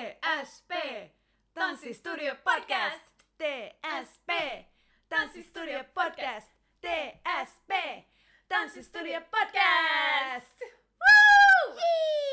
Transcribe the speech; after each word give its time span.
TSP, 0.00 0.72
Tanssistudio 1.52 2.34
Podcast. 2.42 3.12
TSP, 3.36 4.30
Tanssistudio 5.10 5.84
Podcast. 5.94 6.48
TSP, 6.80 7.72
Tanssistudio 8.48 9.20
Podcast. 9.30 10.56
Woo! 10.96 12.29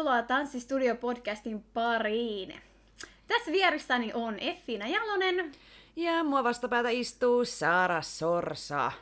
Tervetuloa 0.00 0.22
Tanssistudio 0.22 0.94
podcastin 0.94 1.64
pariin. 1.74 2.60
Tässä 3.26 3.52
vieressäni 3.52 4.12
on 4.14 4.38
Effina 4.38 4.86
Jalonen. 4.86 5.52
Ja 5.96 6.24
mua 6.24 6.44
vastapäätä 6.44 6.88
istuu 6.90 7.44
Saara 7.44 8.02
Sorsa. 8.02 8.92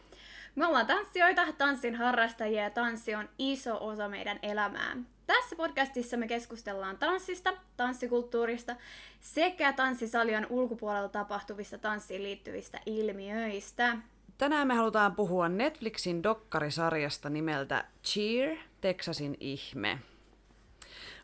Me 0.55 0.67
ollaan 0.67 0.87
tanssijoita, 0.87 1.53
tanssin 1.59 1.95
harrastajia 1.95 2.63
ja 2.63 2.71
tanssi 2.71 3.15
on 3.15 3.29
iso 3.39 3.79
osa 3.81 4.09
meidän 4.09 4.39
elämää. 4.43 4.97
Tässä 5.27 5.57
podcastissa 5.57 6.17
me 6.17 6.29
keskustellaan 6.29 6.99
tanssista, 6.99 7.53
tanssikulttuurista 7.77 8.77
sekä 9.21 9.73
tanssisalion 9.73 10.47
ulkopuolella 10.51 11.09
tapahtuvista 11.09 11.79
tanssiin 11.79 12.23
liittyvistä 12.23 12.81
ilmiöistä. 12.87 13.97
Tänään 14.39 14.69
me 14.69 14.75
halutaan 14.75 15.15
puhua 15.15 15.49
Netflixin 15.49 16.23
dokkarisarjasta 16.23 17.31
nimeltä 17.31 17.85
Cheer, 18.05 18.57
Texasin 18.81 19.37
ihme. 19.41 19.99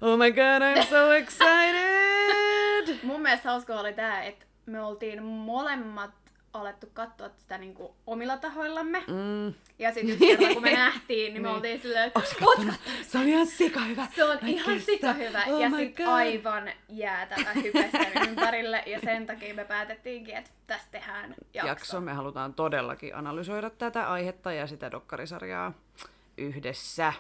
Oh 0.07 0.17
my 0.19 0.31
god, 0.33 0.63
I'm 0.63 0.85
so 0.91 1.13
excited! 1.21 2.99
Mun 3.03 3.21
mielestä 3.23 3.49
hauska 3.49 3.81
oli 3.81 3.93
tää, 3.93 4.23
että 4.23 4.47
me 4.67 4.81
oltiin 4.83 5.23
molemmat 5.23 6.11
alettu 6.53 6.87
katsoa 6.93 7.31
sitä 7.37 7.59
niinku 7.59 7.95
omilla 8.07 8.37
tahoillamme. 8.37 8.99
Mm. 9.07 9.55
Ja 9.79 9.93
sitten 9.95 10.11
yksi 10.15 10.27
kerta, 10.27 10.55
kun 10.55 10.63
me 10.63 10.73
nähtiin, 10.85 11.33
niin 11.35 11.43
me 11.43 11.49
Niin. 11.49 11.57
oltiin 11.57 11.81
silleen, 11.81 12.07
että 12.07 12.19
Onks 12.19 12.31
sä 12.31 12.37
"Oot 12.43 12.57
kattonut? 12.57 12.81
Se 13.03 13.19
on 13.19 13.29
ihan 13.29 13.47
sika 13.47 13.81
hyvä. 13.81 14.07
Se 14.17 14.25
on 14.25 14.39
Mä 14.43 14.49
ihan 14.49 14.81
sika 14.81 15.13
hyvä. 15.13 15.43
Oh 15.49 15.61
ja 15.61 15.71
my 15.71 15.77
sit 15.77 15.97
God. 15.97 16.07
aivan 16.07 16.71
jäätävä 16.89 17.53
hype 17.55 17.89
sen 17.93 18.29
ympärille. 18.29 18.83
Ja 18.87 19.01
sen 19.05 19.27
takia 19.27 19.55
me 19.55 19.65
päätettiinkin, 19.65 20.37
että 20.37 20.51
tästä 20.67 20.89
tehdään 20.91 21.35
jakso. 21.55 21.69
jakso. 21.69 22.01
Me 22.01 22.13
halutaan 22.13 22.55
todellakin 22.55 23.15
analysoida 23.17 23.71
tätä 23.71 24.11
aihetta 24.11 24.53
ja 24.53 24.67
sitä 24.67 24.91
dokkarisarjaa 24.91 25.73
yhdessä. 26.39 27.13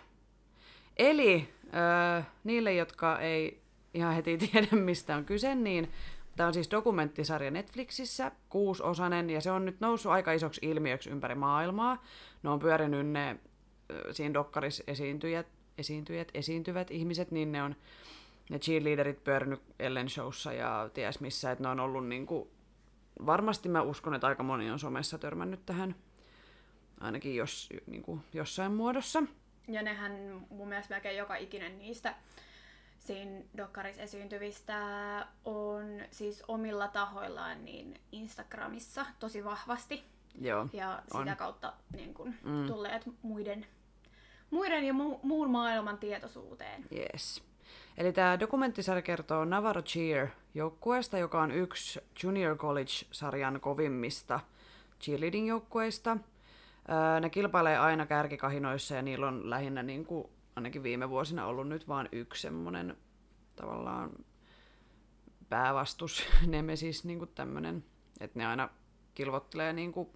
Eli 0.96 1.53
äh, 1.76 2.26
niille, 2.44 2.74
jotka 2.74 3.18
ei 3.20 3.62
ihan 3.94 4.14
heti 4.14 4.38
tiedä, 4.46 4.76
mistä 4.76 5.16
on 5.16 5.24
kyse, 5.24 5.54
niin 5.54 5.90
tämä 6.36 6.46
on 6.46 6.54
siis 6.54 6.70
dokumenttisarja 6.70 7.50
Netflixissä, 7.50 8.32
kuusosainen, 8.48 9.30
ja 9.30 9.40
se 9.40 9.50
on 9.50 9.64
nyt 9.64 9.80
noussut 9.80 10.12
aika 10.12 10.32
isoksi 10.32 10.60
ilmiöksi 10.64 11.10
ympäri 11.10 11.34
maailmaa. 11.34 12.02
Ne 12.42 12.50
on 12.50 12.58
pyörinyt 12.58 13.06
ne 13.06 13.36
siinä 14.10 14.34
dokkarissa 14.34 14.84
esiintyjät, 14.86 15.46
esiintyjät, 15.78 16.28
esiintyvät 16.34 16.90
ihmiset, 16.90 17.30
niin 17.30 17.52
ne 17.52 17.62
on 17.62 17.76
ne 18.50 18.58
cheerleaderit 18.58 19.24
pyörinyt 19.24 19.62
Ellen 19.78 20.08
Showssa 20.08 20.52
ja 20.52 20.90
ties 20.94 21.20
missä, 21.20 21.50
että 21.50 21.64
ne 21.64 21.68
on 21.68 21.80
ollut 21.80 22.06
niinku 22.06 22.50
varmasti 23.26 23.68
mä 23.68 23.82
uskon, 23.82 24.14
että 24.14 24.26
aika 24.26 24.42
moni 24.42 24.70
on 24.70 24.78
somessa 24.78 25.18
törmännyt 25.18 25.66
tähän, 25.66 25.94
ainakin 27.00 27.36
jos, 27.36 27.68
niin 27.86 28.02
kuin 28.02 28.20
jossain 28.32 28.72
muodossa. 28.72 29.22
Ja 29.68 29.82
nehän 29.82 30.46
mun 30.50 30.68
mielestä 30.68 30.94
melkein 30.94 31.16
joka 31.18 31.36
ikinen 31.36 31.78
niistä 31.78 32.14
siinä 32.98 33.40
dokkarissa 33.56 34.02
esiintyvistä 34.02 34.76
on 35.44 35.84
siis 36.10 36.42
omilla 36.48 36.88
tahoillaan 36.88 37.64
niin 37.64 38.00
Instagramissa 38.12 39.06
tosi 39.18 39.44
vahvasti. 39.44 40.04
Joo, 40.40 40.68
Ja 40.72 41.02
on. 41.14 41.22
sitä 41.24 41.36
kautta 41.36 41.72
niin 41.96 42.14
kun, 42.14 42.34
mm. 42.44 42.66
tulleet 42.66 43.02
muiden, 43.22 43.66
muiden 44.50 44.84
ja 44.84 44.92
mu- 44.92 45.18
muun 45.22 45.50
maailman 45.50 45.98
tietoisuuteen. 45.98 46.84
Yes. 46.92 47.42
Eli 47.98 48.12
tämä 48.12 48.40
dokumenttisarja 48.40 49.02
kertoo 49.02 49.44
Navarro 49.44 49.82
Cheer 49.82 50.28
joukkueesta, 50.54 51.18
joka 51.18 51.42
on 51.42 51.50
yksi 51.50 52.00
Junior 52.22 52.56
College-sarjan 52.56 53.60
kovimmista 53.60 54.40
cheerleading-joukkueista. 55.00 56.16
Öö, 56.88 57.20
ne 57.20 57.30
kilpailee 57.30 57.78
aina 57.78 58.06
kärkikahinoissa 58.06 58.94
ja 58.94 59.02
niillä 59.02 59.28
on 59.28 59.50
lähinnä 59.50 59.82
niin 59.82 60.06
kuin, 60.06 60.28
ainakin 60.56 60.82
viime 60.82 61.10
vuosina 61.10 61.46
ollut 61.46 61.68
nyt 61.68 61.88
vain 61.88 62.08
yksi 62.12 62.42
semmoinen 62.42 62.96
tavallaan 63.56 64.10
päävastus, 65.48 66.26
nemesis, 66.46 67.04
niin 67.04 67.18
kuin 67.18 67.30
tämmöinen, 67.34 67.84
että 68.20 68.38
ne 68.38 68.46
aina 68.46 68.68
kilvottelee 69.14 69.72
niin 69.72 69.92
kuin 69.92 70.08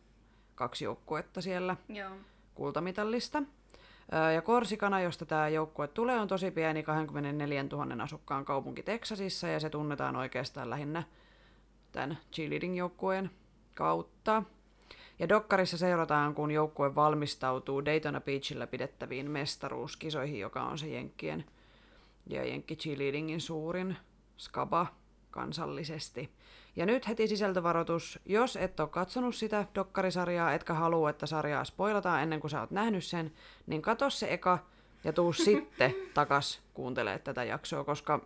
kaksi 0.55 0.84
joukkuetta 0.84 1.41
siellä 1.41 1.77
Joo. 1.89 2.11
kultamitallista. 2.55 3.43
Öö, 4.12 4.33
Ja 4.33 4.43
Korsikana, 4.43 5.00
josta 5.00 5.27
tämä 5.27 5.49
joukkue 5.49 5.89
tulee, 5.89 6.21
on 6.21 6.29
tosi 6.29 6.50
pieni 6.50 6.83
24 6.83 7.62
000 7.62 8.03
asukkaan 8.03 8.45
kaupunki 8.45 8.83
Teksasissa 8.83 9.49
ja 9.49 9.61
se 9.61 9.71
tunnetaan 9.71 10.17
oikeastaan 10.17 10.71
lähinnä 10.71 11.03
tämän 11.93 12.19
cheerleading-joukkueen 12.33 13.31
kautta. 13.75 14.43
Ja 15.19 15.29
Dokkarissa 15.29 15.79
seurataan, 15.79 16.34
kun 16.34 16.51
joukkue 16.51 16.95
valmistautuu 16.95 17.84
Daytona 17.84 18.21
Beachillä 18.21 18.67
pidettäviin 18.67 19.31
mestaruuskisoihin, 19.31 20.41
joka 20.41 20.62
on 20.62 20.79
se 20.79 20.89
Jenkkien 20.89 21.45
ja 22.27 22.45
Jenkki 22.45 22.77
cheerleadingin 22.77 23.41
suurin 23.41 23.97
skaba 24.37 24.87
kansallisesti. 25.31 26.31
Ja 26.77 26.87
nyt 26.87 27.09
heti 27.09 27.29
sisältövaroitus, 27.29 28.19
jos 28.27 28.56
et 28.56 28.81
ole 28.81 28.89
katsonut 28.89 29.34
sitä 29.34 29.67
dokkarisarjaa, 29.75 30.53
etkä 30.53 30.75
halua, 30.75 31.11
että 31.11 31.27
sarjaa 31.27 31.65
spoilataan 31.65 32.23
ennen 32.23 32.41
kuin 32.41 32.50
sä 32.50 32.61
oot 32.61 32.71
nähnyt 32.71 33.05
sen, 33.05 33.33
niin 33.67 33.83
katso 33.83 34.11
se 34.11 34.33
eka 34.33 34.59
ja 35.05 35.12
tuu 35.12 35.33
sitten 35.33 35.95
takas 36.15 36.61
kuuntelee 36.75 37.19
tätä 37.19 37.45
jaksoa, 37.45 37.85
koska 37.85 38.21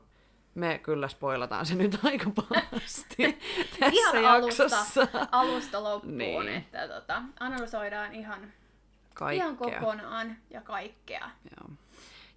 me 0.54 0.80
kyllä 0.82 1.08
spoilataan 1.08 1.66
se 1.66 1.74
nyt 1.74 1.98
aika 2.04 2.30
pahasti 2.30 3.38
tässä 3.80 4.18
Ihan 4.18 4.24
alusta, 4.24 4.62
jaksossa. 4.62 5.08
alusta 5.32 5.82
loppuun, 5.82 6.18
Niin. 6.18 6.48
että 6.48 6.88
tota, 6.88 7.22
analysoidaan 7.40 8.14
ihan, 8.14 8.52
Kaikkea. 9.14 9.44
ihan 9.44 9.56
kokonaan 9.56 10.36
ja 10.50 10.60
kaikkea. 10.60 11.30
Joo. 11.56 11.70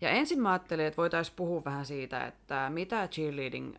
Ja 0.02 0.10
ensin 0.10 0.42
mä 0.42 0.50
ajattelin, 0.52 0.86
että 0.86 0.98
voitaisiin 0.98 1.36
puhua 1.36 1.64
vähän 1.66 1.86
siitä, 1.86 2.26
että 2.28 2.70
mitä 2.74 3.08
cheerleading 3.08 3.76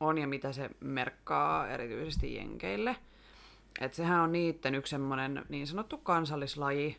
on 0.00 0.18
ja 0.18 0.26
mitä 0.26 0.52
se 0.52 0.70
merkkaa 0.80 1.68
erityisesti 1.68 2.34
jenkeille. 2.34 2.96
Että 3.80 3.96
sehän 3.96 4.20
on 4.20 4.32
niitten 4.32 4.74
yksi 4.74 4.90
semmoinen 4.90 5.44
niin 5.48 5.66
sanottu 5.66 5.96
kansallislaji, 5.98 6.98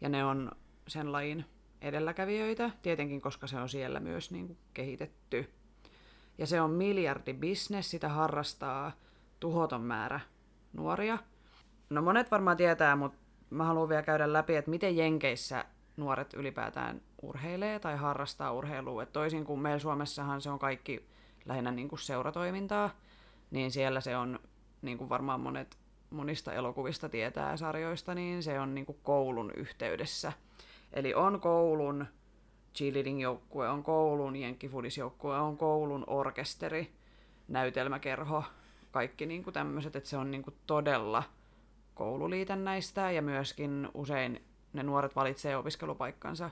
ja 0.00 0.08
ne 0.08 0.24
on 0.24 0.52
sen 0.88 1.12
lajin 1.12 1.44
edelläkävijöitä, 1.80 2.70
tietenkin 2.82 3.20
koska 3.20 3.46
se 3.46 3.56
on 3.56 3.68
siellä 3.68 4.00
myös 4.00 4.30
niin 4.30 4.46
kuin 4.46 4.58
kehitetty. 4.74 5.50
Ja 6.38 6.46
se 6.46 6.60
on 6.60 6.70
miljardi 6.70 7.34
business, 7.34 7.90
sitä 7.90 8.08
harrastaa 8.08 8.92
tuhoton 9.40 9.82
määrä 9.82 10.20
nuoria. 10.72 11.18
No 11.90 12.02
monet 12.02 12.30
varmaan 12.30 12.56
tietää, 12.56 12.96
mutta 12.96 13.18
mä 13.50 13.64
haluan 13.64 13.88
vielä 13.88 14.02
käydä 14.02 14.32
läpi, 14.32 14.56
että 14.56 14.70
miten 14.70 14.96
Jenkeissä 14.96 15.64
nuoret 15.96 16.34
ylipäätään 16.34 17.00
urheilee 17.22 17.78
tai 17.78 17.96
harrastaa 17.96 18.52
urheilua. 18.52 19.02
Et 19.02 19.12
toisin 19.12 19.44
kuin 19.44 19.60
meillä 19.60 19.78
Suomessahan 19.78 20.40
se 20.40 20.50
on 20.50 20.58
kaikki 20.58 21.08
lähinnä 21.44 21.70
niin 21.70 21.88
kuin 21.88 21.98
seuratoimintaa, 21.98 22.90
niin 23.50 23.70
siellä 23.70 24.00
se 24.00 24.16
on, 24.16 24.38
niin 24.82 24.98
kuin 24.98 25.08
varmaan 25.08 25.40
monet 25.40 25.78
monista 26.10 26.52
elokuvista 26.52 27.08
tietää 27.08 27.56
sarjoista, 27.56 28.14
niin 28.14 28.42
se 28.42 28.60
on 28.60 28.74
niin 28.74 28.86
kuin 28.86 28.98
koulun 29.02 29.52
yhteydessä. 29.56 30.32
Eli 30.92 31.14
on 31.14 31.40
koulun 31.40 32.06
cheerleading-joukkue, 32.76 33.68
on 33.68 33.82
koulun 33.82 34.36
jenkkifudisjoukkue, 34.36 35.38
on 35.38 35.56
koulun 35.56 36.04
orkesteri, 36.06 36.92
näytelmäkerho, 37.48 38.44
kaikki 38.90 39.26
niin 39.26 39.44
kuin 39.44 39.54
tämmöiset, 39.54 39.96
että 39.96 40.08
se 40.08 40.16
on 40.16 40.30
niin 40.30 40.42
kuin 40.42 40.54
todella 40.66 41.22
koululiitännäistä 41.94 43.10
ja 43.10 43.22
myöskin 43.22 43.88
usein 43.94 44.42
ne 44.72 44.82
nuoret 44.82 45.16
valitsee 45.16 45.56
opiskelupaikkansa 45.56 46.50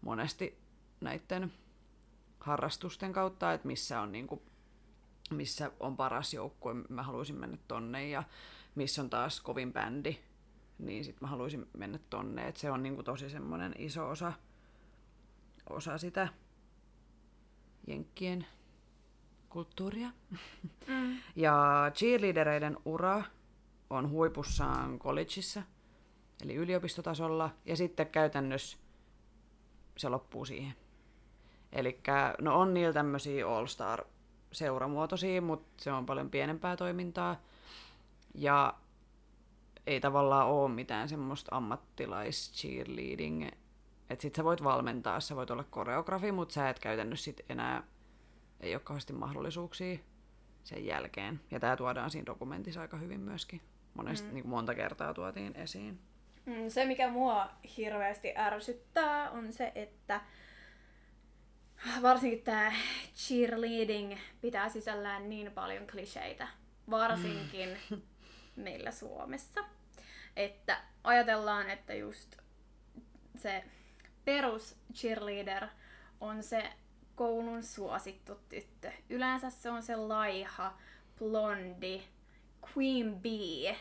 monesti 0.00 0.58
näiden 1.00 1.52
harrastusten 2.40 3.12
kautta, 3.12 3.52
että 3.52 3.66
missä 3.66 4.00
on, 4.00 4.12
niinku, 4.12 4.42
missä 5.30 5.70
on 5.80 5.96
paras 5.96 6.34
joukkue, 6.34 6.74
mä 6.88 7.02
haluaisin 7.02 7.36
mennä 7.36 7.58
tonne 7.68 8.08
ja 8.08 8.22
missä 8.74 9.02
on 9.02 9.10
taas 9.10 9.40
kovin 9.40 9.72
bändi, 9.72 10.18
niin 10.78 11.04
sitten 11.04 11.18
mä 11.20 11.30
haluaisin 11.30 11.66
mennä 11.76 11.98
tonne. 12.10 12.48
Et 12.48 12.56
se 12.56 12.70
on 12.70 12.82
niinku 12.82 13.02
tosi 13.02 13.30
semmoinen 13.30 13.74
iso 13.78 14.08
osa, 14.08 14.32
osa 15.70 15.98
sitä 15.98 16.28
jenkkien 17.86 18.46
kulttuuria. 19.48 20.10
Mm. 20.86 21.18
Ja 21.36 21.90
cheerleadereiden 21.94 22.76
ura 22.84 23.22
on 23.90 24.10
huipussaan 24.10 24.98
collegeissa, 24.98 25.62
eli 26.42 26.54
yliopistotasolla, 26.54 27.50
ja 27.64 27.76
sitten 27.76 28.06
käytännössä 28.06 28.78
se 29.96 30.08
loppuu 30.08 30.44
siihen. 30.44 30.74
Eli 31.72 32.00
no 32.40 32.60
on 32.60 32.74
niillä 32.74 32.92
tämmöisiä 32.92 33.48
All-Star 33.48 34.04
seuramuotoisia, 34.52 35.42
mutta 35.42 35.82
se 35.82 35.92
on 35.92 36.06
paljon 36.06 36.30
pienempää 36.30 36.76
toimintaa. 36.76 37.40
Ja 38.34 38.74
ei 39.86 40.00
tavallaan 40.00 40.46
ole 40.46 40.68
mitään 40.68 41.08
semmoista 41.08 41.56
ammattilais 41.56 42.52
cheerleading. 42.52 43.48
Että 44.10 44.22
sit 44.22 44.34
sä 44.34 44.44
voit 44.44 44.64
valmentaa, 44.64 45.20
sä 45.20 45.36
voit 45.36 45.50
olla 45.50 45.64
koreografi, 45.64 46.32
mutta 46.32 46.52
sä 46.52 46.68
et 46.68 46.78
käytännössä 46.78 47.24
sit 47.24 47.40
enää, 47.48 47.82
ei 48.60 48.74
ole 48.74 48.82
kauheasti 48.84 49.12
mahdollisuuksia 49.12 49.98
sen 50.64 50.86
jälkeen. 50.86 51.40
Ja 51.50 51.60
tämä 51.60 51.76
tuodaan 51.76 52.10
siinä 52.10 52.26
dokumentissa 52.26 52.80
aika 52.80 52.96
hyvin 52.96 53.20
myöskin. 53.20 53.60
Monesti, 53.94 54.28
mm. 54.28 54.34
niin 54.34 54.48
monta 54.48 54.74
kertaa 54.74 55.14
tuotiin 55.14 55.56
esiin. 55.56 55.98
Mm, 56.46 56.68
se, 56.68 56.84
mikä 56.84 57.08
mua 57.08 57.50
hirveästi 57.76 58.32
ärsyttää, 58.36 59.30
on 59.30 59.52
se, 59.52 59.72
että 59.74 60.20
varsinkin 62.02 62.42
tämä 62.42 62.72
cheerleading 63.14 64.18
pitää 64.40 64.68
sisällään 64.68 65.28
niin 65.28 65.52
paljon 65.52 65.86
kliseitä, 65.86 66.48
varsinkin 66.90 67.78
mm. 67.90 68.02
meillä 68.64 68.90
Suomessa. 68.90 69.64
Että 70.36 70.80
ajatellaan, 71.04 71.70
että 71.70 71.94
just 71.94 72.36
se 73.36 73.64
perus 74.28 74.76
cheerleader 74.94 75.66
on 76.20 76.42
se 76.42 76.72
koulun 77.14 77.62
suosittu 77.62 78.40
tyttö. 78.48 78.90
Yleensä 79.10 79.50
se 79.50 79.70
on 79.70 79.82
se 79.82 79.96
laiha, 79.96 80.74
blondi, 81.18 82.02
queen 82.76 83.14
bee, 83.20 83.76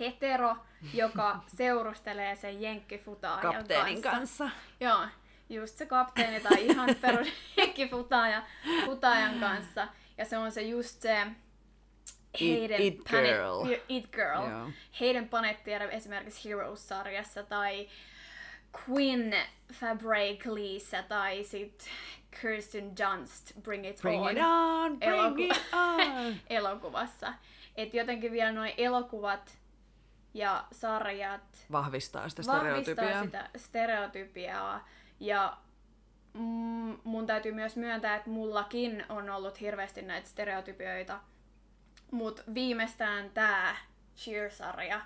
hetero, 0.00 0.56
joka 0.94 1.40
seurustelee 1.56 2.36
sen 2.36 2.62
jenkkifutaajan 2.62 3.54
Kapteenin 3.54 4.02
kanssa. 4.02 4.44
kanssa. 4.44 4.50
Joo, 4.80 5.06
just 5.48 5.78
se 5.78 5.86
kapteeni 5.86 6.40
tai 6.40 6.66
ihan 6.66 6.90
perus 7.02 7.28
jenkkifutaajan 7.56 9.40
kanssa. 9.40 9.88
Ja 10.18 10.24
se 10.24 10.38
on 10.38 10.52
se 10.52 10.62
just 10.62 11.02
se 11.02 11.26
heidän 12.40 12.80
it, 12.80 12.94
it 12.94 13.08
girl. 13.08 13.74
it 13.88 14.10
girl. 14.12 14.50
Joo. 14.50 14.70
Heidän 15.00 15.28
panettiere 15.28 15.88
esimerkiksi 15.90 16.48
Heroes-sarjassa 16.48 17.42
tai 17.42 17.88
Queen 18.88 19.34
Fabric 19.72 20.46
Leeissa 20.46 21.02
tai 21.02 21.44
sit 21.44 21.90
Kirsten 22.40 22.92
Dunst 22.96 23.52
Bring 23.62 23.86
It 23.86 24.00
bring 24.00 24.22
On, 24.22 24.30
it 24.30 24.42
on 24.44 24.98
bring 24.98 25.12
eloku- 25.12 25.56
it 25.56 25.62
on. 25.72 26.34
elokuvassa. 26.56 27.34
Et 27.76 27.94
jotenkin 27.94 28.32
vielä 28.32 28.52
noin 28.52 28.72
elokuvat 28.76 29.58
ja 30.34 30.64
sarjat 30.72 31.66
vahvistaa 31.72 32.28
sitä 32.28 32.42
stereotypiaa. 32.42 33.06
Vahvistaa 33.06 33.24
sitä 33.24 33.58
stereotypiaa. 33.58 34.88
Ja 35.20 35.56
mm, 36.32 36.98
mun 37.04 37.26
täytyy 37.26 37.52
myös 37.52 37.76
myöntää, 37.76 38.16
että 38.16 38.30
mullakin 38.30 39.04
on 39.08 39.30
ollut 39.30 39.60
hirveästi 39.60 40.02
näitä 40.02 40.28
stereotypioita. 40.28 41.20
Mutta 42.10 42.42
viimeistään 42.54 43.30
tämä 43.30 43.76
Cheer-sarja 44.16 45.00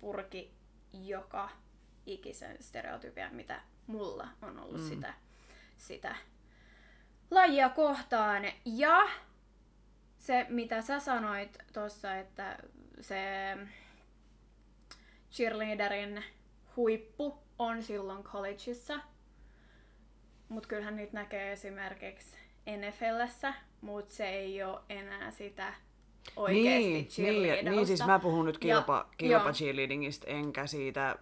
purki 0.00 0.50
joka 0.92 1.50
ikisen 2.08 2.56
stereotypian, 2.60 3.34
mitä 3.34 3.60
mulla 3.86 4.28
on 4.42 4.58
ollut 4.58 4.80
mm. 4.80 4.88
sitä, 4.88 5.14
sitä 5.76 6.16
lajia 7.30 7.68
kohtaan. 7.68 8.42
Ja 8.64 9.08
se, 10.18 10.46
mitä 10.48 10.82
sä 10.82 11.00
sanoit 11.00 11.58
tuossa, 11.72 12.16
että 12.16 12.58
se 13.00 13.18
cheerleaderin 15.32 16.24
huippu 16.76 17.38
on 17.58 17.82
silloin 17.82 18.22
collegeissa. 18.22 19.00
Mutta 20.48 20.68
kyllähän 20.68 20.96
niitä 20.96 21.12
näkee 21.12 21.52
esimerkiksi 21.52 22.36
NFLssä, 22.66 23.54
mutta 23.80 24.14
se 24.14 24.28
ei 24.28 24.62
ole 24.62 24.80
enää 24.88 25.30
sitä 25.30 25.74
oikeasti 26.36 27.22
niin, 27.22 27.42
niin, 27.42 27.64
niin, 27.64 27.86
siis 27.86 28.06
mä 28.06 28.18
puhun 28.18 28.44
nyt 28.44 28.58
kilpa, 28.58 29.06
ja, 29.10 29.14
kilpa 29.16 29.52
cheerleadingista, 29.52 30.26
enkä 30.26 30.66
siitä, 30.66 31.16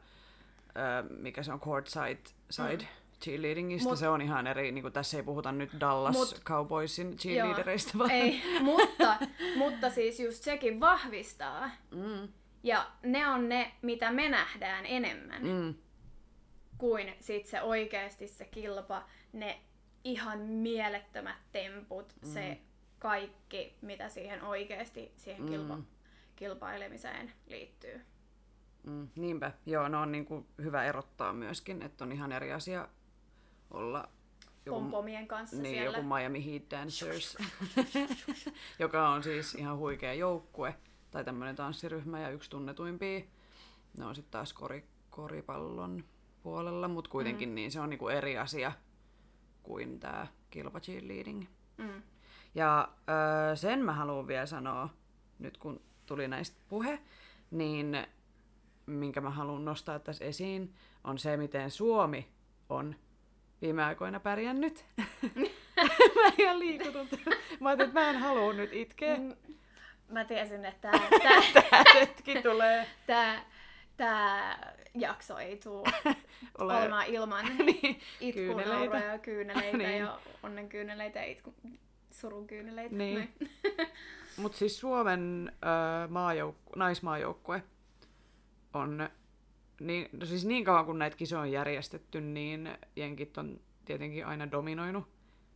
mikä 1.19 1.43
se 1.43 1.53
on, 1.53 1.61
courtside 1.61 2.19
side. 2.51 2.77
Mm 2.77 3.07
cheerleadingista. 3.21 3.89
Mut, 3.89 3.99
se 3.99 4.09
on 4.09 4.23
ihan 4.23 4.47
eri, 4.47 4.73
niin 4.73 4.83
kuin 4.83 4.93
tässä 4.93 5.17
ei 5.17 5.23
puhuta 5.23 5.53
nyt 5.53 5.71
Dallas 5.81 6.17
mut, 6.17 6.43
Cowboysin 6.45 7.17
cheerleadereista. 7.17 7.99
Vaan. 7.99 8.11
Ei, 8.11 8.43
mutta, 8.61 9.19
mutta 9.57 9.91
siis 9.91 10.21
just 10.21 10.43
sekin 10.43 10.81
vahvistaa. 10.81 11.71
Mm. 11.91 12.29
Ja 12.63 12.91
ne 13.03 13.29
on 13.29 13.49
ne, 13.49 13.73
mitä 13.83 14.13
me 14.13 14.29
nähdään 14.29 14.87
enemmän. 14.87 15.43
Mm. 15.43 15.75
Kuin 16.79 17.15
sit 17.21 17.47
se 17.47 17.63
oikeasti 17.63 18.29
se 18.29 18.45
kilpa, 18.45 19.05
ne 19.33 19.61
ihan 20.05 20.39
mielettömät 20.39 21.37
temput, 21.53 22.15
mm. 22.23 22.29
se 22.29 22.59
kaikki, 22.99 23.77
mitä 23.81 24.09
siihen 24.09 24.43
oikeasti 24.43 25.13
siihen 25.17 25.43
mm. 25.43 25.49
kilpa, 25.49 25.79
kilpailemiseen 26.37 27.33
liittyy. 27.47 28.01
Mm, 28.87 29.09
niinpä. 29.17 29.53
Joo, 29.67 29.89
no 29.89 30.01
on 30.01 30.13
niin 30.13 30.25
kuin 30.25 30.47
hyvä 30.63 30.85
erottaa 30.85 31.33
myöskin, 31.33 31.83
että 31.83 32.05
on 32.05 32.13
ihan 32.13 32.33
eri 32.33 32.53
asia 32.53 32.89
olla 33.71 34.09
joku, 34.67 34.81
Pompomien 34.81 35.29
kanssa 35.29 35.57
niin, 35.57 35.75
siellä. 35.75 35.99
joku 35.99 36.15
Miami 36.15 36.45
Heat 36.45 36.63
Dancers, 36.71 37.37
joka 38.79 39.09
on 39.09 39.23
siis 39.23 39.55
ihan 39.55 39.77
huikea 39.77 40.15
joukkue 40.15 40.75
tai 41.11 41.25
tämmöinen 41.25 41.57
tanssiryhmä 41.57 42.21
ja 42.21 42.31
yksi 42.31 42.51
tunnetuimpia. 42.51 43.21
Ne 43.99 44.05
on 44.05 44.15
sitten 44.15 44.31
taas 44.31 44.53
kori, 44.53 44.85
koripallon 45.11 46.05
puolella, 46.43 46.89
mutta 46.89 47.11
kuitenkin 47.11 47.49
mm. 47.49 47.55
niin 47.55 47.73
se 47.73 47.81
on 47.81 47.91
niinku 47.91 48.09
eri 48.09 48.39
asia 48.39 48.73
kuin 49.63 50.01
tämä 50.01 50.27
kilpa 50.51 50.81
cheerleading. 50.81 51.45
Mm. 51.77 52.03
Ja 52.55 52.89
öö, 53.09 53.57
sen 53.57 53.85
mä 53.85 53.93
haluan 53.93 54.27
vielä 54.27 54.47
sanoa, 54.47 54.89
nyt 55.39 55.57
kun 55.57 55.81
tuli 56.07 56.29
näistä 56.29 56.61
puhe, 56.69 56.99
niin 57.51 58.07
minkä 58.87 59.21
mä 59.21 59.31
haluan 59.31 59.65
nostaa 59.65 59.99
tässä 59.99 60.25
esiin, 60.25 60.75
on 61.05 61.19
se, 61.19 61.37
miten 61.37 61.71
Suomi 61.71 62.29
on 62.69 62.97
viime 63.63 63.85
aikoina 63.85 64.21
pärjännyt. 64.21 64.85
mä 66.17 66.33
ihan 66.39 66.59
liikutunut. 66.59 67.21
Mä 67.61 67.69
ajattelin, 67.69 67.89
että 67.89 68.01
mä 68.01 68.11
en 68.11 68.17
halua 68.17 68.53
nyt 68.53 68.73
itkeä. 68.73 69.17
Mm, 69.17 69.35
mä 70.09 70.25
tiesin, 70.25 70.65
että 70.65 70.91
tämä 70.91 71.85
hetki 72.01 72.43
tulee. 72.43 72.87
Tää, 73.07 73.45
tää 73.97 74.59
jakso 74.95 75.39
ei 75.39 75.57
tule 75.57 75.89
Ole... 76.59 76.77
olemaan 76.77 77.07
ilman 77.07 77.45
niin, 77.59 78.01
itkunauroja 78.21 79.05
ja 79.05 79.19
kyyneleitä 79.19 79.77
niin. 79.79 79.99
ja 79.99 80.19
onnenkyyneleitä 80.43 81.19
ja 81.19 81.25
itku, 81.25 81.55
surun 82.11 82.47
kyyneleitä. 82.47 82.97
Niin. 82.97 83.35
Mutta 84.37 84.59
siis 84.59 84.79
Suomen 84.79 85.53
äh, 85.65 86.09
maajouk- 86.09 86.77
naismaajoukkue 86.77 87.63
on 88.77 89.09
niin, 89.81 90.09
no 90.13 90.27
siis 90.27 90.45
niin 90.45 90.65
kauan 90.65 90.87
kun 90.87 90.99
näitä 90.99 91.17
kisoja 91.17 91.43
on 91.43 91.53
järjestetty, 91.53 92.21
niin 92.21 92.79
jenkit 92.97 93.39
on 93.39 93.61
tietenkin 93.85 94.27
aina 94.27 94.51
dominoinut 94.51 95.09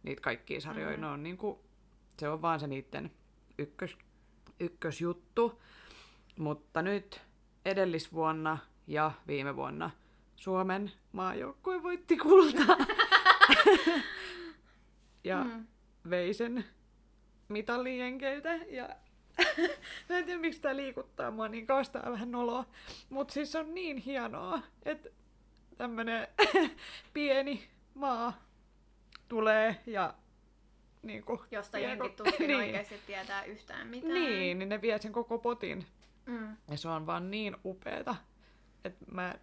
niitä 0.03 0.23
kaikkia 0.23 0.61
sarjoja. 0.61 0.97
Mm-hmm. 0.97 1.13
on 1.13 1.23
niin 1.23 1.37
kuin, 1.37 1.59
se 2.19 2.29
on 2.29 2.43
vaan 2.43 2.61
se 2.61 2.67
niiden 2.67 3.11
ykkös, 3.59 3.97
ykkösjuttu. 4.61 5.63
Mutta 6.39 6.83
nyt 6.83 7.21
edellisvuonna 7.65 8.59
ja 8.87 9.13
viime 9.27 9.57
vuonna 9.57 9.91
Suomen 10.37 10.93
maajoukkue 11.13 11.83
voitti 11.83 12.17
kultaa. 12.17 12.77
ja 15.25 15.45
mm. 15.45 15.67
vei 16.11 16.35
sen 16.35 16.65
mitalin 17.49 17.99
jenkeiltä. 17.99 18.55
Ja 18.55 18.89
mä 20.09 20.19
en 20.19 20.25
tiedä, 20.25 20.41
miksi 20.41 20.61
tää 20.61 20.77
liikuttaa 20.77 21.31
mua 21.31 21.49
niin 21.49 21.67
kaastaa 21.67 22.13
vähän 22.13 22.31
noloa. 22.31 22.65
Mut 23.11 23.31
siis 23.31 23.57
on 23.57 23.75
niin 23.75 23.97
hienoa, 23.97 24.63
että 24.83 25.09
tämmönen 25.77 26.29
pieni 27.15 27.69
maa 27.95 28.33
tulee 29.29 29.77
ja 29.87 30.15
niin 31.03 31.25
kuin, 31.25 31.41
Josta 31.51 31.79
jenkit 31.79 32.17
tuskin 32.17 32.47
niin. 32.47 32.59
oikeasti 32.59 33.01
tietää 33.07 33.45
yhtään 33.45 33.87
mitään. 33.87 34.15
Niin, 34.15 34.59
niin 34.59 34.69
ne 34.69 34.83
vie 34.83 34.99
sen 34.99 35.13
koko 35.13 35.39
potin. 35.39 35.87
Mm. 36.27 36.57
Ja 36.71 36.77
se 36.77 36.89
on 36.89 37.07
vaan 37.07 37.31
niin 37.31 37.57
upeeta, 37.65 38.17
että 38.85 39.05
mä, 39.11 39.35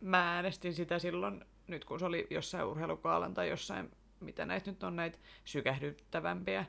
mä 0.00 0.34
äänestin 0.34 0.74
sitä 0.74 0.98
silloin, 0.98 1.44
nyt 1.66 1.84
kun 1.84 1.98
se 1.98 2.04
oli 2.04 2.26
jossain 2.30 2.64
urheilukaalan 2.64 3.34
tai 3.34 3.48
jossain, 3.48 3.90
mitä 4.20 4.44
näitä 4.44 4.70
nyt 4.70 4.82
on 4.82 4.96
näitä 4.96 5.18
sykähdyttävämpiä 5.44 6.64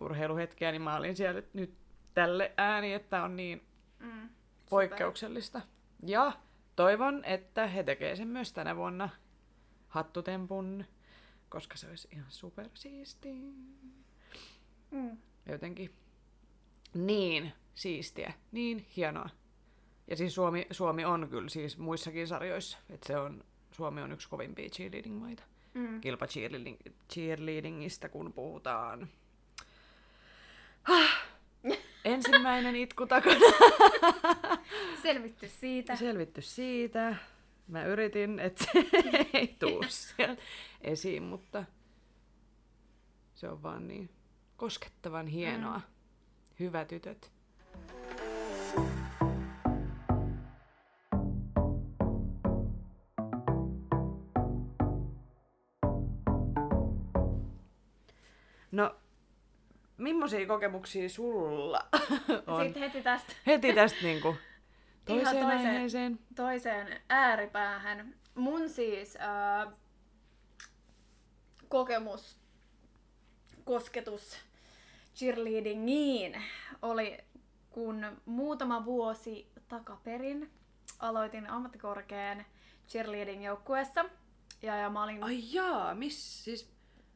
urheiluhetkiä, 0.00 0.72
niin 0.72 0.82
mä 0.82 0.96
olin 0.96 1.16
siellä 1.16 1.42
nyt 1.52 1.74
tälle 2.14 2.52
ääni, 2.56 2.92
että 2.92 3.22
on 3.22 3.36
niin 3.36 3.62
mm, 3.98 4.28
poikkeuksellista. 4.70 5.60
Ja 6.06 6.32
toivon, 6.76 7.24
että 7.24 7.66
he 7.66 7.82
tekee 7.82 8.16
sen 8.16 8.28
myös 8.28 8.52
tänä 8.52 8.76
vuonna 8.76 9.08
hattutempun, 9.88 10.84
koska 11.48 11.76
se 11.76 11.88
olisi 11.88 12.08
ihan 12.12 12.30
supersiistiä. 12.30 13.34
Mm. 14.90 15.16
Jotenkin 15.48 15.94
niin 16.94 17.52
siistiä, 17.74 18.32
niin 18.52 18.86
hienoa. 18.96 19.28
Ja 20.06 20.16
siis 20.16 20.34
Suomi, 20.34 20.66
Suomi 20.70 21.04
on 21.04 21.28
kyllä 21.30 21.48
siis 21.48 21.78
muissakin 21.78 22.28
sarjoissa, 22.28 22.78
että 22.90 23.06
se 23.06 23.18
on, 23.18 23.44
Suomi 23.72 24.02
on 24.02 24.12
yksi 24.12 24.28
kovimpia 24.28 24.68
cheerleading-maita. 24.68 25.42
Mm. 25.74 26.00
Kilpa 26.00 26.26
cheerleading, 26.26 26.78
cheerleadingistä, 27.12 28.08
kun 28.08 28.32
puhutaan. 28.32 29.08
Ah, 30.88 31.10
ensimmäinen 32.04 32.76
itku 32.76 33.06
takana. 33.06 33.40
Selvitty 35.02 35.48
siitä. 35.48 35.96
Selvitty 35.96 36.42
siitä. 36.42 37.16
Mä 37.68 37.84
yritin, 37.84 38.38
että 38.38 38.64
se 38.64 38.86
ei 39.38 39.56
tuu 39.58 39.84
sieltä 39.88 40.42
esiin, 40.80 41.22
mutta 41.22 41.64
se 43.34 43.48
on 43.48 43.62
vaan 43.62 43.88
niin 43.88 44.10
koskettavan 44.56 45.26
hienoa. 45.26 45.78
Mm. 45.78 45.82
Hyvä 46.60 46.84
tytöt. 46.84 47.32
Millaisia 60.00 60.46
kokemuksia 60.46 61.08
sulla 61.08 61.80
on? 62.46 62.64
Sitten 62.64 62.82
heti 62.82 63.02
tästä 63.02 63.32
Heti 63.46 63.72
tästä 63.72 63.98
niinku 64.02 64.28
Ihan 65.08 65.24
toiseen 65.24 65.46
toiseen- 65.46 65.66
aiheeseen. 65.68 66.18
toiseen 66.36 67.00
ääripäähän. 67.08 68.14
Mun 68.34 68.68
siis 68.68 69.16
ää, 69.20 69.72
kokemus, 71.68 72.36
kosketus 73.64 74.36
cheerleadingiin 75.14 76.42
oli, 76.82 77.18
kun 77.70 78.06
muutama 78.26 78.84
vuosi 78.84 79.52
takaperin 79.68 80.50
aloitin 80.98 81.46
ammattikorkean 81.50 82.44
cheerleading-joukkueessa. 82.88 84.04
Ja, 84.62 84.76
ja 84.76 84.90
mä 84.90 85.02
olin 85.02 85.22
Ai 85.24 85.38
jaa, 85.52 85.94
missä 85.94 86.44
siis... 86.44 86.70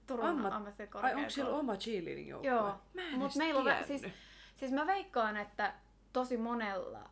Turun 0.06 0.24
ammat- 0.26 0.52
ammattikorkeakoulussa. 0.52 1.06
Ai 1.06 1.14
onko 1.14 1.30
siellä 1.30 1.54
oma 1.56 1.76
cheerleading 1.76 2.28
joukkue? 2.28 2.50
Joo, 2.50 2.74
Mä 2.94 3.02
en 3.08 3.18
mut 3.18 3.34
meillä 3.36 3.60
on, 3.60 3.84
siis, 3.86 4.02
siis 4.56 4.72
mä 4.72 4.86
veikkaan, 4.86 5.36
että 5.36 5.74
tosi 6.12 6.36
monella 6.36 7.10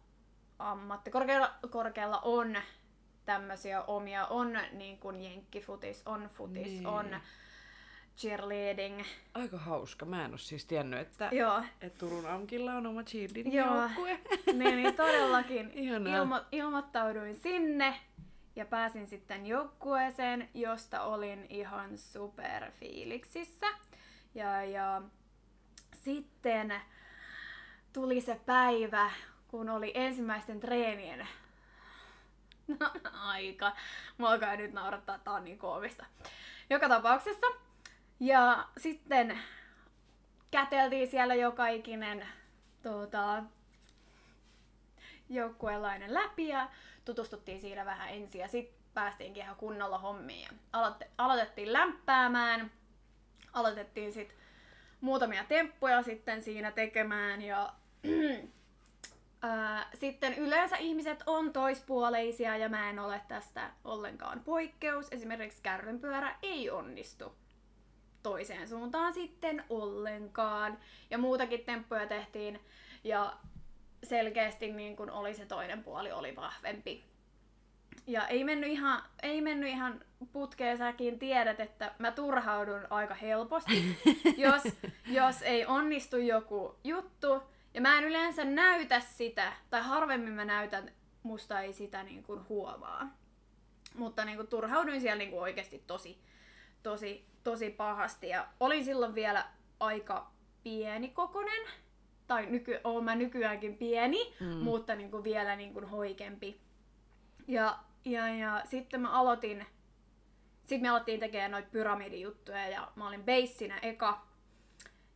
ammattikorkealla 0.58 1.54
korkealla 1.70 2.18
on 2.18 2.56
tämmöisiä 3.24 3.82
omia, 3.82 4.26
on 4.26 4.58
niin 4.72 4.98
kuin 4.98 5.20
jenkkifutis, 5.22 6.02
on 6.06 6.30
futis, 6.34 6.66
Niin. 6.66 6.86
on 6.86 7.16
cheerleading. 8.16 9.02
Aika 9.34 9.58
hauska. 9.58 10.06
Mä 10.06 10.24
en 10.24 10.30
ole 10.30 10.38
siis 10.38 10.64
tiennyt, 10.66 11.00
että, 11.00 11.28
Joo, 11.32 11.62
että 11.80 11.98
Turun 11.98 12.26
Amkilla 12.26 12.74
on 12.74 12.86
oma 12.86 13.02
cheerleading 13.02 13.54
Joo. 13.54 13.80
joukkue. 13.80 14.20
niin, 14.52 14.76
niin 14.76 14.94
todellakin 14.94 15.70
ilmo- 15.74 16.44
ilmoittauduin 16.52 17.36
sinne 17.36 17.94
ja 18.56 18.66
pääsin 18.66 19.06
sitten 19.06 19.46
joukkueeseen, 19.46 20.48
josta 20.54 21.02
olin 21.02 21.46
ihan 21.48 21.98
super 21.98 22.70
fiiliksissä. 22.70 23.66
Ja, 24.34 24.64
ja 24.64 25.02
sitten 25.94 26.74
tuli 27.92 28.20
se 28.20 28.40
päivä, 28.46 29.10
kun 29.48 29.68
oli 29.68 29.92
ensimmäisten 29.94 30.60
treenien 30.60 31.28
aika. 33.12 33.76
Mua 34.18 34.30
alkaa 34.30 34.56
nyt 34.56 34.72
naurattaa, 34.72 35.18
tää 35.18 35.32
on 35.32 35.44
niin 35.44 35.58
koomista. 35.58 36.06
Joka 36.70 36.88
tapauksessa. 36.88 37.46
Ja 38.20 38.68
sitten 38.78 39.38
käteltiin 40.50 41.08
siellä 41.08 41.34
joka 41.34 41.68
ikinen 41.68 42.26
tuota, 42.82 43.42
joukkueenlainen 45.34 46.14
läpi 46.14 46.48
ja 46.48 46.68
tutustuttiin 47.04 47.60
siinä 47.60 47.84
vähän 47.84 48.08
ensin 48.08 48.40
ja 48.40 48.48
sitten 48.48 48.82
päästiinkin 48.94 49.42
ihan 49.42 49.56
kunnolla 49.56 49.98
hommiin. 49.98 50.48
Aloitte, 50.72 51.10
aloitettiin 51.18 51.72
lämpäämään, 51.72 52.70
aloitettiin 53.52 54.12
sitten 54.12 54.38
muutamia 55.00 55.44
temppuja 55.44 56.02
sitten 56.02 56.42
siinä 56.42 56.72
tekemään 56.72 57.42
ja 57.42 57.72
sitten 60.00 60.34
yleensä 60.34 60.76
ihmiset 60.76 61.22
on 61.26 61.52
toispuoleisia 61.52 62.56
ja 62.56 62.68
mä 62.68 62.90
en 62.90 62.98
ole 62.98 63.20
tästä 63.28 63.70
ollenkaan 63.84 64.40
poikkeus. 64.40 65.08
Esimerkiksi 65.10 65.62
kärrynpyörä 65.62 66.36
ei 66.42 66.70
onnistu 66.70 67.34
toiseen 68.22 68.68
suuntaan 68.68 69.12
sitten 69.12 69.64
ollenkaan. 69.70 70.78
Ja 71.10 71.18
muutakin 71.18 71.64
temppuja 71.64 72.06
tehtiin 72.06 72.60
ja 73.04 73.36
selkeästi 74.02 74.72
niin 74.72 74.96
kun 74.96 75.10
oli 75.10 75.34
se 75.34 75.46
toinen 75.46 75.84
puoli 75.84 76.12
oli 76.12 76.36
vahvempi. 76.36 77.04
Ja 78.06 78.28
ei 78.28 78.44
mennyt 78.44 78.70
ihan, 78.70 79.02
ei 79.22 79.40
mennyt 79.40 79.68
ihan 79.68 80.00
putkeen, 80.32 80.78
säkin 80.78 81.18
tiedät, 81.18 81.60
että 81.60 81.94
mä 81.98 82.12
turhaudun 82.12 82.86
aika 82.90 83.14
helposti, 83.14 83.98
jos, 84.36 84.62
jos 85.06 85.42
ei 85.42 85.66
onnistu 85.66 86.16
joku 86.16 86.76
juttu. 86.84 87.42
Ja 87.74 87.80
mä 87.80 87.98
en 87.98 88.04
yleensä 88.04 88.44
näytä 88.44 89.00
sitä, 89.00 89.52
tai 89.70 89.82
harvemmin 89.82 90.32
mä 90.32 90.44
näytän, 90.44 90.92
musta 91.22 91.60
ei 91.60 91.72
sitä 91.72 92.02
niin 92.02 92.22
kuin 92.22 92.48
huomaa. 92.48 93.16
Mutta 93.94 94.24
niin 94.24 94.36
kuin 94.36 94.48
turhauduin 94.48 95.00
siellä 95.00 95.18
niin 95.18 95.30
kuin 95.30 95.42
oikeasti 95.42 95.82
tosi, 95.86 96.18
tosi, 96.82 97.26
tosi 97.44 97.70
pahasti. 97.70 98.28
Ja 98.28 98.48
olin 98.60 98.84
silloin 98.84 99.14
vielä 99.14 99.44
aika 99.80 100.30
pieni 100.62 101.08
kokonen, 101.08 101.66
tai 102.26 102.46
nyky, 102.46 102.80
oon 102.84 103.04
mä 103.04 103.14
nykyäänkin 103.14 103.76
pieni, 103.76 104.34
mm. 104.40 104.46
mutta 104.46 104.94
niin 104.94 105.10
kuin 105.10 105.24
vielä 105.24 105.56
niin 105.56 105.72
kuin 105.72 105.84
hoikempi. 105.84 106.60
Ja, 107.48 107.78
ja, 108.04 108.34
ja 108.34 108.62
sitten 108.64 109.00
mä 109.00 109.10
aloitin, 109.10 109.66
sitten 110.60 110.82
me 110.82 110.88
alettiin 110.88 111.20
tekemään 111.20 111.50
noita 111.50 111.68
pyramidijuttuja 111.72 112.68
ja 112.68 112.92
mä 112.96 113.08
olin 113.08 113.24
beissinä 113.24 113.78
eka. 113.78 114.26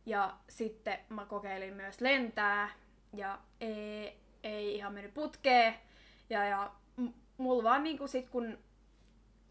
Ja 0.05 0.37
sitten 0.49 0.99
mä 1.09 1.25
kokeilin 1.25 1.73
myös 1.73 2.01
lentää 2.01 2.69
ja 3.13 3.39
ei, 3.61 4.17
ei 4.43 4.75
ihan 4.75 4.93
mennyt 4.93 5.13
putkeen. 5.13 5.73
Ja, 6.29 6.43
ja 6.43 6.71
mulla 7.37 7.63
vaan 7.63 7.83
niinku 7.83 8.07
sit 8.07 8.29
kun 8.29 8.57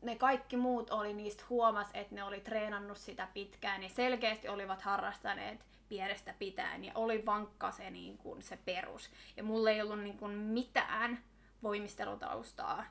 ne 0.02 0.16
kaikki 0.16 0.56
muut 0.56 0.90
oli 0.90 1.12
niistä 1.12 1.44
huomas, 1.50 1.88
että 1.94 2.14
ne 2.14 2.24
oli 2.24 2.40
treenannut 2.40 2.98
sitä 2.98 3.28
pitkään 3.34 3.82
ja 3.82 3.88
selkeästi 3.88 4.48
olivat 4.48 4.82
harrastaneet 4.82 5.66
pienestä 5.88 6.34
pitäen 6.38 6.84
ja 6.84 6.92
oli 6.94 7.26
vankka 7.26 7.70
se, 7.70 7.90
niin 7.90 8.18
kuin, 8.18 8.42
se 8.42 8.58
perus. 8.64 9.10
Ja 9.36 9.42
mulla 9.42 9.70
ei 9.70 9.82
ollut 9.82 10.00
niin 10.00 10.18
kuin, 10.18 10.32
mitään 10.32 11.24
voimistelutaustaa 11.62 12.84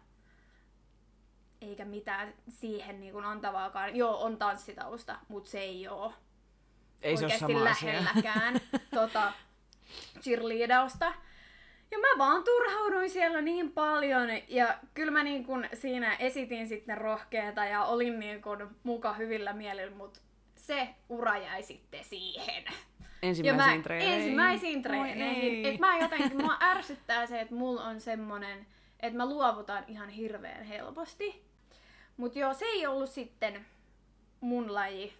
eikä 1.61 1.85
mitään 1.85 2.33
siihen 2.49 2.99
niin 2.99 3.13
kuin, 3.13 3.25
antavaakaan. 3.25 3.95
Joo, 3.95 4.23
on 4.23 4.37
tanssitausta, 4.37 5.19
mutta 5.27 5.49
se 5.49 5.59
ei 5.59 5.87
ole 5.87 6.13
Ei 7.01 7.17
se 7.17 7.25
ole 7.25 7.33
oikeasti 7.33 7.63
lähelläkään 7.63 8.59
tota, 8.95 9.33
cheerleadausta. 10.21 11.13
Ja 11.91 11.99
mä 11.99 12.17
vaan 12.17 12.43
turhauduin 12.43 13.09
siellä 13.09 13.41
niin 13.41 13.71
paljon 13.71 14.27
ja 14.47 14.77
kyllä 14.93 15.11
mä 15.11 15.23
niin 15.23 15.45
kun 15.45 15.65
siinä 15.73 16.15
esitin 16.15 16.67
sitten 16.67 16.97
rohkeeta 16.97 17.65
ja 17.65 17.83
olin 17.83 18.19
niin 18.19 18.41
kun 18.41 18.75
muka 18.83 19.13
hyvillä 19.13 19.53
mielillä, 19.53 19.95
mutta 19.95 20.19
se 20.65 20.89
ura 21.09 21.37
jäi 21.37 21.63
sitten 21.63 22.03
siihen. 22.03 22.63
Ensimmäisiin 23.23 23.77
mä, 23.79 23.83
treeneihin. 23.83 24.19
Ensimmäisiin 24.19 24.81
treeneihin. 24.81 25.65
ei. 25.65 25.73
Et 25.73 25.79
mä 25.79 25.97
jotenkin, 25.97 26.41
mua 26.41 26.57
ärsyttää 26.61 27.25
se, 27.25 27.41
että 27.41 27.55
mulla 27.55 27.83
on 27.83 28.01
semmonen, 28.01 28.67
että 28.99 29.17
mä 29.17 29.25
luovutan 29.29 29.83
ihan 29.87 30.09
hirveän 30.09 30.63
helposti. 30.63 31.45
Mut 32.17 32.35
joo, 32.35 32.53
se 32.53 32.65
ei 32.65 32.87
ollut 32.87 33.09
sitten 33.09 33.65
mun 34.41 34.73
laji 34.73 35.13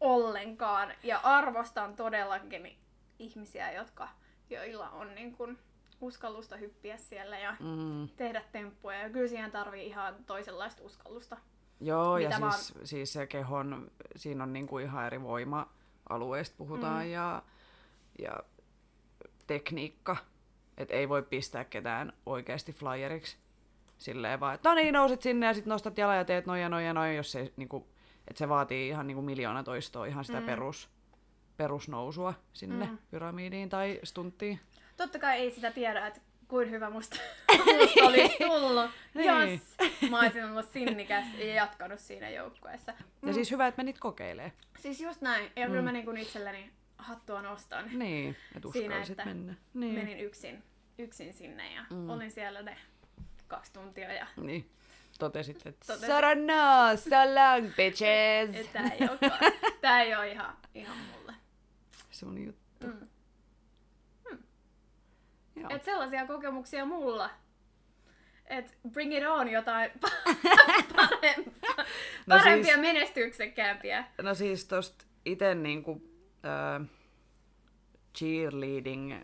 ollenkaan. 0.00 0.92
Ja 1.02 1.18
arvostan 1.22 1.96
todellakin 1.96 2.76
ihmisiä, 3.18 3.72
jotka, 3.72 4.08
joilla 4.50 4.90
on 4.90 5.14
niin 5.14 5.36
kun 5.36 5.58
uskallusta 6.00 6.56
hyppiä 6.56 6.96
siellä 6.96 7.38
ja 7.38 7.56
Mm. 7.60 8.08
tehdä 8.16 8.42
temppuja. 8.52 9.00
Ja 9.00 9.10
kyllä 9.10 9.28
siihen 9.28 9.50
tarvii 9.50 9.86
ihan 9.86 10.24
toisenlaista 10.24 10.82
uskallusta. 10.82 11.36
Joo, 11.80 12.18
ja 12.18 12.28
Mitä 12.28 12.40
vaan- 12.40 12.52
siis, 12.52 12.74
siis 12.84 13.12
se 13.12 13.26
kehon, 13.26 13.90
siinä 14.16 14.44
on 14.44 14.52
niinku 14.52 14.78
ihan 14.78 15.06
eri 15.06 15.22
voima-alueista 15.22 16.54
puhutaan 16.58 17.04
mm. 17.04 17.10
ja, 17.10 17.42
ja 18.18 18.40
tekniikka. 19.46 20.16
Että 20.76 20.94
ei 20.94 21.08
voi 21.08 21.22
pistää 21.22 21.64
ketään 21.64 22.12
oikeasti 22.26 22.72
flyeriksi 22.72 23.36
silleen 23.98 24.40
vaan, 24.40 24.54
että 24.54 24.68
no 24.68 24.74
niin, 24.74 24.94
nouset 24.94 25.22
sinne 25.22 25.46
ja 25.46 25.54
sitten 25.54 25.70
nostat 25.70 25.98
jalan 25.98 26.16
ja 26.16 26.24
teet 26.24 26.46
noin 26.46 26.62
ja 26.62 26.68
noin 26.68 26.86
ja 26.86 26.92
noin, 26.92 27.16
jos 27.16 27.32
se, 27.32 27.52
niinku, 27.56 27.86
että 28.28 28.38
se 28.38 28.48
vaatii 28.48 28.88
ihan 28.88 29.06
niinku 29.06 29.22
miljoona 29.22 29.62
toistoa 29.62 30.06
ihan 30.06 30.24
sitä 30.24 30.40
mm. 30.40 30.46
perus, 30.46 30.88
perusnousua 31.56 32.34
sinne 32.52 32.86
mm. 32.86 32.98
pyramidiin 33.10 33.68
tai 33.68 34.00
stunttiin. 34.04 34.60
Totta 34.96 35.18
kai 35.18 35.38
ei 35.38 35.50
sitä 35.50 35.70
tiedä, 35.70 36.06
että 36.06 36.20
kuin 36.50 36.70
hyvä 36.70 36.90
musta, 36.90 37.16
musta 37.78 38.04
olisi 38.04 38.36
tullut, 38.38 38.90
Niin. 39.14 39.62
jos 40.00 40.10
mä 40.10 40.20
olisin 40.20 40.44
ollut 40.44 40.70
sinnikäs 40.70 41.24
ja 41.38 41.54
jatkanut 41.54 42.00
siinä 42.00 42.30
joukkueessa. 42.30 42.94
Ja 43.26 43.32
siis 43.34 43.50
hyvä, 43.50 43.66
että 43.66 43.82
menit 43.82 43.98
kokeilee. 43.98 44.52
Siis 44.78 45.00
just 45.00 45.20
näin. 45.20 45.52
Ja 45.56 45.66
kyllä 45.66 45.82
mä 45.82 45.92
niin 45.92 46.16
itselleni 46.16 46.70
hattua 46.98 47.42
nostan 47.42 47.98
Niin, 47.98 48.36
että 48.56 48.68
siinä, 48.72 49.02
että 49.10 49.24
mennä. 49.24 49.54
Niin. 49.74 49.94
menin 49.94 50.20
yksin 50.20 50.62
yksin 50.98 51.34
sinne 51.34 51.74
ja 51.74 51.84
mm. 51.90 52.10
olin 52.10 52.30
siellä 52.30 52.62
ne 52.62 52.76
kaksi 53.48 53.72
tuntia 53.72 54.12
ja 54.12 54.26
Niin. 54.36 54.70
Totesit, 55.18 55.66
että 55.66 55.86
Totesin. 55.86 56.06
Sarana, 56.06 56.96
salang, 56.96 57.66
bitches! 57.76 58.54
et 58.54 58.72
tää 58.72 58.88
ei, 58.90 58.98
tää 59.80 60.02
ei 60.02 60.14
ole 60.14 60.30
ihan, 60.30 60.56
ihan 60.74 60.96
mulle. 60.98 61.32
Sun 62.10 62.44
juttu. 62.46 62.86
Mm. 62.86 63.08
Joo. 65.60 65.70
Et 65.76 65.84
sellaisia 65.84 66.26
kokemuksia 66.26 66.84
mulla. 66.84 67.30
Et 68.46 68.78
bring 68.92 69.16
it 69.16 69.24
on 69.26 69.48
jotain 69.48 69.90
parempia, 70.00 71.34
No 72.26 72.36
parempia 72.38 72.64
siis- 72.74 72.80
menestyksekkäämpiä. 72.80 74.04
No 74.22 74.34
siis 74.34 74.64
tosta 74.64 75.04
ite 75.24 75.54
niinku 75.54 76.02
äh, 76.44 76.88
cheerleading, 78.18 79.14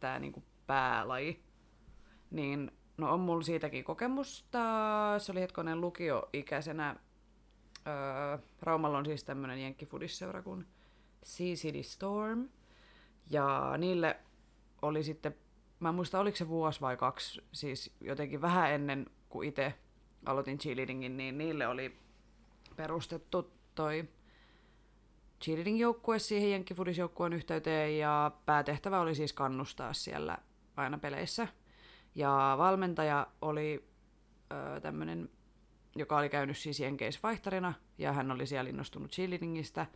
tää 0.00 0.18
niinku 0.18 0.42
päälaji, 0.66 1.42
niin 2.30 2.70
no 2.96 3.12
on 3.12 3.20
mulla 3.20 3.42
siitäkin 3.42 3.84
kokemusta. 3.84 4.58
Se 5.18 5.32
oli 5.32 5.40
hetkonen 5.40 5.80
lukioikäisenä. 5.80 6.88
Äh, 7.86 8.40
Raumalla 8.62 8.98
on 8.98 9.06
siis 9.06 9.24
tämmönen 9.24 9.58
jenkkifudisseura 9.62 10.42
kuin 10.42 10.66
Sea 11.24 11.54
City 11.54 11.82
Storm. 11.82 12.48
Ja 13.30 13.74
niille 13.78 14.16
oli 14.82 15.02
sitten, 15.02 15.34
mä 15.82 15.88
en 15.88 15.94
muista 15.94 16.20
oliko 16.20 16.36
se 16.36 16.48
vuosi 16.48 16.80
vai 16.80 16.96
kaksi, 16.96 17.42
siis 17.52 17.94
jotenkin 18.00 18.40
vähän 18.40 18.70
ennen 18.70 19.06
kuin 19.28 19.48
itse 19.48 19.74
aloitin 20.26 20.58
cheerleadingin, 20.58 21.16
niin 21.16 21.38
niille 21.38 21.66
oli 21.66 21.98
perustettu 22.76 23.52
toi 23.74 24.08
cheerleading-joukkue 25.44 26.18
siihen 26.18 26.50
jenkkifudisjoukkueen 26.50 27.32
yhteyteen 27.32 27.98
ja 27.98 28.30
päätehtävä 28.46 29.00
oli 29.00 29.14
siis 29.14 29.32
kannustaa 29.32 29.92
siellä 29.92 30.38
aina 30.76 30.98
peleissä. 30.98 31.48
Ja 32.14 32.54
valmentaja 32.58 33.26
oli 33.40 33.88
ö, 34.52 34.80
tämmönen, 34.80 35.30
joka 35.96 36.18
oli 36.18 36.28
käynyt 36.28 36.58
siis 36.58 36.80
jenkeisvaihtarina 36.80 37.72
ja 37.98 38.12
hän 38.12 38.30
oli 38.30 38.46
siellä 38.46 38.70
innostunut 38.70 39.10
cheerleadingistä, 39.10 39.86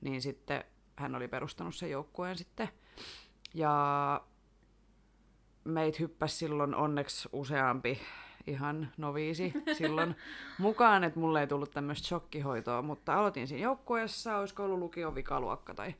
niin 0.00 0.22
sitten 0.22 0.64
hän 0.96 1.14
oli 1.14 1.28
perustanut 1.28 1.74
sen 1.74 1.90
joukkueen 1.90 2.38
sitten. 2.38 2.68
Ja 3.54 4.24
meitä 5.64 5.98
hyppäsi 6.00 6.36
silloin 6.36 6.74
onneksi 6.74 7.28
useampi 7.32 8.00
ihan 8.46 8.92
noviisi 8.96 9.52
silloin 9.78 10.16
mukaan, 10.58 11.04
että 11.04 11.20
mulle 11.20 11.40
ei 11.40 11.46
tullut 11.46 11.70
tämmöistä 11.70 12.08
shokkihoitoa, 12.08 12.82
mutta 12.82 13.14
aloitin 13.14 13.48
siinä 13.48 13.62
joukkueessa, 13.62 14.36
olisiko 14.36 14.64
ollut 14.64 14.78
lukio 14.78 15.14
vikaluokka 15.14 15.74
tai 15.74 15.94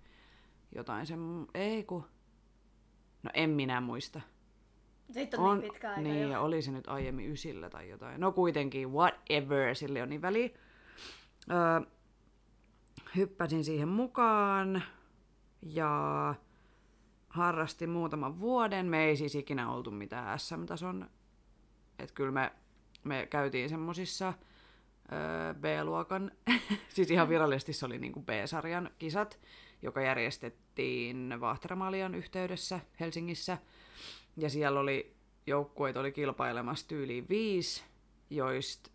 jotain 0.75 1.07
sen, 1.07 1.47
ei 1.54 1.85
ku, 1.85 2.04
no 3.23 3.31
en 3.35 3.50
minä 3.50 3.81
muista. 3.81 4.21
Sitten 5.11 5.40
on, 5.40 5.59
niin 5.59 5.73
pitkä 5.73 5.88
aika 5.90 6.00
niin, 6.00 6.23
jo. 6.23 6.31
ja 6.31 6.40
oli 6.40 6.62
se 6.62 6.71
nyt 6.71 6.88
aiemmin 6.88 7.33
ysillä 7.33 7.71
tai 7.71 7.88
jotain. 7.88 8.21
No 8.21 8.33
kuitenkin, 8.33 8.92
whatever, 8.92 9.75
sille 9.75 10.02
on 10.02 10.09
niin 10.09 10.23
väliä. 10.23 10.49
Öö, 11.50 11.81
hyppäsin 13.16 13.64
siihen 13.64 13.88
mukaan 13.88 14.83
ja 15.62 16.35
harrastin 17.33 17.91
muutaman 17.91 18.41
vuoden. 18.41 18.87
Me 18.87 19.05
ei 19.05 19.17
siis 19.17 19.35
ikinä 19.35 19.73
oltu 19.73 19.91
mitään 19.91 20.39
SM-tason. 20.39 21.11
Että 21.99 22.15
kyllä 22.15 22.33
me, 22.33 22.53
me 23.05 23.27
käytiin 23.31 23.69
semmosissa 23.69 24.35
öö, 25.12 25.55
B-luokan, 25.55 26.31
siis 26.95 27.11
ihan 27.11 27.29
virallisesti 27.29 27.73
se 27.73 27.87
oli 27.87 27.99
niinku 27.99 28.23
B-sarjan 28.23 28.91
kisat, 28.99 29.41
joka 29.83 30.03
järjestettiin 30.03 31.41
Vahtaramalian 31.41 32.15
yhteydessä 32.15 32.81
Helsingissä. 33.01 33.59
Ja 34.37 34.51
siellä 34.51 34.81
oli 34.81 35.17
joukkueet 35.47 35.97
oli 35.97 36.12
kilpailemassa 36.12 36.89
tyyliin 36.89 37.29
viisi, 37.29 37.85
joista 38.31 38.91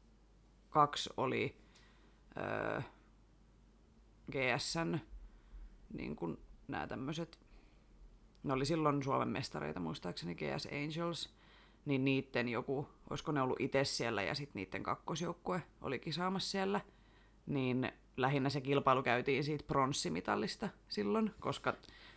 kaksi 0.69 1.09
oli 1.17 1.57
öö, 2.37 2.81
GSN, 4.31 4.99
niin 5.93 6.15
kuin 6.15 6.37
nämä 6.67 6.87
tämmöiset, 6.87 7.46
ne 8.47 8.53
oli 8.53 8.65
silloin 8.65 9.03
Suomen 9.03 9.27
mestareita 9.27 9.79
muistaakseni 9.79 10.35
GS 10.35 10.67
Angels, 10.71 11.29
niin 11.85 12.05
niitten 12.05 12.49
joku, 12.49 12.87
olisiko 13.09 13.31
ne 13.31 13.41
ollut 13.41 13.61
itse 13.61 13.83
siellä 13.83 14.23
ja 14.23 14.35
sitten 14.35 14.59
niiden 14.59 14.83
kakkosjoukkue 14.83 15.61
oli 15.81 15.99
kisaamassa 15.99 16.49
siellä, 16.49 16.81
niin 17.45 17.91
lähinnä 18.17 18.49
se 18.49 18.61
kilpailu 18.61 19.03
käytiin 19.03 19.43
siitä 19.43 19.63
pronssimitalista 19.67 20.69
silloin, 20.89 21.33
koska 21.39 21.73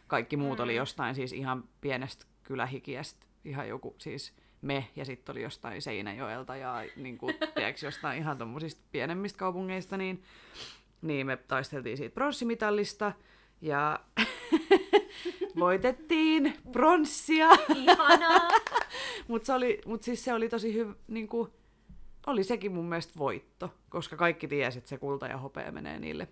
kaikki 0.06 0.36
muut 0.36 0.60
oli 0.60 0.76
jostain 0.76 1.14
siis 1.14 1.32
ihan 1.32 1.64
pienestä 1.80 2.26
kylähikiästä, 2.42 3.26
ihan 3.44 3.68
joku 3.68 3.94
siis 3.98 4.32
me, 4.62 4.88
ja 4.96 5.04
sitten 5.04 5.32
oli 5.32 5.42
jostain 5.42 5.82
Seinäjoelta 5.82 6.56
ja 6.56 6.84
niin 6.96 7.18
kuin, 7.18 7.34
tiedätkö, 7.54 7.86
jostain 7.86 8.18
ihan 8.18 8.38
tommosista 8.38 8.82
pienemmistä 8.92 9.38
kaupungeista, 9.38 9.96
niin, 9.96 10.22
niin 11.02 11.26
me 11.26 11.36
taisteltiin 11.36 11.96
siitä 11.96 12.14
pronssimitallista, 12.14 13.12
ja 13.60 14.00
voitettiin 15.58 16.54
pronssia. 16.72 17.48
Ihanaa! 17.74 18.48
Mutta 19.28 19.46
se 19.46 19.52
oli, 19.52 19.80
mut 19.86 20.02
siis 20.02 20.24
se 20.24 20.32
oli 20.32 20.48
tosi 20.48 20.74
hyvä, 20.74 20.94
niinku, 21.08 21.48
oli 22.26 22.44
sekin 22.44 22.72
mun 22.72 22.88
mielestä 22.88 23.18
voitto, 23.18 23.74
koska 23.88 24.16
kaikki 24.16 24.48
tiesi, 24.48 24.78
että 24.78 24.88
se 24.88 24.98
kulta 24.98 25.26
ja 25.26 25.38
hopea 25.38 25.72
menee 25.72 25.98
niille 25.98 26.28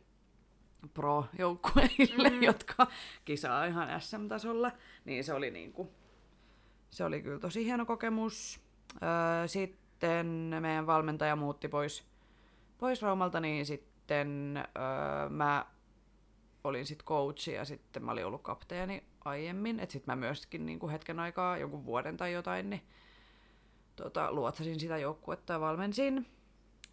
pro-joukkueille, 0.94 2.30
mm. 2.30 2.42
jotka 2.42 2.86
kisaa 3.24 3.64
ihan 3.64 4.00
SM-tasolla. 4.00 4.72
Niin 5.04 5.24
se 5.24 5.34
oli 5.34 5.50
niinku, 5.50 5.92
se 6.90 7.04
oli 7.04 7.22
kyllä 7.22 7.38
tosi 7.38 7.64
hieno 7.64 7.86
kokemus. 7.86 8.60
Öö, 9.02 9.48
sitten 9.48 10.26
meidän 10.60 10.86
valmentaja 10.86 11.36
muutti 11.36 11.68
pois, 11.68 12.04
pois 12.78 13.02
Raumalta, 13.02 13.40
niin 13.40 13.66
sitten 13.66 14.56
öö, 14.56 15.28
mä 15.28 15.66
olin 16.64 16.86
sitten 16.86 17.06
coachi 17.06 17.52
ja 17.52 17.64
sitten 17.64 18.04
mä 18.04 18.12
olin 18.12 18.26
ollut 18.26 18.42
kapteeni 18.42 19.04
aiemmin. 19.24 19.80
Että 19.80 19.92
sitten 19.92 20.12
mä 20.12 20.16
myöskin 20.26 20.66
niinku 20.66 20.88
hetken 20.88 21.20
aikaa, 21.20 21.58
jonkun 21.58 21.84
vuoden 21.84 22.16
tai 22.16 22.32
jotain, 22.32 22.70
niin 22.70 22.82
tota, 23.96 24.32
luotsasin 24.32 24.80
sitä 24.80 24.98
joukkuetta 24.98 25.52
ja 25.52 25.60
valmensin. 25.60 26.26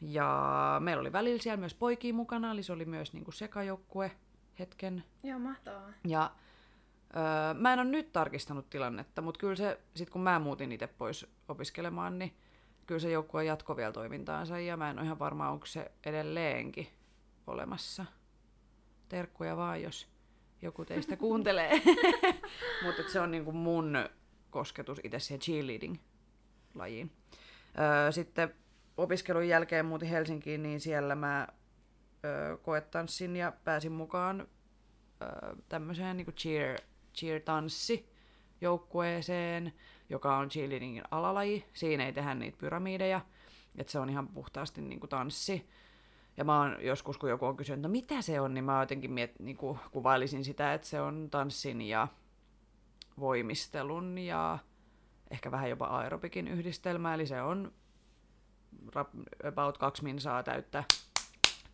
Ja 0.02 0.78
meillä 0.80 1.02
oli 1.02 1.12
välillä 1.12 1.42
siellä 1.42 1.60
myös 1.60 1.74
poikia 1.74 2.14
mukana, 2.14 2.52
eli 2.52 2.64
se 2.64 2.74
oli 2.74 2.86
myös 2.86 3.14
niinku 3.14 3.32
sekajoukkue 3.32 4.12
hetken. 4.60 5.04
Joo, 5.24 5.40
mahtavaa. 5.40 5.92
Ja 6.08 6.32
öö, 7.16 7.54
mä 7.54 7.74
en 7.74 7.80
ole 7.80 7.88
nyt 7.88 8.14
tarkistanut 8.14 8.70
tilannetta, 8.70 9.22
mutta 9.22 9.40
kyllä 9.40 9.56
se, 9.56 9.80
sit 9.96 10.10
kun 10.10 10.22
mä 10.22 10.40
muutin 10.40 10.72
itse 10.72 10.88
pois 10.88 11.28
opiskelemaan, 11.48 12.20
niin 12.20 12.34
kyllä 12.86 13.00
se 13.00 13.12
joukkue 13.12 13.46
jatkoi 13.46 13.76
vielä 13.76 13.92
toimintaansa 13.92 14.60
ja 14.60 14.78
mä 14.78 14.90
en 14.90 15.00
ole 15.00 15.06
ihan 15.06 15.20
varma, 15.20 15.50
onko 15.50 15.66
se 15.66 15.92
edelleenkin 16.06 16.88
olemassa. 17.48 18.06
Terkkuja 19.10 19.58
vaan, 19.58 19.82
jos 19.82 20.08
joku 20.62 20.86
teistä 20.86 21.18
kuuntelee. 21.18 21.82
mutta 22.86 23.04
se 23.08 23.20
on 23.20 23.32
niinku 23.32 23.52
mun 23.52 23.98
kosketus 24.50 25.00
itse 25.04 25.20
siihen 25.20 25.42
cheerleading-lajiin. 25.42 27.12
Öö, 27.80 28.12
sitten 28.12 28.54
opiskelun 28.98 29.48
jälkeen 29.48 29.86
muutin 29.86 30.10
Helsinkiin, 30.10 30.64
niin 30.64 30.82
siellä 30.82 31.16
mä 31.16 31.48
öö, 32.26 32.58
koetanssin 32.58 33.36
ja 33.36 33.54
pääsin 33.64 33.92
mukaan 33.92 34.48
öö, 35.22 35.56
tämmöiseen 35.70 36.18
niin 36.18 36.34
cheer, 36.34 36.80
cheer-tanssi 37.16 38.10
joukkueeseen, 38.62 39.74
joka 40.10 40.38
on 40.38 40.50
cheerleadingin 40.50 41.04
alalaji. 41.12 41.66
Siinä 41.74 42.06
ei 42.06 42.14
tehdä 42.14 42.34
niitä 42.34 42.58
pyramideja, 42.58 43.22
että 43.78 43.92
se 43.92 44.00
on 44.00 44.10
ihan 44.10 44.28
puhtaasti 44.28 44.82
niin 44.82 45.00
kuin 45.00 45.10
tanssi. 45.10 45.70
Ja 46.38 46.44
mä 46.44 46.60
oon 46.60 46.78
joskus, 46.80 47.18
kun 47.18 47.30
joku 47.30 47.46
on 47.46 47.58
kysynyt, 47.58 47.82
no 47.82 47.90
mitä 47.90 48.22
se 48.22 48.40
on, 48.40 48.54
niin 48.54 48.64
mä 48.64 48.80
jotenkin 48.80 49.12
miet, 49.12 49.40
niin 49.40 49.58
kuin 49.58 49.80
kuvailisin 49.92 50.46
sitä, 50.46 50.74
että 50.74 50.88
se 50.88 51.02
on 51.02 51.28
tanssin 51.32 51.82
ja 51.82 52.08
voimistelun 53.20 54.18
ja 54.18 54.60
ehkä 55.32 55.52
vähän 55.52 55.70
jopa 55.70 55.86
aerobikin 55.86 56.48
yhdistelmä. 56.48 57.14
Eli 57.14 57.26
se 57.26 57.42
on 57.42 57.74
rap- 58.96 59.48
about 59.48 59.78
kaksi 59.78 60.04
minsaa 60.04 60.44
täyttä 60.44 60.84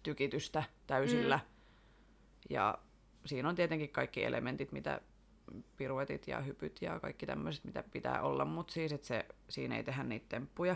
tykitystä 0.03 0.63
täysillä. 0.87 1.37
Mm. 1.37 1.43
Ja 2.49 2.77
siinä 3.25 3.49
on 3.49 3.55
tietenkin 3.55 3.89
kaikki 3.89 4.23
elementit, 4.23 4.71
mitä 4.71 5.01
piruetit 5.77 6.27
ja 6.27 6.41
hypyt 6.41 6.81
ja 6.81 6.99
kaikki 6.99 7.25
tämmöiset, 7.25 7.63
mitä 7.63 7.83
pitää 7.83 8.21
olla, 8.21 8.45
mutta 8.45 8.73
siis, 8.73 8.91
että 8.91 9.07
se, 9.07 9.25
siinä 9.49 9.75
ei 9.77 9.83
tehdä 9.83 10.03
niitä 10.03 10.25
temppuja. 10.29 10.75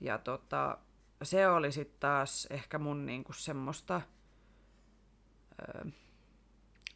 Ja 0.00 0.18
tota, 0.18 0.78
se 1.22 1.48
oli 1.48 1.72
sitten 1.72 2.00
taas 2.00 2.46
ehkä 2.50 2.78
mun 2.78 3.06
niinku 3.06 3.32
semmoista, 3.32 4.00
öö, 5.60 5.84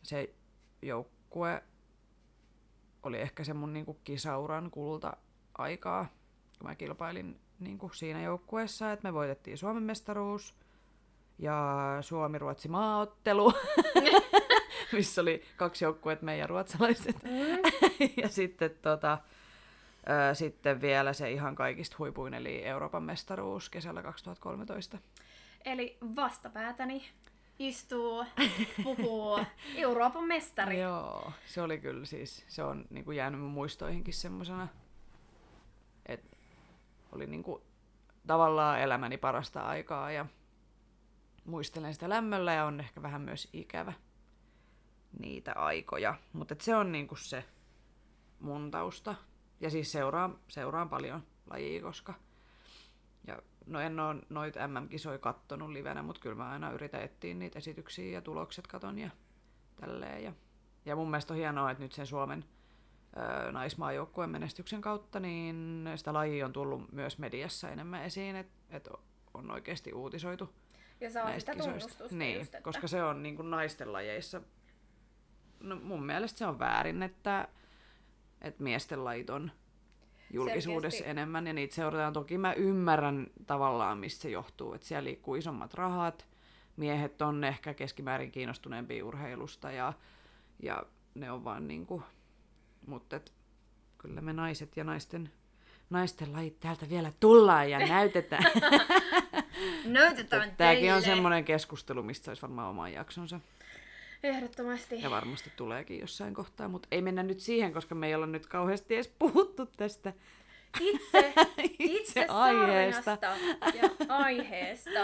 se 0.03 0.35
joukkue 0.83 1.63
oli 3.03 3.21
ehkä 3.21 3.45
se 3.45 3.55
mun 3.55 3.73
niinku 3.73 3.95
kisauran 4.05 4.71
kulta-aikaa, 4.71 6.07
kun 6.59 6.69
mä 6.69 6.75
kilpailin 6.75 7.41
niinku 7.59 7.91
siinä 7.93 8.23
joukkueessa, 8.23 8.93
että 8.93 9.09
me 9.09 9.15
voitettiin 9.15 9.59
Suomen 9.59 9.83
mestaruus 9.83 10.55
ja 11.39 11.99
Suomi-Ruotsi 12.01 12.69
maaottelu. 12.69 13.53
missä 14.93 15.21
oli 15.21 15.43
kaksi 15.57 15.85
joukkuetta, 15.85 16.25
meidän 16.25 16.49
ruotsalaiset. 16.49 17.23
Mm. 17.23 18.11
ja 18.23 18.29
sitten, 18.29 18.71
tota, 18.83 19.19
sitten 20.33 20.81
vielä 20.81 21.13
se 21.13 21.31
ihan 21.31 21.55
kaikista 21.55 21.97
huipuin, 21.99 22.35
eli 22.35 22.65
Euroopan 22.65 23.03
mestaruus 23.03 23.71
kesällä 23.71 24.03
2013. 24.03 24.99
Eli 25.65 25.99
vastapäätäni 26.17 27.05
istuu, 27.59 28.25
puhuu 28.83 29.39
Euroopan 29.77 30.25
mestari. 30.25 30.81
Joo, 30.81 31.33
se 31.47 31.63
oli 31.63 31.79
kyllä 31.79 32.05
siis, 32.05 32.45
se 32.49 32.63
on 32.63 32.85
niin 32.91 33.05
kuin 33.05 33.17
jäänyt 33.17 33.41
mun 33.41 33.51
muistoihinkin 33.51 34.15
semmosena, 34.15 34.69
että 36.07 36.37
oli 37.13 37.27
niin 37.27 37.43
kuin 37.43 37.63
tavallaan 38.27 38.81
elämäni 38.81 39.17
parasta 39.17 39.61
aikaa 39.61 40.11
ja 40.13 40.27
muistelen 41.45 41.95
sitä 41.95 42.09
lämmöllä 42.09 42.55
ja 42.55 42.65
on 42.65 42.81
ehkä 42.81 43.03
vähän 43.03 43.21
myös 43.21 43.49
ikävä 43.53 43.93
niitä 45.19 45.53
aikoja. 45.53 46.15
Mutta 46.33 46.57
se 46.61 46.77
on 46.77 46.93
niinku 46.93 47.17
se 47.17 47.45
mun 48.41 48.71
tausta. 48.71 49.15
Ja 49.61 49.71
siis 49.71 49.93
seuraan, 49.93 50.39
seuraan 50.49 50.89
paljon 50.89 51.23
lajia, 51.51 51.83
koska 51.83 52.15
ja 53.27 53.43
no 53.67 53.81
en 53.81 54.01
ole 54.01 54.23
noita 54.29 54.69
MM-kisoja 54.69 55.19
kattonut 55.19 55.71
livenä, 55.71 56.03
mutta 56.03 56.21
kyllä 56.21 56.37
mä 56.37 56.51
aina 56.51 56.71
yritän 56.71 57.03
etsiä 57.03 57.35
niitä 57.35 57.59
esityksiä 57.59 58.13
ja 58.13 58.21
tulokset 58.21 58.67
katon 58.67 58.99
ja 58.99 59.11
tälleen. 59.81 60.25
Ja, 60.25 60.33
ja 60.85 60.97
mun 60.97 61.11
mielestä 61.11 61.35
on 61.35 61.39
hienoa, 61.39 61.71
että 61.71 61.83
nyt 61.83 61.93
sen 61.93 62.07
Suomen 62.07 62.45
ö, 63.17 63.53
naismaajoukkueen 63.53 64.31
menestyksen 64.31 64.81
kautta, 64.81 65.21
niin 65.21 65.85
sitä 65.97 66.13
lajia 66.13 66.47
on 66.47 66.53
tullut 66.53 66.93
myös 66.93 67.19
mediassa 67.19 67.71
enemmän 67.71 68.05
esiin, 68.05 68.37
että 68.37 68.55
et 68.71 68.89
on 69.35 69.51
oikeasti 69.51 69.93
uutisoitu 69.93 70.55
Ja 71.01 71.11
saa 71.11 71.25
näistä 71.25 71.53
sitä 71.53 71.53
kisoista. 71.53 71.81
tunnustusta 71.81 72.17
Niin, 72.17 72.39
just, 72.39 72.55
että... 72.55 72.65
koska 72.65 72.89
se 72.89 73.03
on 73.03 73.23
niin 73.23 73.37
kuin 73.37 73.51
naisten 73.51 73.93
lajeissa, 73.93 74.41
no 75.61 75.77
mun 75.77 76.07
mielestä 76.07 76.39
se 76.39 76.47
on 76.47 76.59
väärin, 76.59 77.03
että, 77.03 77.49
että 78.41 78.63
miesten 78.63 79.05
lajit 79.05 79.31
on 79.31 79.51
julkisuudessa 80.31 80.99
Selkeästi. 80.99 81.21
enemmän 81.21 81.47
ja 81.47 81.53
niitä 81.53 81.75
seurataan. 81.75 82.13
Toki 82.13 82.39
mä 82.39 82.53
ymmärrän 82.53 83.27
tavallaan, 83.47 83.99
mistä 83.99 84.23
se 84.23 84.31
johtuu, 84.31 84.75
että 84.75 84.87
siellä 84.87 85.05
liikkuu 85.05 85.35
isommat 85.35 85.75
rahat, 85.75 86.27
miehet 86.77 87.23
on 87.23 87.45
ehkä 87.45 87.75
keskimäärin 87.75 88.31
kiinnostuneempia 88.31 89.05
urheilusta 89.05 89.71
ja, 89.71 89.93
ja 90.63 90.83
ne 91.15 91.31
on 91.31 91.45
vaan 91.45 91.69
niinku, 91.69 92.03
mutta 92.87 93.21
kyllä 93.99 94.21
me 94.21 94.33
naiset 94.33 94.77
ja 94.77 94.85
naisten, 94.85 95.31
naisten 95.91 96.33
lajit 96.33 96.61
täältä 96.61 96.91
vielä 96.91 97.13
tullaan 97.21 97.71
ja 97.71 97.79
näytetään. 97.79 98.45
Näytetään 99.85 100.51
Tämäkin 100.57 100.95
on 100.95 101.03
semmoinen 101.03 101.45
keskustelu, 101.45 102.03
mistä 102.03 102.31
olisi 102.31 102.43
varmaan 102.43 102.71
oman 102.71 102.93
jaksonsa. 102.93 103.41
Ehdottomasti. 104.27 105.03
Ja 105.03 105.11
varmasti 105.11 105.53
tuleekin 105.57 106.01
jossain 106.01 106.35
kohtaa, 106.35 106.69
mutta 106.69 106.89
ei 106.91 107.03
mennä 107.03 107.23
nyt 107.23 107.41
siihen, 107.41 107.73
koska 107.73 107.95
me 107.95 108.07
ei 108.07 108.15
olla 108.15 108.27
nyt 108.27 108.47
kauheasti 108.47 108.95
edes 108.95 109.13
puhuttu 109.19 109.67
tästä 109.67 110.13
Itse, 110.81 111.33
itse, 111.59 111.75
itse 111.79 112.27
aiheesta. 112.29 113.19
ja 113.75 113.91
aiheesta. 114.09 115.01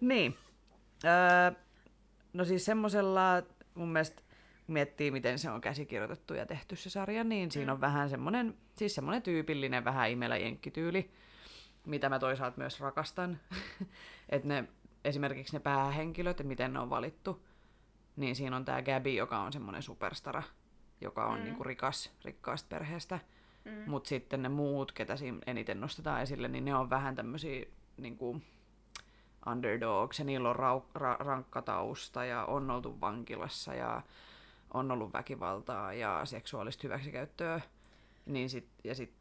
Niin. 0.00 0.38
Öö, 1.04 1.60
no 2.32 2.44
siis 2.44 2.64
semmoisella, 2.64 3.42
mun 3.74 3.88
mielestä 3.88 4.22
miettii, 4.72 5.10
miten 5.10 5.38
se 5.38 5.50
on 5.50 5.60
käsikirjoitettu 5.60 6.34
ja 6.34 6.46
tehty 6.46 6.76
se 6.76 6.90
sarja, 6.90 7.24
niin 7.24 7.50
siinä 7.50 7.72
on 7.72 7.80
vähän 7.80 8.10
semmoinen, 8.10 8.54
siis 8.76 8.94
semmoinen 8.94 9.22
tyypillinen 9.22 9.84
vähän 9.84 10.10
imelä 10.10 10.36
jenkkityyli, 10.36 11.10
mitä 11.86 12.08
mä 12.08 12.18
toisaalta 12.18 12.58
myös 12.58 12.80
rakastan. 12.80 13.40
että 14.28 14.48
ne, 14.48 14.64
esimerkiksi 15.04 15.56
ne 15.56 15.60
päähenkilöt, 15.60 16.30
että 16.30 16.44
miten 16.44 16.72
ne 16.72 16.78
on 16.78 16.90
valittu, 16.90 17.46
niin 18.16 18.36
siinä 18.36 18.56
on 18.56 18.64
tämä 18.64 18.82
Gabby, 18.82 19.10
joka 19.10 19.38
on 19.38 19.52
semmoinen 19.52 19.82
superstara, 19.82 20.42
joka 21.00 21.26
on 21.26 21.38
mm. 21.38 21.44
niinku 21.44 21.64
rikas, 21.64 22.12
rikkaasta 22.24 22.68
perheestä. 22.68 23.18
Mm. 23.64 23.90
Mutta 23.90 24.08
sitten 24.08 24.42
ne 24.42 24.48
muut, 24.48 24.92
ketä 24.92 25.16
siinä 25.16 25.38
eniten 25.46 25.80
nostetaan 25.80 26.22
esille, 26.22 26.48
niin 26.48 26.64
ne 26.64 26.74
on 26.74 26.90
vähän 26.90 27.16
tämmöisiä 27.16 27.66
niinku, 27.96 28.42
underdogs 29.46 30.18
ja 30.18 30.24
niillä 30.24 30.50
on 30.50 30.56
rau, 30.56 30.80
ra, 30.94 31.16
rankka 31.20 31.62
tausta 31.62 32.24
ja 32.24 32.44
on 32.44 32.70
oltu 32.70 33.00
vankilassa 33.00 33.74
ja 33.74 34.02
on 34.74 34.90
ollut 34.90 35.12
väkivaltaa 35.12 35.92
ja 35.92 36.20
seksuaalista 36.24 36.82
hyväksikäyttöä. 36.82 37.60
Niin 38.26 38.50
sit, 38.50 38.68
ja 38.84 38.94
sit, 38.94 39.12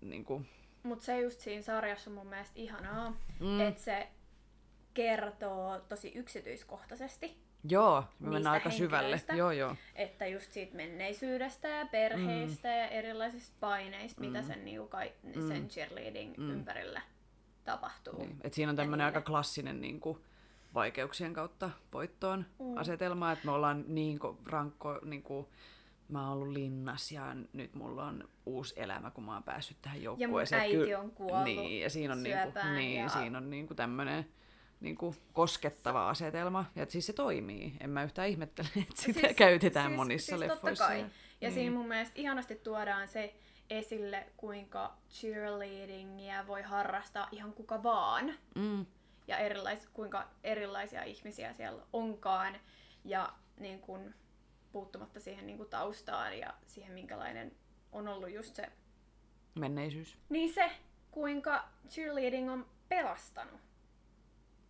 niinku, 0.00 0.42
Mutta 0.82 1.04
se 1.04 1.20
just 1.20 1.40
siinä 1.40 1.62
sarjassa 1.62 2.10
on 2.10 2.16
mun 2.16 2.26
mielestä 2.26 2.60
ihanaa, 2.60 3.10
Mm. 3.10 3.46
mm. 3.46 3.60
että 3.60 3.82
se 3.82 4.08
kertoo 4.94 5.80
tosi 5.80 6.12
yksityiskohtaisesti, 6.14 7.44
joo, 7.68 8.04
me 8.18 8.30
mennään 8.30 8.52
aika 8.52 8.70
syvälle. 8.70 9.22
Joo, 9.36 9.50
joo. 9.50 9.76
että 9.94 10.26
just 10.26 10.52
siitä 10.52 10.76
menneisyydestä 10.76 11.68
ja 11.68 11.86
perheistä 11.86 12.68
mm. 12.68 12.74
ja 12.74 12.88
erilaisista 12.88 13.56
paineista, 13.60 14.20
mm. 14.20 14.26
mitä 14.26 14.42
sen, 14.42 14.64
niinku, 14.64 14.86
kai, 14.86 15.12
sen 15.48 15.68
cheerleading 15.68 16.38
mm. 16.38 16.50
ympärillä 16.50 17.02
tapahtuu. 17.64 18.18
Niin. 18.18 18.36
Et 18.44 18.54
siinä 18.54 18.70
on 18.70 18.76
tämmöinen 18.76 19.06
aika 19.06 19.20
klassinen 19.20 19.80
niin 19.80 20.00
kuin, 20.00 20.18
vaikeuksien 20.74 21.32
kautta 21.34 21.70
voittoon 21.92 22.44
mm. 22.58 22.76
asetelma, 22.76 23.32
että 23.32 23.46
me 23.46 23.52
ollaan 23.52 23.84
niin 23.88 24.18
ko- 24.18 24.36
rankko, 24.46 25.00
niin 25.04 25.22
kuin, 25.22 25.46
mä 26.08 26.22
oon 26.28 26.32
ollut 26.32 26.48
linnas 26.52 27.12
ja 27.12 27.36
nyt 27.52 27.74
mulla 27.74 28.06
on 28.06 28.28
uusi 28.46 28.74
elämä, 28.76 29.10
kun 29.10 29.24
mä 29.24 29.34
oon 29.34 29.42
päässyt 29.42 29.76
tähän 29.82 30.02
joukkueeseen. 30.02 30.60
äiti 30.62 30.76
Ky- 30.76 30.94
on 30.94 31.10
kuollut 31.10 31.44
Niin, 31.44 31.80
ja 31.80 31.90
siinä 31.90 32.12
on, 32.12 32.22
niin 32.22 32.36
kuin, 32.36 32.44
syöpään 32.44 32.74
niin, 32.74 33.02
ja- 33.02 33.08
siinä 33.08 33.38
on 33.38 33.50
niin 33.50 33.66
kuin 33.66 33.76
tämmöinen 33.76 34.26
niin 34.80 34.96
kuin 34.96 35.16
koskettava 35.32 36.08
asetelma. 36.08 36.64
Ja 36.76 36.86
siis 36.88 37.06
se 37.06 37.12
toimii. 37.12 37.76
En 37.80 37.90
mä 37.90 38.02
yhtään 38.04 38.28
ihmettele, 38.28 38.68
että 38.88 39.02
sitä 39.02 39.20
siis, 39.20 39.36
käytetään 39.36 39.86
siis, 39.90 39.96
monissa 39.96 40.26
siis 40.26 40.40
leffoissa. 40.40 40.84
Totta 40.84 40.86
kai. 40.86 40.98
Ja 41.00 41.48
niin. 41.48 41.52
siinä 41.52 41.76
mun 41.76 41.88
mielestä 41.88 42.20
ihanasti 42.20 42.54
tuodaan 42.56 43.08
se 43.08 43.34
esille, 43.70 44.26
kuinka 44.36 44.92
cheerleadingia 45.10 46.46
voi 46.46 46.62
harrastaa 46.62 47.28
ihan 47.32 47.52
kuka 47.52 47.82
vaan. 47.82 48.34
Mm, 48.54 48.86
Ja 49.26 49.38
erilais, 49.38 49.86
kuinka 49.92 50.28
erilaisia 50.44 51.02
ihmisiä 51.02 51.52
siellä 51.52 51.82
onkaan. 51.92 52.60
Ja 53.04 53.32
niin 53.56 53.80
kun, 53.80 54.14
puuttumatta 54.72 55.20
siihen 55.20 55.46
niin 55.46 55.58
kun, 55.58 55.66
taustaan 55.66 56.38
ja 56.38 56.54
siihen, 56.66 56.92
minkälainen 56.92 57.56
on 57.92 58.08
ollut 58.08 58.30
just 58.30 58.54
se 58.54 58.72
menneisyys. 59.54 60.18
Niin 60.28 60.54
se, 60.54 60.70
kuinka 61.10 61.68
cheerleading 61.88 62.50
on 62.50 62.66
pelastanut 62.88 63.60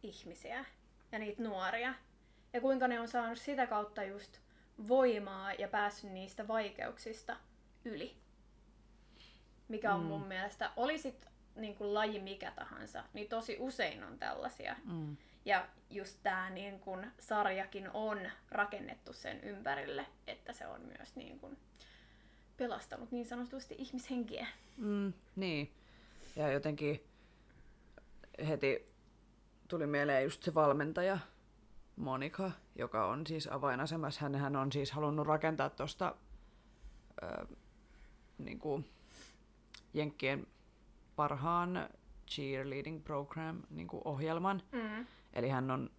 ihmisiä 0.03 0.65
ja 1.13 1.19
niitä 1.19 1.43
nuoria. 1.43 1.95
Ja 2.53 2.61
kuinka 2.61 2.89
ne 2.89 3.01
on 3.01 3.09
saanut 3.09 3.39
sitä 3.39 3.67
kautta 3.67 4.05
just 4.05 4.39
voimaa 4.89 5.53
ja 5.53 5.69
päässyt 5.69 6.13
niistä 6.13 6.49
vaikeuksista 6.49 7.37
yli. 7.85 8.17
Mikä 9.69 9.95
on 9.95 10.01
mm. 10.01 10.07
mun 10.07 10.27
mielestä, 10.27 10.71
olisit 10.77 11.27
niin 11.57 11.75
kuin 11.75 11.95
laji 11.95 12.21
mikä 12.21 12.51
tahansa, 12.51 13.05
niin 13.13 13.29
tosi 13.29 13.57
usein 13.61 14.05
on 14.05 14.19
tällaisia. 14.19 14.77
Mm. 14.85 15.17
Ja 15.45 15.69
just 15.91 16.19
tämä 16.23 16.51
niin 16.51 16.81
kun 16.81 17.07
sarjakin 17.21 17.91
on 17.95 18.19
rakennettu 18.51 19.13
sen 19.13 19.41
ympärille, 19.41 20.07
että 20.27 20.53
se 20.53 20.67
on 20.67 20.81
myös 20.81 21.17
niin 21.17 21.41
kun 21.41 21.57
pelastanut 22.57 23.13
niin 23.13 23.27
sanotusti 23.27 23.75
ihmishenkiä. 23.79 24.47
Mm, 24.77 25.13
niin. 25.37 25.73
Ja 26.37 26.53
jotenkin 26.53 27.05
heti 28.49 28.93
tuli 29.69 29.87
mieleen 29.87 30.25
just 30.25 30.43
se 30.43 30.55
valmentaja 30.55 31.19
Monika, 31.97 32.51
joka 32.77 33.07
on 33.07 33.27
siis 33.27 33.47
avainasemassa. 33.47 34.21
Hän, 34.21 34.35
hän 34.35 34.57
on 34.57 34.73
siis 34.73 34.93
halunnut 34.93 35.27
rakentaa 35.27 35.71
tuosta 35.71 36.15
niin 38.39 38.61
Jenkkien 39.95 40.47
parhaan 41.17 41.89
cheerleading 42.31 43.05
program 43.05 43.63
niin 43.71 43.89
kuin 43.89 44.03
ohjelman. 44.05 44.63
Mm. 44.73 45.07
Eli 45.33 45.49
hän 45.49 45.71
on, 45.71 45.91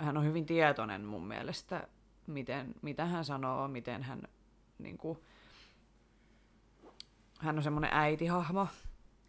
hän 0.00 0.16
on 0.16 0.24
hyvin 0.24 0.46
tietoinen 0.46 1.04
mun 1.04 1.26
mielestä, 1.26 1.88
miten, 2.26 2.74
mitä 2.82 3.04
hän 3.04 3.24
sanoo, 3.24 3.68
miten 3.68 4.02
hän, 4.02 4.22
niin 4.78 4.98
kuin, 4.98 5.18
hän 7.40 7.56
on 7.56 7.62
semmoinen 7.62 7.90
äitihahmo. 7.92 8.68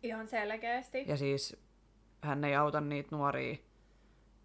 Ihan 0.03 0.27
selkeästi. 0.27 1.05
Ja 1.08 1.17
siis 1.17 1.58
hän 2.21 2.43
ei 2.43 2.55
auta 2.55 2.81
niitä 2.81 3.15
nuoria 3.15 3.58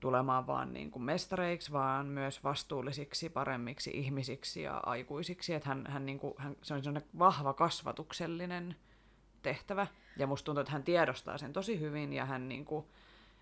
tulemaan 0.01 0.47
vaan 0.47 0.73
niin 0.73 0.91
kuin 0.91 1.03
mestareiksi, 1.03 1.73
vaan 1.73 2.07
myös 2.07 2.45
vastuullisiksi, 2.45 3.29
paremmiksi 3.29 3.91
ihmisiksi 3.95 4.63
ja 4.63 4.81
aikuisiksi. 4.87 5.55
Että 5.55 5.69
hän, 5.69 5.87
hän, 5.89 6.07
niin 6.07 6.19
kuin, 6.19 6.35
hän, 6.37 6.57
se 6.63 6.75
on 6.75 6.85
semmoinen 6.85 7.11
vahva 7.19 7.55
kasvatuksellinen 7.55 8.77
tehtävä. 9.43 9.87
Ja 10.17 10.27
musta 10.27 10.45
tuntuu, 10.45 10.61
että 10.61 10.73
hän 10.73 10.83
tiedostaa 10.83 11.39
sen 11.39 11.53
tosi 11.53 11.81
hyvin 11.81 12.13
ja 12.13 12.25
hän 12.25 12.49
niin 12.49 12.65
kuin, 12.65 12.87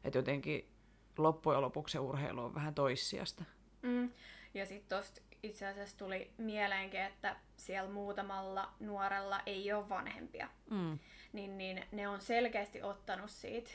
että 0.04 0.18
jotenkin 0.18 0.68
loppujen 1.18 1.62
lopuksi 1.62 1.92
se 1.92 1.98
urheilu 1.98 2.44
on 2.44 2.54
vähän 2.54 2.74
toissijasta. 2.74 3.44
Mm. 3.82 4.10
Ja 4.54 4.66
sitten 4.66 4.98
tosta 4.98 5.20
itse 5.42 5.66
asiassa 5.66 5.96
tuli 5.96 6.30
mieleenkin, 6.38 7.00
että 7.00 7.36
siellä 7.56 7.90
muutamalla 7.90 8.72
nuorella 8.80 9.40
ei 9.46 9.72
ole 9.72 9.88
vanhempia. 9.88 10.48
Mm. 10.70 10.98
Niin, 11.32 11.58
niin 11.58 11.84
ne 11.92 12.08
on 12.08 12.20
selkeästi 12.20 12.82
ottanut 12.82 13.30
siitä, 13.30 13.70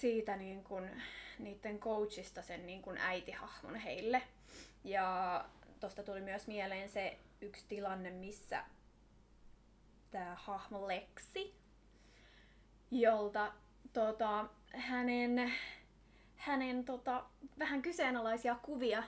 siitä 0.00 0.36
niin 0.36 0.64
kuin, 0.64 1.02
niiden 1.38 1.78
coachista 1.78 2.42
sen 2.42 2.66
niin 2.66 2.82
kuin 2.82 2.98
äitihahmon 2.98 3.76
heille. 3.76 4.22
Ja 4.84 5.44
tosta 5.80 6.02
tuli 6.02 6.20
myös 6.20 6.46
mieleen 6.46 6.88
se 6.88 7.18
yksi 7.40 7.64
tilanne, 7.68 8.10
missä 8.10 8.64
tämä 10.14 10.36
hahmo 10.38 10.88
Lexi, 10.88 11.54
jolta 12.90 13.52
tota, 13.92 14.44
hänen, 14.72 15.52
hänen 16.36 16.84
tota, 16.84 17.24
vähän 17.58 17.82
kyseenalaisia 17.82 18.56
kuvia, 18.62 19.02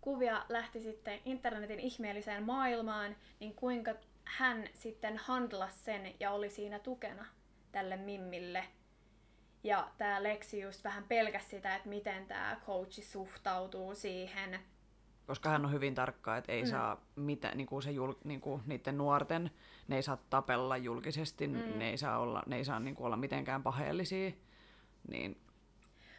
kuvia 0.00 0.44
lähti 0.48 0.80
sitten 0.80 1.20
internetin 1.24 1.80
ihmeelliseen 1.80 2.42
maailmaan, 2.42 3.16
niin 3.40 3.54
kuinka 3.54 3.94
hän 4.24 4.68
sitten 4.74 5.16
handlasi 5.18 5.78
sen 5.78 6.14
ja 6.20 6.30
oli 6.30 6.50
siinä 6.50 6.78
tukena 6.78 7.26
tälle 7.72 7.96
Mimmille. 7.96 8.64
Ja 9.64 9.90
tämä 9.98 10.22
Lexi 10.22 10.60
just 10.60 10.84
vähän 10.84 11.04
pelkäsi 11.04 11.48
sitä, 11.48 11.76
että 11.76 11.88
miten 11.88 12.26
tämä 12.26 12.60
coachi 12.66 13.02
suhtautuu 13.02 13.94
siihen. 13.94 14.60
Koska 15.26 15.48
hän 15.48 15.64
on 15.64 15.72
hyvin 15.72 15.94
tarkka, 15.94 16.36
että 16.36 16.52
ei 16.52 16.62
mm. 16.62 16.68
saa 16.68 17.00
mitä, 17.16 17.54
niinku 17.54 17.80
se 17.80 17.90
jul, 17.90 18.12
niinku, 18.24 18.60
niiden 18.66 18.98
nuorten, 18.98 19.50
ne 19.88 19.96
ei 19.96 20.02
saa 20.02 20.18
tapella 20.30 20.76
julkisesti, 20.76 21.46
mm. 21.46 21.78
ne 21.78 21.90
ei 21.90 21.98
saa 21.98 22.18
olla, 22.18 22.42
ne 22.46 22.56
ei 22.56 22.64
saa 22.64 22.80
niinku 22.80 23.04
olla 23.04 23.16
mitenkään 23.16 23.62
paheellisia. 23.62 24.32
Niin 25.08 25.40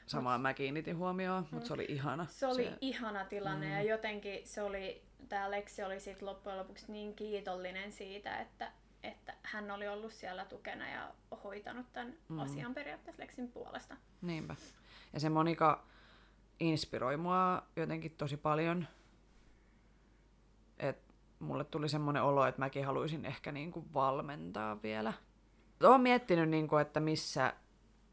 samaan 0.06 0.42
mä 0.42 0.54
kiinnitin 0.54 0.98
huomioon, 0.98 1.44
mm. 1.44 1.50
mutta 1.52 1.68
se 1.68 1.74
oli 1.74 1.86
ihana. 1.90 2.26
Se 2.30 2.48
oli 2.48 2.64
se... 2.64 2.78
ihana 2.82 3.26
tilanne 3.26 3.66
mm. 3.66 3.74
ja 3.74 3.82
jotenkin 3.82 4.48
se 4.48 4.62
oli, 4.62 5.02
tämä 5.30 5.52
Lexi 5.52 5.84
oli 5.84 6.00
sitten 6.00 6.28
loppujen 6.28 6.58
lopuksi 6.58 6.92
niin 6.92 7.16
kiitollinen 7.16 7.92
siitä, 7.92 8.40
että, 8.40 8.72
että 9.04 9.34
hän 9.42 9.72
oli 9.72 9.88
ollut 9.88 10.14
siellä 10.14 10.46
tukena 10.46 10.90
ja 10.90 11.12
hoitanut 11.44 11.86
tämän 11.94 12.14
mm. 12.30 12.40
asian 12.40 12.74
periaatteessa 12.74 13.24
Lexin 13.24 13.52
puolesta. 13.52 13.98
Niinpä. 14.22 14.56
Ja 15.14 15.20
se 15.20 15.30
Monika 15.30 15.84
inspiroi 16.60 17.18
mua 17.18 17.64
jotenkin 17.76 18.12
tosi 18.12 18.38
paljon. 18.38 18.88
Et 20.80 20.98
mulle 21.40 21.64
tuli 21.64 21.90
semmoinen 21.90 22.24
olo, 22.24 22.46
että 22.46 22.60
mäkin 22.60 22.86
haluaisin 22.86 23.26
ehkä 23.26 23.52
niinku 23.52 23.86
valmentaa 23.94 24.82
vielä. 24.84 25.14
Olen 25.84 26.02
miettinyt, 26.02 26.50
niinku, 26.50 26.78
että 26.78 27.00
missä, 27.00 27.54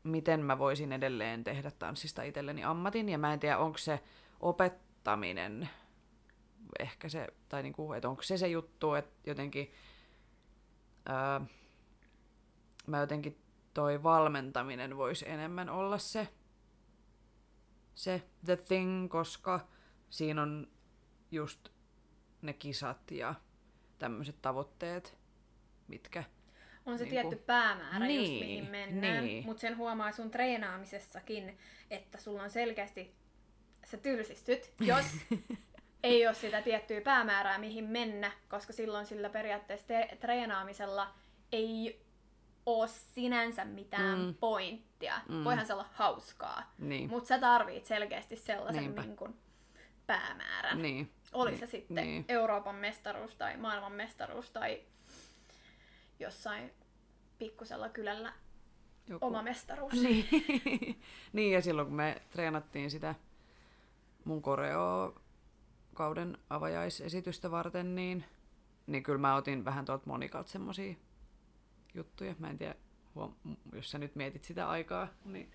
miten 0.02 0.40
mä 0.40 0.58
voisin 0.58 0.92
edelleen 0.92 1.44
tehdä 1.44 1.70
tanssista 1.70 2.22
itselleni 2.22 2.64
ammatin. 2.64 3.08
Ja 3.08 3.18
mä 3.18 3.32
en 3.32 3.40
tiedä, 3.40 3.58
onko 3.58 3.78
se 3.78 4.00
opettaminen 4.40 5.68
ehkä 6.78 7.08
se, 7.08 7.26
tai 7.48 7.62
niinku, 7.62 7.92
että 7.92 8.08
onko 8.08 8.22
se 8.22 8.38
se 8.38 8.48
juttu, 8.48 8.94
että 8.94 9.30
jotenkin 9.30 9.72
ää, 11.06 11.40
mä 12.86 12.98
jotenkin 12.98 13.38
toi 13.74 14.02
valmentaminen 14.02 14.96
voisi 14.96 15.28
enemmän 15.28 15.70
olla 15.70 15.98
se, 15.98 16.28
se 17.94 18.22
the 18.44 18.56
thing, 18.56 19.10
koska 19.10 19.68
siinä 20.10 20.42
on 20.42 20.68
just 21.30 21.68
ne 22.42 22.52
kisat 22.52 23.10
ja 23.10 23.34
tämmöiset 23.98 24.42
tavoitteet, 24.42 25.18
mitkä... 25.88 26.24
On 26.86 26.98
se 26.98 27.04
niin 27.04 27.10
tietty 27.10 27.36
kuin... 27.36 27.44
päämäärä 27.46 28.06
niin, 28.06 28.20
just 28.20 28.40
mihin 28.40 28.70
mennään, 28.70 29.24
niin. 29.24 29.44
mutta 29.44 29.60
sen 29.60 29.76
huomaa 29.76 30.12
sun 30.12 30.30
treenaamisessakin, 30.30 31.58
että 31.90 32.18
sulla 32.18 32.42
on 32.42 32.50
selkeästi, 32.50 33.14
sä 33.84 33.96
tylsistyt, 33.96 34.72
jos 34.80 35.06
ei 36.02 36.26
ole 36.26 36.34
sitä 36.34 36.62
tiettyä 36.62 37.00
päämäärää 37.00 37.58
mihin 37.58 37.84
mennä, 37.84 38.32
koska 38.48 38.72
silloin 38.72 39.06
sillä 39.06 39.28
periaatteessa 39.28 39.86
te- 39.86 40.16
treenaamisella 40.20 41.14
ei 41.52 42.06
ole 42.66 42.88
sinänsä 42.88 43.64
mitään 43.64 44.18
mm. 44.18 44.34
pointtia. 44.34 44.91
Mm. 45.28 45.44
Voihan 45.44 45.66
se 45.66 45.72
olla 45.72 45.88
hauskaa, 45.92 46.72
niin. 46.78 47.10
mutta 47.10 47.28
sä 47.28 47.38
tarvit 47.38 47.86
selkeästi 47.86 48.36
sellaisen 48.36 48.94
niin 48.94 49.16
kuin, 49.16 49.34
päämäärän. 50.06 50.82
Niin. 50.82 51.10
Oli 51.32 51.50
niin. 51.50 51.60
se 51.60 51.66
sitten 51.66 52.06
niin. 52.06 52.24
Euroopan 52.28 52.74
mestaruus 52.74 53.34
tai 53.34 53.56
maailman 53.56 53.92
mestaruus 53.92 54.50
tai 54.50 54.82
jossain 56.20 56.70
pikkusella 57.38 57.88
kylällä 57.88 58.32
Joku. 59.08 59.26
oma 59.26 59.42
mestaruus. 59.42 59.92
Niin. 59.92 60.26
niin, 61.32 61.52
ja 61.52 61.62
silloin 61.62 61.88
kun 61.88 61.96
me 61.96 62.22
treenattiin 62.30 62.90
sitä 62.90 63.14
mun 64.24 64.42
koreo 64.42 65.14
kauden 65.94 66.38
avajaisesitystä 66.50 67.50
varten, 67.50 67.94
niin, 67.94 68.24
niin 68.86 69.02
kyllä 69.02 69.18
mä 69.18 69.34
otin 69.34 69.64
vähän 69.64 69.84
tuolta 69.84 70.06
Monikalta 70.06 70.50
semmosia 70.50 70.94
juttuja. 71.94 72.34
Mä 72.38 72.50
en 72.50 72.58
tiedä, 72.58 72.74
jos 73.72 73.90
sä 73.90 73.98
nyt 73.98 74.16
mietit 74.16 74.44
sitä 74.44 74.68
aikaa, 74.68 75.08
niin 75.24 75.50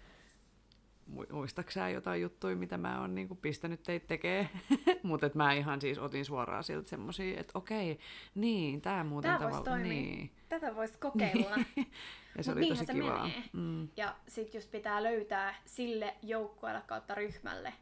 muistaksää 1.32 1.90
jotain 1.90 2.22
juttuja, 2.22 2.56
mitä 2.56 2.78
mä 2.78 3.02
oon 3.02 3.16
niinku 3.16 3.36
pistänyt 3.36 3.84
teitä 3.84 4.08
tekee. 4.08 4.50
Mutta 5.04 5.30
mä 5.34 5.54
ihan 5.54 5.82
siis 5.82 6.00
otin 6.00 6.26
suoraan 6.26 6.64
siltä 6.64 6.90
semmosia, 6.90 7.40
että 7.40 7.52
okei, 7.58 8.00
niin, 8.36 8.82
tää 8.82 9.04
muuten 9.04 9.32
tää 9.32 9.40
tavalla. 9.40 9.78
Niin. 9.78 10.32
Tätä 10.50 10.76
voisi 10.76 10.98
kokeilla. 10.98 11.58
ja 12.38 12.44
se 12.44 12.52
Mut 12.52 12.58
oli 12.58 12.68
tosi 12.68 12.86
se 12.86 12.94
kivaa. 12.94 13.30
Mm. 13.54 13.88
Ja 13.98 14.16
sit 14.28 14.54
just 14.54 14.72
pitää 14.72 15.04
löytää 15.04 15.56
sille 15.66 16.16
joukkueelle 16.22 16.82
kautta 16.88 17.16
ryhmälle 17.16 17.74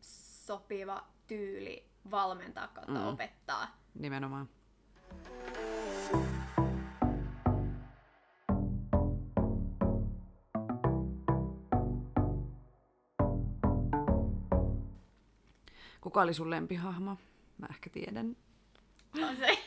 sopiva 0.00 1.04
tyyli 1.26 1.84
valmentaa 2.10 2.68
kautta 2.68 2.92
mm. 2.92 3.06
opettaa. 3.06 3.78
Nimenomaan. 3.94 4.48
Kuka 16.14 16.22
oli 16.22 16.34
sun 16.34 16.50
lempihahmo? 16.50 17.16
Mä 17.58 17.66
ehkä 17.70 17.90
tiedän. 17.90 18.36
Se. 19.38 19.58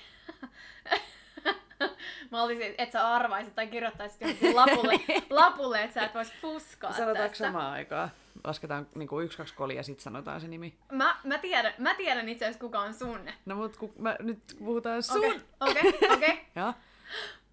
Mä 2.32 2.44
olisin, 2.44 2.76
että 2.78 2.94
sä 2.94 3.08
arvaisit 3.08 3.56
tai 3.56 3.68
kirjoittaisit 3.68 4.22
johonkin 4.22 4.56
lapulle, 4.56 4.94
lapulle 5.30 5.84
että 5.84 5.94
sä 5.94 6.06
et 6.06 6.14
vois 6.14 6.34
fuskaa 6.42 6.92
Sanotaanko 6.92 7.30
tästä. 7.30 7.38
samaan 7.46 7.74
aikaan? 7.74 8.12
Lasketaan 8.44 8.88
niinku 8.96 9.20
yksi, 9.20 9.38
kaksi 9.38 9.54
kolia 9.54 9.78
ja 9.78 9.84
sitten 9.84 10.04
sanotaan 10.04 10.42
se 10.42 10.48
nimi. 10.48 10.78
Mä, 10.92 11.20
mä, 11.24 11.38
tiedän, 11.38 11.74
mä 11.78 11.96
tiedän 11.96 12.30
itse 12.30 12.46
asiassa 12.46 12.60
kuka 12.60 12.80
on 12.80 12.94
sun. 12.94 13.30
No 13.46 13.56
mut 13.56 13.78
ku, 13.78 13.94
mä, 14.00 14.16
nyt 14.20 14.40
puhutaan 14.60 15.04
sun. 15.04 15.18
Okei, 15.26 15.42
okay, 15.60 15.92
okei, 15.92 16.14
okay. 16.14 16.38
Joo. 16.64 16.74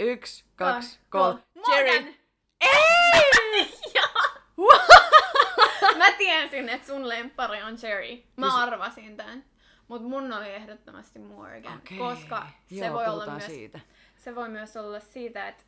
Yksi, 0.00 0.44
kaksi, 0.57 0.98
kolme. 1.11 1.40
Jerry! 1.68 2.14
Ei! 2.61 3.04
Mä 5.98 6.12
tiesin, 6.12 6.68
että 6.68 6.87
sun 6.87 7.09
lempari 7.09 7.62
on 7.62 7.76
Jerry. 7.83 8.22
Mä 8.37 8.46
siis... 8.46 8.62
arvasin 8.62 9.16
tämän. 9.16 9.44
Mutta 9.88 10.09
mun 10.09 10.33
oli 10.33 10.50
ehdottomasti 10.50 11.18
Morgan, 11.18 11.78
okay. 11.78 11.98
koska 11.98 12.46
se 12.68 12.87
Joo, 12.87 12.94
voi 12.94 13.07
olla 13.07 13.26
myös, 13.26 13.46
siitä. 13.46 13.80
se 14.16 14.35
voi 14.35 14.48
myös 14.48 14.76
olla 14.76 15.00
siitä, 15.00 15.48
että 15.48 15.64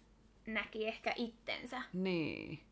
näki 0.47 0.89
ehkä 0.89 1.13
itsensä 1.17 1.83
niin. 1.93 2.67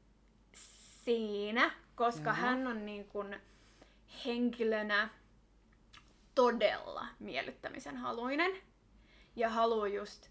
siinä, 1.05 1.71
koska 1.95 2.31
Joo. 2.31 2.37
hän 2.37 2.67
on 2.67 2.87
niin 2.87 3.05
kun 3.05 3.37
henkilönä 4.25 5.09
todella 6.35 7.07
miellyttämisen 7.19 7.97
haluinen 7.97 8.51
ja 9.37 9.49
haluaa 9.49 9.89
just 9.89 10.29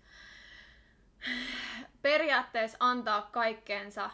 periaatteessa 2.01 2.77
antaa 2.79 3.21
kaikkeensa 3.21 4.12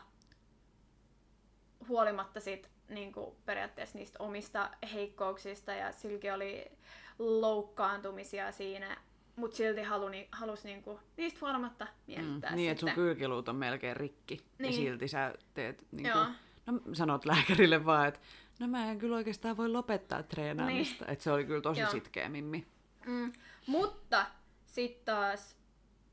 huolimatta 1.87 2.39
siitä 2.39 2.67
niin 2.89 3.13
kuin 3.13 3.35
periaatteessa 3.45 3.97
niistä 3.97 4.23
omista 4.23 4.69
heikkouksista 4.93 5.73
ja 5.73 5.91
silti 5.91 6.31
oli 6.31 6.71
loukkaantumisia 7.19 8.51
siinä, 8.51 8.97
mutta 9.35 9.57
silti 9.57 9.81
haluni, 9.81 10.27
halusi 10.31 10.67
niinku, 10.67 10.99
niistä 11.17 11.39
huolimatta 11.41 11.87
miellyttää 12.07 12.49
mm, 12.49 12.55
Niin, 12.55 12.71
että 12.71 12.79
sun 12.79 12.91
kyykiluut 12.95 13.49
on 13.49 13.55
melkein 13.55 13.97
rikki 13.97 14.41
niin. 14.57 14.71
ja 14.71 14.77
silti 14.77 15.07
sä 15.07 15.33
teet, 15.53 15.87
niinku, 15.91 16.17
no 16.65 16.79
sanot 16.93 17.25
lääkärille 17.25 17.85
vaan, 17.85 18.07
että 18.07 18.19
no 18.59 18.67
mä 18.67 18.91
en 18.91 18.99
kyllä 18.99 19.15
oikeastaan 19.15 19.57
voi 19.57 19.69
lopettaa 19.69 20.23
treenaamista. 20.23 21.05
Niin. 21.05 21.13
Että 21.13 21.23
se 21.23 21.31
oli 21.31 21.45
kyllä 21.45 21.61
tosi 21.61 21.81
Joo. 21.81 21.91
sitkeä 21.91 22.29
mimmi. 22.29 22.67
Mm, 23.05 23.33
mutta 23.67 24.25
sitten 24.65 25.05
taas 25.05 25.57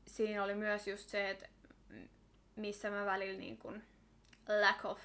siinä 0.07 0.43
oli 0.43 0.55
myös 0.55 0.87
just 0.87 1.09
se, 1.09 1.29
että 1.29 1.49
missä 2.55 2.89
mä 2.89 3.05
välillä 3.05 3.39
niin 3.39 3.57
kun 3.57 3.81
lack 4.61 4.85
of, 4.85 4.99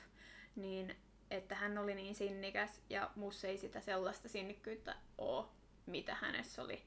niin 0.57 0.97
että 1.33 1.55
hän 1.55 1.79
oli 1.79 1.95
niin 1.95 2.15
sinnikäs 2.15 2.81
ja 2.91 3.11
musta 3.17 3.47
ei 3.47 3.59
sitä 3.59 3.81
sellaista 3.81 4.29
sinnikkyyttä 4.29 4.97
ole, 5.19 5.47
mitä 5.87 6.15
hänessä 6.15 6.63
oli 6.63 6.83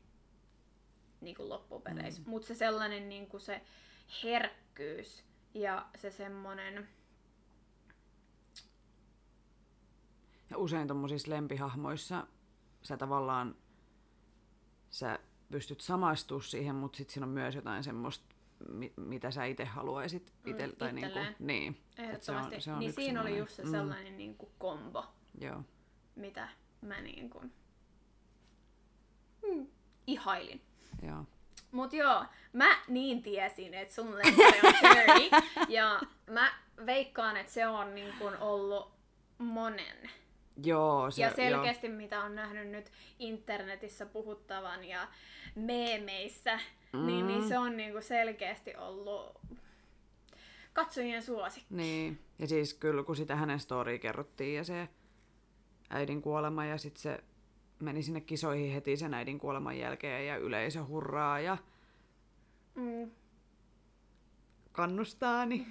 niin 1.22 1.36
kuin 1.36 1.50
loppupeleissä. 1.50 2.22
Mm. 2.22 2.30
Mutta 2.30 2.48
se 2.48 2.56
sellainen 2.56 3.10
niin 3.10 3.28
kuin 3.28 3.42
se 3.42 3.62
herkkyys 4.24 5.24
ja 5.54 5.86
se 5.96 6.12
semmoinen... 6.12 6.90
Ja 10.50 10.58
usein 10.58 10.88
tuommoisissa 10.88 11.32
lempihahmoissa 11.32 12.28
sä 12.82 12.98
tavallaan, 12.98 13.56
sä 14.90 15.20
pystyt 15.52 15.82
samaistumaan 15.82 16.44
siihen, 16.44 16.76
mutta 16.76 16.98
sitten 16.98 17.14
siinä 17.14 17.26
on 17.26 17.32
myös 17.32 17.56
jotain 17.56 17.84
semmoista, 17.84 18.35
mi- 18.70 18.94
mitä 18.98 19.32
sä 19.32 19.46
itse 19.46 19.66
haluaisit 19.66 20.34
ite, 20.46 20.68
Mm, 20.68 20.74
tai 20.78 20.94
niinku, 20.94 21.08
itselleen. 21.08 21.36
niin. 21.40 21.78
Et 21.98 22.24
se 22.24 22.32
on- 22.32 22.38
Ehdottomasti. 22.38 22.62
se 22.62 22.72
on 22.74 22.80
niin 22.80 22.94
siinä 22.94 23.22
oli 23.22 23.38
just 23.38 23.56
se 23.56 23.64
Mm. 23.64 23.72
sellainen 23.72 24.18
niin 24.18 24.36
kuin 24.38 24.52
kombo, 24.58 25.06
Joo, 25.42 25.62
mitä 26.16 26.50
mä 26.82 27.02
niin 27.02 27.30
kuin, 27.30 27.54
mm, 29.54 29.68
ihailin. 30.08 30.62
joo. 31.08 31.26
Mut 31.72 31.94
joo, 31.94 32.26
mä 32.54 32.78
niin 32.88 33.24
tiesin, 33.24 33.74
että 33.74 33.94
sun 33.96 34.08
on 34.08 34.22
Cherry. 34.80 35.30
ja 35.70 36.02
mä 36.30 36.54
veikkaan, 36.86 37.38
että 37.38 37.54
se 37.54 37.68
on 37.68 37.96
niin 37.96 38.14
kuin 38.20 38.38
ollut 38.38 38.92
monen. 39.38 40.10
Joo, 40.64 41.12
se, 41.12 41.22
ja 41.22 41.28
joo. 41.28 41.36
selkeästi 41.36 41.90
mitä 41.90 42.24
on 42.24 42.36
nähnyt 42.36 42.68
nyt 42.68 42.92
internetissä 43.20 44.06
puhuttavan 44.06 44.84
ja 44.84 45.08
meemeissä, 45.56 46.60
mm. 46.94 47.08
niin, 47.08 47.28
niin 47.28 47.48
se 47.48 47.58
on 47.58 47.78
niin 47.78 47.92
kuin 47.92 48.04
selkeästi 48.04 48.76
ollut 48.76 49.40
katsojien 50.74 51.24
suosikki. 51.24 51.76
Niin, 51.76 52.20
ja 52.40 52.48
siis 52.48 52.74
kyllä 52.74 53.04
kun 53.04 53.16
sitä 53.16 53.36
hänen 53.36 53.60
story 53.60 54.00
kerrottiin 54.00 54.56
ja 54.56 54.64
se 54.64 54.90
äidin 55.90 56.22
kuolema 56.22 56.66
ja 56.66 56.78
sitten 56.78 57.02
se 57.02 57.24
meni 57.80 58.04
sinne 58.04 58.22
kisoihin 58.22 58.74
heti 58.74 58.98
sen 58.98 59.14
äidin 59.14 59.40
kuoleman 59.40 59.78
jälkeen 59.78 60.28
ja 60.28 60.38
yleisö 60.38 60.86
hurraa 60.86 61.40
ja 61.40 61.58
Mm. 62.76 63.12
Kannustaa, 64.76 65.46
niin 65.46 65.68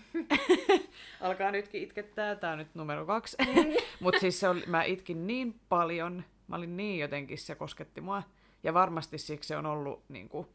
alkaa 1.20 1.50
nytkin 1.50 1.82
itkettää. 1.82 2.36
Tää 2.36 2.52
on 2.52 2.58
nyt 2.58 2.74
numero 2.74 3.06
kaksi. 3.06 3.36
Mutta 4.00 4.20
siis 4.20 4.40
se 4.40 4.48
oli, 4.48 4.64
mä 4.66 4.82
itkin 4.82 5.26
niin 5.26 5.60
paljon, 5.68 6.24
mä 6.48 6.56
olin 6.56 6.76
niin 6.76 6.98
jotenkin, 6.98 7.38
se 7.38 7.54
kosketti 7.54 8.00
mua. 8.00 8.22
Ja 8.62 8.74
varmasti 8.74 9.18
siksi 9.18 9.48
se 9.48 9.56
on 9.56 9.66
ollut 9.66 10.04
niin 10.08 10.28
kuin, 10.28 10.48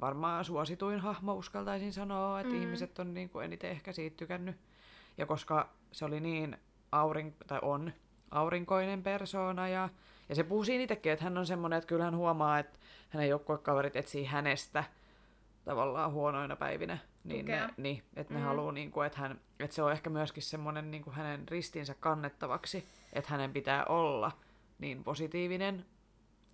varmaan 0.00 0.44
suosituin 0.44 1.00
hahmo, 1.00 1.34
uskaltaisin 1.34 1.92
sanoa, 1.92 2.40
että 2.40 2.52
mm. 2.52 2.60
ihmiset 2.60 2.98
on 2.98 3.14
niin 3.14 3.28
kuin, 3.28 3.44
eniten 3.44 3.70
ehkä 3.70 3.92
siitä 3.92 4.16
tykännyt. 4.16 4.56
Ja 5.18 5.26
koska 5.26 5.68
se 5.92 6.04
oli 6.04 6.20
niin 6.20 6.56
aurin, 6.92 7.36
tai 7.46 7.58
on 7.62 7.92
aurinkoinen 8.30 9.02
persoona 9.02 9.68
ja, 9.68 9.88
ja 10.28 10.34
se 10.34 10.44
puhuu 10.44 10.64
siinä 10.64 10.84
itsekin, 10.84 11.12
että 11.12 11.24
hän 11.24 11.38
on 11.38 11.46
semmoinen, 11.46 11.76
että 11.76 11.88
kyllä 11.88 12.04
hän 12.04 12.16
huomaa, 12.16 12.58
että 12.58 12.78
hänen 13.08 13.28
joukkuekaverit 13.28 13.96
etsii 13.96 14.24
hänestä 14.24 14.84
tavallaan 15.64 16.12
huonoina 16.12 16.56
päivinä. 16.56 16.98
Niin, 17.24 17.40
Tukea. 17.46 17.66
ne, 17.66 17.74
niin 17.76 18.02
että 18.16 18.34
ne 18.34 18.40
Mm. 18.40 18.46
haluaa, 18.46 18.72
niin 18.72 18.90
kuin, 18.90 19.06
että, 19.06 19.18
hän, 19.18 19.40
että 19.60 19.74
se 19.76 19.82
on 19.82 19.92
ehkä 19.92 20.10
myöskin 20.10 20.42
semmoinen 20.42 20.90
niin 20.90 21.02
kuin 21.04 21.14
hänen 21.14 21.48
ristinsä 21.48 21.94
kannettavaksi, 22.00 22.88
että 23.12 23.30
hänen 23.30 23.52
pitää 23.52 23.84
olla 23.84 24.32
niin 24.78 25.04
positiivinen. 25.04 25.86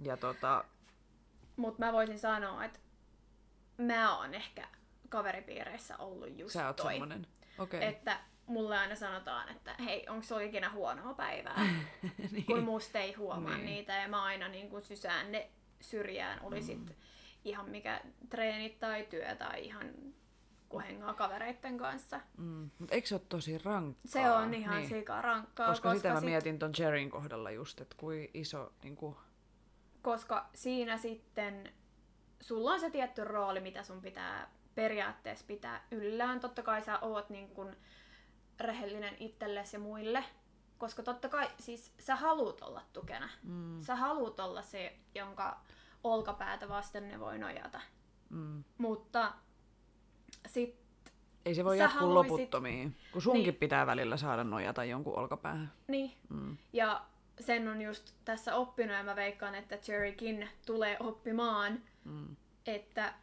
Ja 0.00 0.16
tota, 0.16 0.64
Mutta 1.56 1.84
mä 1.86 1.92
voisin 1.92 2.18
sanoa, 2.18 2.64
että 2.64 2.78
mä 3.78 4.18
oon 4.18 4.34
ehkä 4.34 4.68
kaveripiireissä 5.08 5.96
ollut 5.96 6.38
just 6.38 6.52
sä 6.52 6.66
oot 6.66 6.76
toi. 6.76 6.90
semmoinen. 6.92 7.26
Okei. 7.58 7.78
Okay. 7.78 7.88
Että 7.90 8.20
mulle 8.46 8.78
aina 8.78 8.94
sanotaan, 8.96 9.48
että 9.48 9.74
hei, 9.84 10.06
onko 10.08 10.22
se 10.22 10.44
ikinä 10.44 10.70
huonoa 10.70 11.14
päivää, 11.14 11.60
niin. 12.32 12.46
kun 12.46 12.62
musta 12.64 12.98
ei 12.98 13.12
huomaa 13.12 13.54
Niin. 13.54 13.66
niitä. 13.66 13.92
Ja 13.96 14.08
mä 14.08 14.22
aina 14.24 14.48
niin 14.48 14.70
kuin 14.70 14.82
sysään 14.82 15.32
ne 15.32 15.50
syrjään, 15.80 16.40
oli 16.42 16.62
sit 16.62 16.78
Mm. 16.78 16.94
ihan 17.44 17.68
mikä 17.70 18.00
treenit 18.30 18.80
tai 18.80 19.06
työ 19.10 19.34
tai 19.36 19.64
ihan 19.66 19.86
kun 20.68 20.82
hengaa 20.82 21.14
kavereitten 21.14 21.78
kanssa. 21.78 22.20
Mm. 22.36 22.70
Mutta 22.78 22.94
eikö 22.94 23.08
se 23.08 23.14
ole 23.14 23.22
tosi 23.28 23.58
rankkaa? 23.58 24.02
Se 24.06 24.30
on 24.30 24.54
ihan 24.54 24.76
niin. 24.76 24.88
sika 24.88 25.22
rankkaa, 25.22 25.68
Koska, 25.68 25.88
koska, 25.88 25.96
sitä 25.98 26.08
mä 26.12 26.20
sit, 26.20 26.28
mietin 26.28 26.58
ton 26.58 26.72
Jerin 26.78 27.10
kohdalla 27.10 27.50
just, 27.50 27.80
että 27.80 27.96
kuin 27.98 28.30
iso 28.34 28.72
niin 28.82 28.96
kuin, 28.96 29.16
koska 30.02 30.48
siinä 30.54 30.96
sitten 30.96 31.72
sulla 32.40 32.70
on 32.70 32.80
se 32.80 32.90
tietty 32.90 33.24
rooli, 33.24 33.60
mitä 33.60 33.82
sun 33.82 34.00
pitää 34.00 34.50
periaatteessa 34.74 35.44
pitää 35.46 35.86
yllään. 35.90 36.40
Totta 36.40 36.62
kai 36.62 36.82
sä 36.82 36.98
oot 36.98 37.30
niin 37.30 37.48
kun 37.48 37.76
rehellinen 38.60 39.16
itsellesi 39.20 39.76
ja 39.76 39.80
muille, 39.80 40.24
koska 40.78 41.02
totta 41.02 41.28
kai 41.28 41.48
siis 41.60 41.92
sä 41.98 42.16
haluut 42.16 42.60
olla 42.62 42.82
tukena. 42.92 43.28
mm, 43.42 43.80
Sä 43.80 43.96
haluut 43.96 44.40
olla 44.40 44.62
se, 44.62 44.96
jonka 45.14 45.60
olkapäätä 46.04 46.68
vasten 46.68 47.08
ne 47.08 47.20
voi 47.20 47.38
nojata. 47.38 47.80
mm. 48.30 48.64
Mutta 48.78 49.32
sit, 50.46 50.78
Ei 51.46 51.54
se 51.54 51.64
voi 51.64 51.78
jatkuu 51.78 52.00
haluisit- 52.00 52.14
loputtomiin, 52.30 52.96
kun 53.12 53.22
sunkin 53.22 53.42
Niin. 53.44 53.54
pitää 53.54 53.86
välillä 53.86 54.16
saada 54.16 54.44
nojata 54.44 54.84
jonkun 54.84 55.18
olkapäähän. 55.18 55.72
niin, 55.88 56.12
Mm. 56.28 56.56
ja 56.72 57.04
sen 57.40 57.68
on 57.68 57.82
just 57.82 58.14
tässä 58.24 58.54
oppinut 58.54 58.96
ja 58.96 59.02
mä 59.02 59.16
veikkaan, 59.16 59.54
että 59.54 59.78
Jerrykin 59.88 60.48
tulee 60.66 60.96
oppimaan, 61.00 61.82
Mm. 62.04 62.36
että 62.66 63.14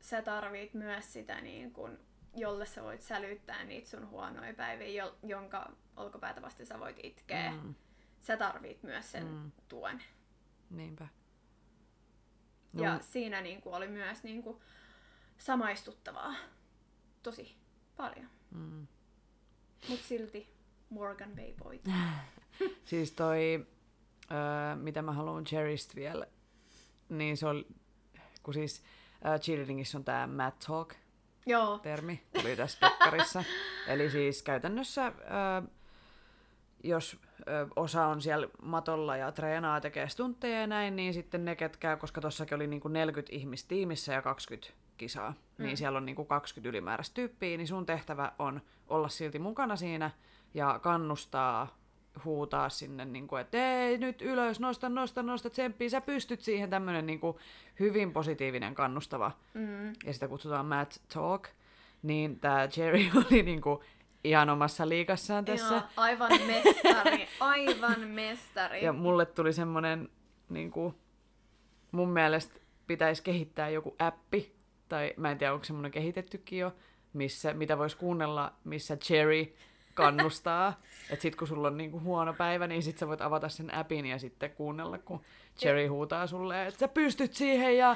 sä 0.00 0.22
tarvit 0.22 0.74
myös 0.74 1.12
sitä 1.12 1.40
niin 1.40 1.72
kun, 1.72 1.98
jolle 2.36 2.66
sä 2.66 2.82
voit 2.82 3.02
sälyttää 3.02 3.64
niitä 3.64 3.88
sun 3.88 4.08
huonoja 4.10 4.54
päiviä, 4.54 5.04
jo, 5.04 5.16
jonka 5.22 5.72
olkapäätä 5.96 6.42
vasten 6.42 6.66
sä 6.66 6.80
voit 6.80 6.96
itkeä. 7.02 7.50
Mm. 7.50 7.74
Sä 8.20 8.36
tarvit 8.36 8.82
myös 8.82 9.12
sen 9.12 9.26
Mm. 9.26 9.52
tuen. 9.68 10.02
Niinpä. 10.70 11.08
No. 12.72 12.84
Ja 12.84 12.98
siinä 13.00 13.40
niin 13.40 13.60
kuin, 13.62 13.74
oli 13.74 13.88
myös 13.88 14.22
niin 14.22 14.42
kuin, 14.42 14.60
samaistuttavaa. 15.38 16.34
Tosi 17.22 17.56
paljon. 17.96 18.28
Mm. 18.50 18.86
Mut 19.88 20.00
silti 20.00 20.54
Morgan 20.90 21.30
Bay 21.36 21.52
Boy. 21.62 21.80
Siis 22.84 23.12
toi, 23.12 23.66
öö, 24.30 24.76
mitä 24.76 25.02
mä 25.02 25.12
haluan 25.12 25.44
Cherrystä 25.44 25.94
vielä, 25.94 26.26
niin 27.08 27.36
se 27.36 27.46
oli, 27.46 27.66
kun 28.42 28.54
siis 28.54 28.82
äh, 29.26 29.40
cheerleadingissa 29.40 29.98
on 29.98 30.04
tää 30.04 30.26
mad 30.26 30.52
talk 30.66 30.94
Joo. 31.46 31.78
termi, 31.78 32.22
tuli 32.40 32.56
tässä 32.56 32.78
dokkarissa. 32.80 33.44
Eli 33.88 34.10
siis 34.10 34.42
käytännössä, 34.42 35.06
ö, 35.06 35.68
jos 36.84 37.16
ö, 37.48 37.66
osa 37.76 38.06
on 38.06 38.22
siellä 38.22 38.48
matolla 38.62 39.16
ja 39.16 39.32
treenaa, 39.32 39.80
tekee 39.80 40.08
stuntteja 40.08 40.60
ja 40.60 40.66
näin, 40.66 40.96
niin 40.96 41.14
sitten 41.14 41.44
ne 41.44 41.56
ketkä, 41.56 41.96
koska 41.96 42.20
tossakin 42.20 42.54
oli 42.54 42.66
niinku 42.66 42.88
40 42.88 43.36
ihmistä 43.36 43.68
tiimissä 43.68 44.12
ja 44.12 44.22
20 44.22 44.72
kisaa, 44.96 45.34
mm. 45.60 45.66
niin 45.66 45.76
siellä 45.76 45.96
on 45.96 46.06
niinku 46.06 46.24
20 46.24 46.68
ylimääräistä 46.68 47.14
tyyppiä, 47.14 47.56
niin 47.56 47.66
sun 47.68 47.86
tehtävä 47.86 48.32
on 48.38 48.60
olla 48.88 49.08
silti 49.08 49.38
mukana 49.38 49.76
siinä 49.76 50.10
ja 50.54 50.78
kannustaa 50.82 51.80
huutaa 52.24 52.68
sinne, 52.68 53.04
niin 53.04 53.28
kuin, 53.28 53.40
että 53.40 53.82
ei 53.82 53.98
nyt 53.98 54.22
ylös, 54.22 54.60
nosta, 54.60 54.88
nosta, 54.88 55.22
nosta, 55.22 55.50
tsemppii, 55.50 55.90
sä 55.90 56.00
pystyt 56.00 56.40
siihen, 56.40 56.70
tämmöinen 56.70 57.06
niin 57.06 57.20
kuin, 57.20 57.36
hyvin 57.80 58.12
positiivinen, 58.12 58.74
kannustava 58.74 59.32
Mm. 59.54 59.92
ja 60.06 60.12
sitä 60.12 60.28
kutsutaan 60.28 60.66
Mad 60.66 60.92
Talk, 61.14 61.48
niin 62.02 62.40
tämä 62.40 62.68
Jerry 62.76 63.04
oli 63.30 63.42
niinku 63.42 63.82
ihan 64.24 64.50
omassa 64.50 64.88
liikassaan 64.88 65.44
tässä. 65.44 65.76
Ihan 65.76 65.88
aivan 65.96 66.30
mestari. 66.46 67.28
Aivan 67.40 68.00
mestari. 68.00 68.84
Ja 68.84 68.92
mulle 68.92 69.26
tuli 69.26 69.52
semmonen, 69.52 70.08
niinku, 70.48 70.94
mun 71.92 72.08
mielestä 72.08 72.60
pitäisi 72.86 73.22
kehittää 73.22 73.68
joku 73.68 73.96
appi, 73.98 74.54
tai 74.90 75.14
mä 75.16 75.30
en 75.30 75.38
tiedä, 75.38 75.52
onko 75.52 75.64
semmoinen 75.64 75.90
kehitettykin 75.92 76.58
jo, 76.58 76.72
missä, 77.12 77.54
mitä 77.54 77.78
voisi 77.78 77.96
kuunnella, 77.96 78.52
missä 78.64 78.96
Jerry 79.10 79.54
kannustaa. 79.94 80.80
että 81.10 81.22
sit 81.22 81.36
kun 81.36 81.48
sulla 81.48 81.68
on 81.68 81.76
niinku 81.76 82.00
huono 82.00 82.32
päivä, 82.32 82.66
niin 82.66 82.82
sit 82.82 82.98
sä 82.98 83.08
voit 83.08 83.20
avata 83.20 83.48
sen 83.48 83.74
appin 83.74 84.06
ja 84.06 84.18
sitten 84.18 84.50
kuunnella, 84.50 84.98
kun 84.98 85.20
Jerry 85.64 85.86
huutaa 85.86 86.26
sulle, 86.26 86.66
että 86.66 86.80
sä 86.80 86.88
pystyt 86.88 87.34
siihen 87.34 87.76
ja 87.78 87.88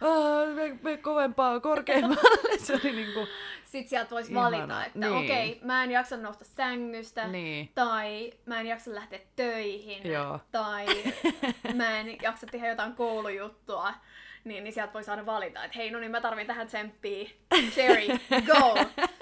"Aa, 0.00 0.46
me, 0.54 0.78
me 0.82 0.96
kovempaa, 0.96 1.60
korkeammalle. 1.60 2.58
Se 2.64 2.72
oli 2.74 2.92
niinku, 2.92 3.26
Sitten 3.64 3.88
sieltä 3.88 4.10
voisi 4.10 4.32
Ihana. 4.32 4.44
valita, 4.56 4.84
että 4.84 4.98
Niin. 4.98 5.12
okei, 5.12 5.60
mä 5.64 5.84
en 5.84 5.90
jaksa 5.90 6.16
nousta 6.16 6.44
sängystä. 6.44 7.26
niin. 7.28 7.70
Tai 7.74 8.32
mä 8.46 8.60
en 8.60 8.66
jaksa 8.66 8.94
lähteä 8.94 9.20
töihin. 9.36 10.12
Joo. 10.12 10.40
Tai 10.52 10.86
mä 11.74 12.00
en 12.00 12.16
jaksa 12.22 12.46
tehdä 12.46 12.68
jotain 12.68 12.92
koulujuttua. 12.94 13.94
Niin, 14.44 14.64
niin 14.64 14.72
sieltä 14.74 14.92
voi 14.92 15.04
saada 15.04 15.26
valita, 15.26 15.64
että 15.64 15.76
hei, 15.78 15.90
no 15.90 15.98
niin 15.98 16.10
mä 16.10 16.20
tarvin 16.20 16.46
tähän 16.46 16.66
tsemppiä. 16.66 17.28
Cherry, 17.70 18.06
go! 18.46 18.74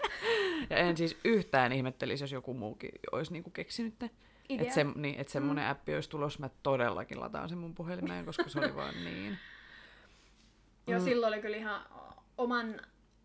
Ja 0.71 0.77
en 0.77 0.97
siis 0.97 1.19
yhtään 1.25 1.73
ihmettelisi, 1.73 2.25
jos 2.25 2.33
joku 2.33 2.55
muukin 2.55 2.91
olisi 3.13 3.33
niinku 3.33 3.51
keksinyt 3.51 3.95
ne. 4.01 4.11
Idea. 4.49 4.63
Että 4.63 4.75
se, 4.75 4.85
niin, 4.85 5.21
et 5.21 5.29
semmoinen 5.29 5.65
mm. 5.65 5.71
appi 5.71 5.95
olisi 5.95 6.11
tulos, 6.11 6.39
mä 6.39 6.51
todellakin 6.63 7.21
lataan 7.21 7.49
sen 7.49 7.59
mun 7.59 7.75
puhelimeen, 7.75 8.25
koska 8.27 8.49
se 8.49 8.59
oli 8.59 8.77
vaan 8.77 8.95
niin. 9.05 9.39
Joo, 10.87 10.99
Mm. 10.99 11.05
silloin 11.05 11.33
oli 11.35 11.43
kyllä 11.43 11.57
ihan 11.57 11.87
oman, 12.39 12.81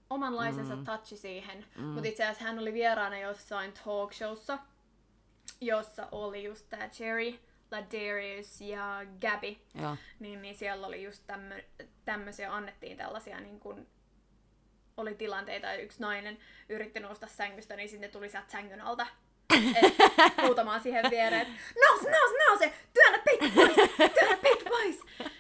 omanlaisensa 0.10 0.76
Mm. 0.76 0.84
touchi 0.86 1.18
siihen. 1.18 1.66
Mm. 1.78 1.84
Mutta 1.84 2.08
itse 2.10 2.24
asiassa 2.24 2.44
hän 2.44 2.60
oli 2.60 2.74
vieraana 2.74 3.20
jossain 3.20 3.74
talk 3.86 4.14
showssa, 4.14 4.58
jossa 5.62 6.08
oli 6.12 6.44
just 6.44 6.70
tää 6.70 6.90
Cherry, 6.90 7.40
Ladarius 7.76 8.62
ja 8.62 9.02
Gabby. 9.22 9.56
Joo. 9.82 9.98
Niin, 10.20 10.42
niin 10.42 10.56
siellä 10.56 10.88
oli 10.88 11.04
just 11.04 11.24
tämmö, 11.28 11.64
tämmöisiä, 12.06 12.54
annettiin 12.54 12.98
tällaisia 12.98 13.40
niin 13.40 13.60
kuin, 13.60 13.88
oli 14.98 15.16
tilanteita, 15.16 15.74
yksi 15.74 16.02
nainen 16.02 16.38
yritti 16.70 17.00
nousta 17.00 17.28
sängystä, 17.28 17.76
niin 17.76 17.90
sinne 17.90 18.08
tuli 18.08 18.30
sieltä 18.30 18.52
sängyn 18.52 18.82
alta 18.82 19.08
et, 19.76 19.96
huutamaan 20.46 20.82
siihen 20.82 21.06
viereen, 21.10 21.48
nouse, 21.88 22.12
nouse, 22.12 22.36
nouse, 22.48 22.74
työnnä 22.94 23.20
peitto 23.26 23.46
pois, 23.56 23.90
työnnä 24.14 24.38
peitto 24.38 24.70
pois. 24.70 25.00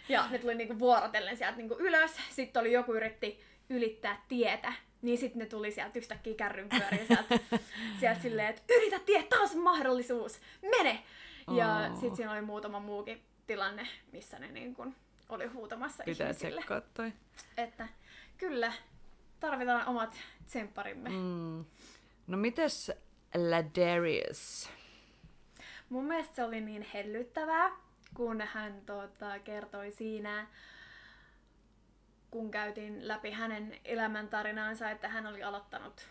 Ja 0.09 0.27
ne 0.31 0.37
tuli 0.37 0.55
niinku 0.55 0.79
vuorotellen 0.79 1.37
sieltä 1.37 1.57
niinku 1.57 1.75
ylös. 1.79 2.11
Sitten 2.29 2.59
oli 2.59 2.71
joku 2.71 2.93
yritti 2.93 3.43
ylittää 3.69 4.23
tietä, 4.27 4.73
niin 5.01 5.17
sitten 5.17 5.39
ne 5.39 5.45
tuli 5.45 5.71
sieltä 5.71 5.99
yhtäkkiä 5.99 6.33
kärryn 6.33 6.69
pyöriä 6.69 7.05
sieltä, 7.07 7.39
sieltä 7.99 8.21
silleen, 8.21 8.49
että 8.49 8.73
yritä 8.73 8.99
tie, 8.99 9.23
taas 9.23 9.55
mahdollisuus, 9.55 10.39
mene! 10.61 11.03
Ja 11.47 11.89
Oh. 11.91 11.99
sitten 11.99 12.15
siinä 12.15 12.31
oli 12.31 12.41
muutama 12.41 12.79
muukin 12.79 13.23
tilanne, 13.47 13.87
missä 14.11 14.39
ne 14.39 14.47
niin 14.51 14.75
kun 14.75 14.95
oli 15.29 15.45
huutamassa 15.45 16.03
Pitää 16.03 16.27
ihmisille. 16.27 16.55
tsekkaa 16.61 16.81
toi. 16.81 17.13
Että 17.57 17.87
kyllä, 18.37 18.73
tarvitaan 19.39 19.87
omat 19.87 20.17
tsempparimme. 20.45 21.09
Mm. 21.09 21.15
Mm. 21.15 21.65
No 22.27 22.37
mites 22.37 22.91
Ladarius? 23.49 24.69
Mun 25.89 26.05
mielestä 26.05 26.35
se 26.35 26.43
oli 26.43 26.61
niin 26.61 26.87
hellyttävää, 26.93 27.71
kun 28.13 28.41
hän 28.41 28.81
tota, 28.85 29.39
kertoi 29.39 29.91
siinä, 29.91 30.47
kun 32.31 32.51
käytiin 32.51 33.07
läpi 33.07 33.31
hänen 33.31 33.79
elämäntarinaansa, 33.85 34.89
että 34.91 35.07
hän 35.07 35.27
oli 35.27 35.43
aloittanut 35.43 36.07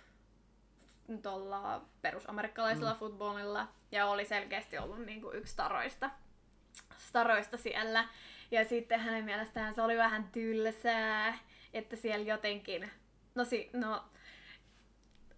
tuolla 1.22 1.80
perusamerikkalaisella 2.02 2.92
mm. 2.92 2.98
futbolilla 2.98 3.68
ja 3.92 4.06
oli 4.06 4.24
selkeästi 4.24 4.78
ollut 4.78 5.06
niin 5.06 5.20
kuin 5.20 5.36
yksi 5.36 5.52
staroista, 5.52 6.10
staroista 6.98 7.56
siellä. 7.56 8.08
Ja 8.50 8.64
sitten 8.64 9.00
hänen 9.00 9.24
mielestään 9.24 9.74
se 9.74 9.82
oli 9.82 9.96
vähän 9.96 10.28
tylsää, 10.32 11.38
että 11.72 11.96
siellä 11.96 12.26
jotenkin, 12.26 12.90
no, 13.34 13.44
si, 13.44 13.70
no 13.72 14.04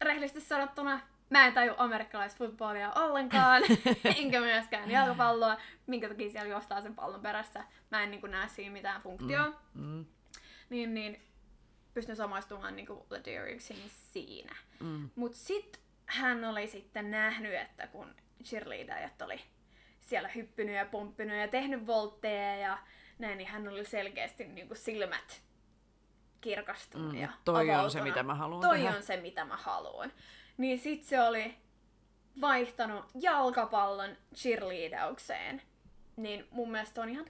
rehellisesti 0.01 0.41
sanottuna, 0.41 1.01
mä 1.31 1.47
en 1.47 1.55
taju 1.55 1.75
amerikkalaisfutbolia 1.77 2.93
ollenkaan, 2.93 3.63
enkä 4.19 4.41
myöskään 4.41 4.91
jalkapalloa, 4.91 5.57
minkä 5.87 6.09
takia 6.09 6.31
siellä 6.31 6.51
juostaa 6.51 6.81
sen 6.81 6.95
pallon 6.95 7.21
perässä. 7.21 7.65
Mä 7.91 8.03
en 8.03 8.11
niin 8.11 8.21
kuin, 8.21 8.31
näe 8.31 8.49
siinä 8.49 8.73
mitään 8.73 9.03
funktioa. 9.03 9.53
Mm. 9.75 10.05
Niin, 10.71 10.95
niin 10.95 11.21
pystyn 11.97 12.17
samaistumaan 12.17 12.77
niin 12.77 12.87
kuin 12.87 13.01
siinä. 13.89 14.57
Mm. 14.81 15.11
Mut 15.15 15.35
sit 15.35 15.81
hän 16.07 16.45
oli 16.45 16.67
sitten 16.67 17.11
nähnyt, 17.11 17.55
että 17.55 17.87
kun 17.87 18.15
cheerleaderit 18.45 19.23
oli 19.23 19.41
siellä 20.01 20.29
hyppynyt 20.29 20.75
ja 20.75 20.87
pomppinut 20.87 21.37
ja 21.37 21.49
tehnyt 21.49 21.87
voltteja 21.87 22.57
ja 22.57 22.79
näin, 23.19 23.39
niin 23.39 23.49
hän 23.49 23.69
oli 23.69 23.85
selkeästi 23.85 24.45
niin 24.45 24.69
kuin 24.69 24.79
silmät 24.79 25.43
kirkastunut 26.41 27.13
Mm, 27.13 27.19
ja 27.19 27.29
toi 27.45 27.71
on 27.71 27.91
se, 27.91 28.01
mitä 28.01 28.23
mä 28.23 28.35
haluan 28.35 28.61
Toi 28.61 28.79
tehdä. 28.79 28.97
on 28.97 29.03
se, 29.03 29.17
mitä 29.17 29.45
mä 29.45 29.57
haluan. 29.57 30.13
Niin 30.57 30.79
sit 30.79 31.03
se 31.03 31.23
oli 31.23 31.55
vaihtanut 32.41 33.05
jalkapallon 33.21 34.17
cheerleadaukseen. 34.35 35.63
Niin 36.17 36.49
mun 36.51 36.71
mielestä 36.71 37.03
on 37.03 37.09
ihan 37.09 37.27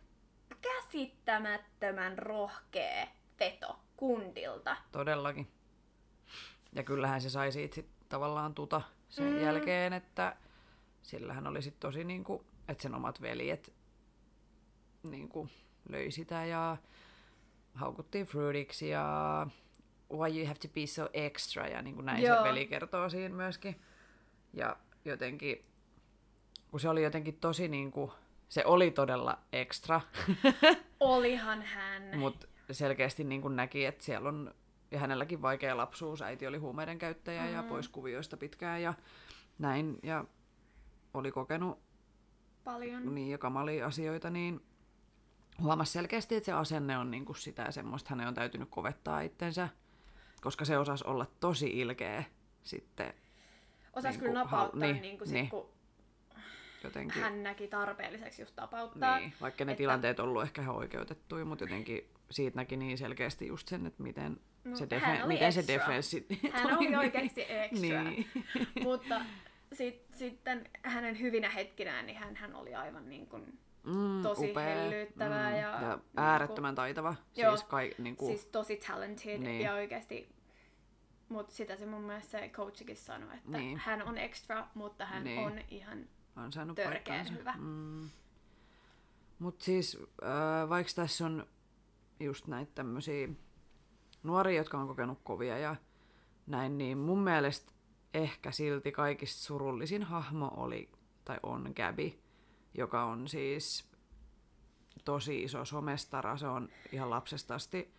käsittämättömän 0.60 2.18
rohkea 2.18 3.06
veto 3.40 3.78
kundilta. 3.97 4.76
Todellakin. 4.92 5.49
Ja 6.72 6.82
kyllähän 6.82 7.20
se 7.20 7.30
sai 7.30 7.53
siitä 7.53 7.74
sit 7.74 7.86
tavallaan 8.09 8.55
tuta 8.55 8.82
sen 9.09 9.32
Mm. 9.32 9.40
jälkeen, 9.40 9.92
että 9.92 10.36
sillähän 11.03 11.47
oli 11.47 11.62
sit 11.62 11.80
tosi 11.80 12.05
niinku, 12.05 12.44
että 12.68 12.82
sen 12.82 12.94
omat 12.94 13.20
veljet 13.22 13.72
niinku 15.03 15.49
löi 15.88 16.11
sitä 16.11 16.44
ja 16.44 16.76
haukuttiin 17.74 18.26
fruitiksi 18.26 18.88
ja 18.88 19.47
why 20.12 20.38
you 20.38 20.47
have 20.47 20.59
to 20.59 20.68
be 20.68 20.86
so 20.86 21.09
extra 21.12 21.66
ja 21.68 21.82
niinku 21.82 22.03
näin 22.03 22.22
Joo. 22.24 22.36
se 22.38 22.42
veli 22.44 22.66
kertoo 22.66 23.09
siinä 23.09 23.34
myöskin. 23.34 23.80
Ja 24.53 24.76
jotenkin, 25.05 25.64
kun 26.70 26.80
se 26.80 26.88
oli 26.88 27.03
jotenkin 27.03 27.36
tosi 27.40 27.68
niinku, 27.68 28.12
se 28.49 28.64
oli 28.64 28.90
todella 28.90 29.38
extra, 29.53 30.01
Olihan 31.01 31.62
hän. 31.62 32.18
mutta 32.18 32.47
selkeästi 32.74 33.24
niin 33.24 33.42
kuin 33.42 33.56
näki, 33.56 33.84
että 33.84 34.04
siellä 34.04 34.28
on, 34.28 34.54
ja 34.90 34.98
hänelläkin 34.98 35.42
vaikea 35.42 35.76
lapsuus, 35.76 36.22
äiti 36.22 36.46
oli 36.46 36.58
huumeiden 36.58 36.98
käyttäjä 36.98 37.42
mm. 37.44 37.52
ja 37.52 37.62
pois 37.62 37.88
kuvioista 37.88 38.36
pitkään 38.36 38.82
ja 38.82 38.94
näin, 39.58 39.98
ja 40.02 40.24
oli 41.14 41.32
kokenut 41.32 41.78
Paljon. 42.64 43.14
niin 43.14 43.30
ja 43.30 43.38
kamalia 43.38 43.86
asioita, 43.86 44.30
niin 44.30 44.60
huomasi 45.62 45.92
selkeästi, 45.92 46.34
että 46.34 46.44
se 46.44 46.52
asenne 46.52 46.98
on 46.98 47.10
niin 47.10 47.24
kuin 47.24 47.36
sitä 47.36 47.62
ja 47.62 47.72
semmoista, 47.72 48.10
hänen 48.10 48.28
on 48.28 48.34
täytynyt 48.34 48.68
kovettaa 48.70 49.20
itsensä, 49.20 49.68
koska 50.40 50.64
se 50.64 50.78
osasi 50.78 51.04
olla 51.06 51.26
tosi 51.40 51.66
ilkeä 51.80 52.24
sitten 52.62 53.14
Osas 53.92 54.10
Niinku 54.10 54.26
kyllä 54.26 54.40
napauttaa, 54.44 54.80
hal- 54.80 54.80
niin, 54.80 54.92
niin, 54.92 55.02
niin 55.02 55.18
kuin 55.18 55.28
sit, 55.28 55.34
niin. 55.34 55.48
kun 55.48 55.68
jotenkin. 56.84 57.22
hän 57.22 57.42
näki 57.42 57.68
tarpeelliseksi 57.68 58.42
just 58.42 58.56
napauttaa. 58.56 59.18
Niin, 59.18 59.32
vaikka 59.40 59.64
ne 59.64 59.72
että- 59.72 59.78
tilanteet 59.78 60.20
ollut 60.20 60.42
ehkä 60.42 60.62
ihan 60.62 60.76
oikeutettuja, 60.76 61.44
mutta 61.44 61.64
jotenkin 61.64 62.10
siitä 62.31 62.57
näki 62.57 62.77
niin 62.77 62.99
selkeästi 62.99 63.47
just 63.47 63.68
sen, 63.68 63.87
että 63.87 64.03
miten, 64.03 64.41
No, 64.64 64.77
se, 64.77 64.87
hän 65.01 65.18
defe- 65.18 65.24
oli 65.24 65.33
miten 65.35 65.53
se 65.53 65.64
defenssi 65.66 66.27
Hän 66.53 66.79
oli 66.79 66.97
oikeasti 66.97 67.45
extra. 67.49 68.03
Niin. 68.03 68.27
Mutta 68.83 69.20
sit, 69.72 70.03
sitten 70.12 70.68
hänen 70.83 71.20
hyvinä 71.20 71.51
hetkinään, 71.51 72.07
niin 72.07 72.18
hän, 72.18 72.37
hän 72.37 72.55
oli 72.55 72.74
aivan 72.74 73.09
niin 73.09 73.27
kuin, 73.27 73.59
Mm, 73.85 74.22
tosi 74.22 74.51
upea. 74.51 74.64
hellyttävää 74.64 75.51
ja 75.57 75.70
ja 75.70 75.89
niinku- 75.89 76.05
äärettömän 76.16 76.74
taitava. 76.74 77.14
Joo, 77.37 77.57
siis 77.57 77.68
kai, 77.68 77.95
niinku, 77.99 78.27
siis 78.27 78.47
tosi 78.47 78.77
talented 78.77 79.39
Niin. 79.39 79.61
ja 79.61 79.72
oikeasti 79.74 80.29
mutta 81.29 81.55
sitä 81.55 81.77
se 81.77 81.87
mun 81.87 82.03
mielestä 82.03 82.31
se 82.31 82.49
coachikin 82.49 82.97
sanoi, 82.97 83.35
että 83.35 83.59
Niin. 83.59 83.79
hän 83.79 84.03
on 84.03 84.18
extra, 84.18 84.66
mutta 84.74 85.07
hän 85.07 85.24
Niin. 85.24 85.39
on 85.47 85.59
ihan 85.70 86.07
on 86.37 86.53
saanut 86.53 86.77
törkeän 86.77 86.95
paikkaansa. 87.05 87.33
hyvä. 87.33 87.55
Mm. 87.59 88.09
Mutta 89.39 89.64
siis 89.64 89.99
äh, 90.22 90.68
vaikka 90.68 90.93
tässä 90.97 91.27
on 91.27 91.47
just 92.20 92.46
näitä 92.46 92.72
tämmöisiä 92.74 93.28
nuoria, 94.22 94.56
jotka 94.56 94.78
on 94.78 94.88
kokenut 94.88 95.18
kovia 95.24 95.58
ja 95.58 95.76
näin, 96.46 96.78
niin 96.78 96.98
mun 96.98 97.18
mielestä 97.18 97.72
ehkä 98.14 98.50
silti 98.50 98.92
kaikista 98.92 99.42
surullisin 99.42 100.02
hahmo 100.02 100.50
oli, 100.56 100.90
tai 101.24 101.38
on 101.42 101.72
Gabi, 101.76 102.18
joka 102.74 103.04
on 103.04 103.28
siis 103.28 103.90
tosi 105.04 105.42
iso 105.42 105.64
somestara. 105.64 106.36
Se 106.36 106.46
on 106.46 106.68
ihan 106.92 107.10
lapsesta 107.10 107.54
asti 107.54 107.94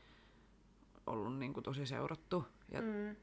ollut 1.07 1.37
niin 1.37 1.53
kuin 1.53 1.63
tosi 1.63 1.85
seurattu. 1.85 2.45
Ja 2.71 2.81
mm, 2.81 3.15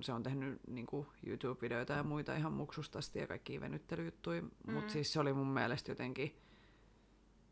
se 0.00 0.12
on 0.12 0.22
tehnyt 0.22 0.60
niin 0.66 0.86
kuin 0.86 1.06
YouTube-videoita 1.26 1.92
ja 1.92 2.02
muita 2.02 2.36
ihan 2.36 2.52
muksustasti 2.52 3.18
ja 3.18 3.26
kaikki 3.26 3.60
venyttelyjuttuja. 3.60 4.42
Mm. 4.42 4.72
Mutta 4.72 4.92
siis 4.92 5.12
se 5.12 5.20
oli 5.20 5.32
mun 5.32 5.46
mielestä 5.46 5.90
jotenkin, 5.90 6.36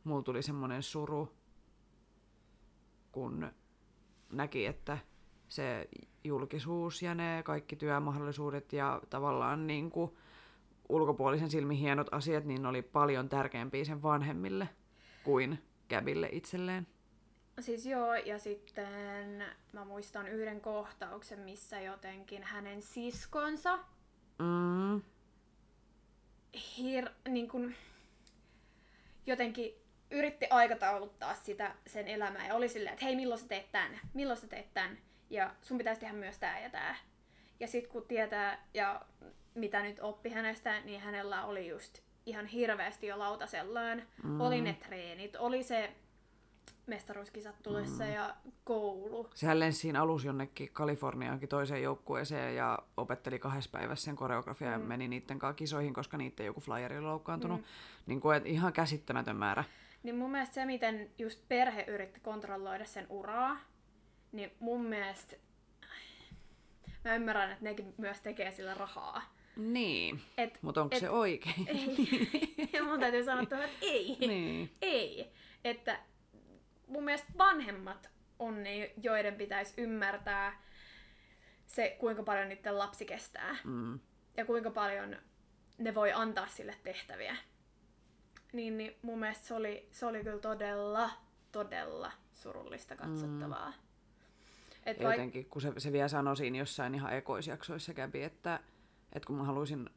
mulla 0.04 0.22
tuli 0.22 0.42
semmoinen 0.42 0.82
suru, 0.82 1.32
kun 3.14 3.50
näki, 4.32 4.66
että 4.66 4.98
se 5.48 5.88
julkisuus 6.24 7.02
ja 7.02 7.14
ne 7.14 7.42
kaikki 7.44 7.76
työmahdollisuudet 7.76 8.72
ja 8.72 9.00
tavallaan 9.10 9.66
niin 9.66 9.90
kuin 9.90 10.16
ulkopuolisen 10.88 11.50
silmin 11.50 11.76
hienot 11.76 12.06
asiat, 12.10 12.44
niin 12.44 12.66
oli 12.66 12.82
paljon 12.82 13.28
tärkeämpiä 13.28 13.84
sen 13.84 14.02
vanhemmille 14.02 14.68
kuin 15.24 15.58
Gabille 15.88 16.28
itselleen. 16.32 16.86
Siis 17.60 17.86
joo, 17.86 18.14
ja 18.14 18.38
sitten 18.38 19.44
mä 19.72 19.84
muistan 19.84 20.28
yhden 20.28 20.60
kohtauksen, 20.60 21.40
missä 21.40 21.80
jotenkin 21.80 22.42
hänen 22.42 22.82
siskonsa 22.82 23.78
Mm, 24.38 25.02
hir, 26.78 27.10
niin 27.28 27.48
kun, 27.48 27.74
jotenkin 29.26 29.74
yritti 30.14 30.46
aikatauluttaa 30.50 31.34
sitä 31.34 31.74
sen 31.86 32.08
elämää 32.08 32.46
ja 32.46 32.54
oli 32.54 32.68
silleen, 32.68 32.92
että 32.92 33.04
hei 33.04 33.16
milloin 33.16 33.40
sä 33.40 33.48
teet 33.48 33.72
tän, 33.72 34.00
milloin 34.14 34.40
sä 34.40 34.46
teet 34.46 34.74
tän 34.74 34.98
ja 35.30 35.54
sun 35.62 35.78
pitäisi 35.78 36.00
tehdä 36.00 36.14
myös 36.14 36.38
tää 36.38 36.60
ja 36.60 36.70
tää. 36.70 36.96
Ja 37.60 37.66
sit 37.68 37.86
kun 37.86 38.04
tietää 38.08 38.66
ja 38.74 39.00
mitä 39.54 39.82
nyt 39.82 40.00
oppi 40.00 40.30
hänestä, 40.30 40.80
niin 40.80 41.00
hänellä 41.00 41.44
oli 41.44 41.68
just 41.68 41.98
ihan 42.26 42.46
hirveästi 42.46 43.06
jo 43.06 43.18
lautasellaan. 43.18 44.02
Mm. 44.22 44.40
Oli 44.40 44.60
ne 44.60 44.76
treenit, 44.86 45.36
oli 45.36 45.62
se 45.62 45.92
mestaruuskisat 46.86 47.62
tulossa 47.62 48.04
mm. 48.04 48.12
ja 48.12 48.34
koulu. 48.64 49.30
Sehän 49.34 49.60
lensi 49.60 49.78
siinä 49.78 50.02
alussa 50.02 50.28
jonnekin 50.28 50.70
Kaliforniaankin 50.72 51.48
toiseen 51.48 51.82
joukkueeseen 51.82 52.56
ja 52.56 52.78
opetteli 52.96 53.38
kahdessa 53.38 53.70
päivässä 53.70 54.04
sen 54.04 54.16
koreografiaa 54.16 54.76
mm. 54.76 54.82
ja 54.82 54.88
meni 54.88 55.08
niiden 55.08 55.38
kanssa 55.38 55.56
kisoihin, 55.56 55.94
koska 55.94 56.16
niiden 56.16 56.46
joku 56.46 56.60
flyeri 56.60 56.96
oli 56.96 57.04
loukkaantunut. 57.04 57.60
Mm. 57.60 57.66
Niin 58.06 58.20
kuin, 58.20 58.46
ihan 58.46 58.72
käsittämätön 58.72 59.36
määrä. 59.36 59.64
Niin 60.04 60.16
mun 60.16 60.30
mielestä 60.30 60.54
se, 60.54 60.64
miten 60.64 61.10
just 61.18 61.48
perhe 61.48 61.84
yritti 61.88 62.20
kontrolloida 62.20 62.84
sen 62.84 63.06
uraa, 63.08 63.56
niin 64.32 64.52
mun 64.60 64.84
mielestä 64.84 65.36
mä 67.04 67.14
ymmärrän, 67.14 67.52
että 67.52 67.64
nekin 67.64 67.94
myös 67.98 68.20
tekee 68.20 68.50
sillä 68.50 68.74
rahaa. 68.74 69.34
Niin, 69.56 70.20
Et, 70.38 70.58
mutta 70.62 70.82
onko 70.82 70.96
et- 70.96 71.00
se 71.00 71.10
oikein? 71.10 71.66
Ei. 71.68 71.96
Ja 72.72 72.84
mun 72.84 73.00
täytyy 73.00 73.24
sanoa, 73.24 73.42
että 73.42 73.58
ei. 73.80 74.16
niin. 74.20 74.70
Ei. 74.82 75.32
Että 75.64 76.00
mun 76.86 77.04
mielestä 77.04 77.32
vanhemmat 77.38 78.10
on 78.38 78.62
ne, 78.62 78.92
joiden 79.02 79.34
pitäisi 79.34 79.74
ymmärtää 79.82 80.62
se, 81.66 81.96
kuinka 82.00 82.22
paljon 82.22 82.48
niiden 82.48 82.78
lapsi 82.78 83.04
kestää. 83.04 83.56
Mm. 83.64 83.98
Ja 84.36 84.44
kuinka 84.44 84.70
paljon 84.70 85.16
ne 85.78 85.94
voi 85.94 86.12
antaa 86.12 86.46
sille 86.46 86.74
tehtäviä. 86.82 87.36
Niin, 88.54 88.76
niin 88.76 88.96
mun 89.02 89.18
mielestä 89.18 89.46
se 89.46 89.54
oli, 89.54 89.88
se 89.90 90.06
oli 90.06 90.24
kyllä 90.24 90.38
todella, 90.38 91.10
todella 91.52 92.12
surullista 92.32 92.96
katsottavaa. 92.96 93.68
Mm. 93.70 93.74
Et 94.86 94.98
vaik- 94.98 95.02
Jotenkin, 95.02 95.44
kun 95.46 95.62
se, 95.62 95.72
se 95.78 95.92
vielä 95.92 96.08
sanoi 96.08 96.36
siinä 96.36 96.58
jossain 96.58 96.94
ihan 96.94 97.12
ekoisjaksoissa 97.12 97.94
kävi, 97.94 98.22
että, 98.22 98.60
että 99.12 99.26
kun 99.26 99.36
mä 99.36 99.44
halusin, 99.44 99.90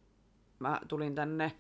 mä 0.60 0.82
tulin 0.88 1.16
tänne 1.16 1.52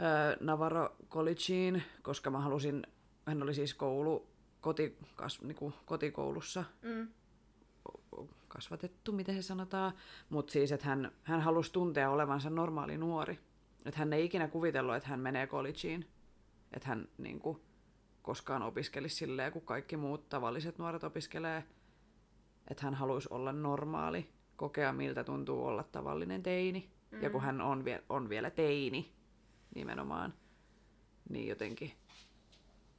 ö, 0.00 0.36
Navarro 0.40 0.96
Collegeen, 1.10 1.82
koska 2.02 2.30
mä 2.30 2.40
halusin, 2.40 2.86
hän 3.26 3.42
oli 3.42 3.54
siis 3.54 3.74
koulu, 3.74 4.26
koti, 4.60 4.98
kas, 5.16 5.42
niinku, 5.42 5.72
kotikoulussa 5.86 6.64
mm. 6.82 7.08
kasvatettu, 8.48 9.12
miten 9.12 9.34
se 9.34 9.42
sanotaan, 9.42 9.92
mutta 10.28 10.52
siis, 10.52 10.72
että 10.72 10.86
hän, 10.86 11.12
hän 11.22 11.40
halusi 11.40 11.72
tuntea 11.72 12.10
olevansa 12.10 12.50
normaali 12.50 12.96
nuori. 12.96 13.38
Että 13.86 13.98
hän 13.98 14.12
ei 14.12 14.24
ikinä 14.24 14.48
kuvitellut, 14.48 14.94
että 14.94 15.08
hän 15.08 15.20
menee 15.20 15.46
collegeen, 15.46 16.06
että 16.72 16.88
hän 16.88 17.08
niinku, 17.18 17.60
koskaan 18.22 18.62
opiskelisi 18.62 19.16
silleen, 19.16 19.52
kun 19.52 19.62
kaikki 19.62 19.96
muut 19.96 20.28
tavalliset 20.28 20.78
nuoret 20.78 21.04
opiskelee, 21.04 21.64
että 22.70 22.84
hän 22.84 22.94
haluaisi 22.94 23.28
olla 23.30 23.52
normaali, 23.52 24.30
kokea 24.56 24.92
miltä 24.92 25.24
tuntuu 25.24 25.66
olla 25.66 25.82
tavallinen 25.82 26.42
teini. 26.42 26.90
Mm. 27.10 27.22
Ja 27.22 27.30
kun 27.30 27.40
mm. 27.40 27.44
hän 27.44 27.60
on, 27.60 27.84
vie- 27.84 28.04
on 28.08 28.28
vielä 28.28 28.50
teini 28.50 29.12
nimenomaan, 29.74 30.34
niin 31.28 31.48
jotenkin 31.48 31.92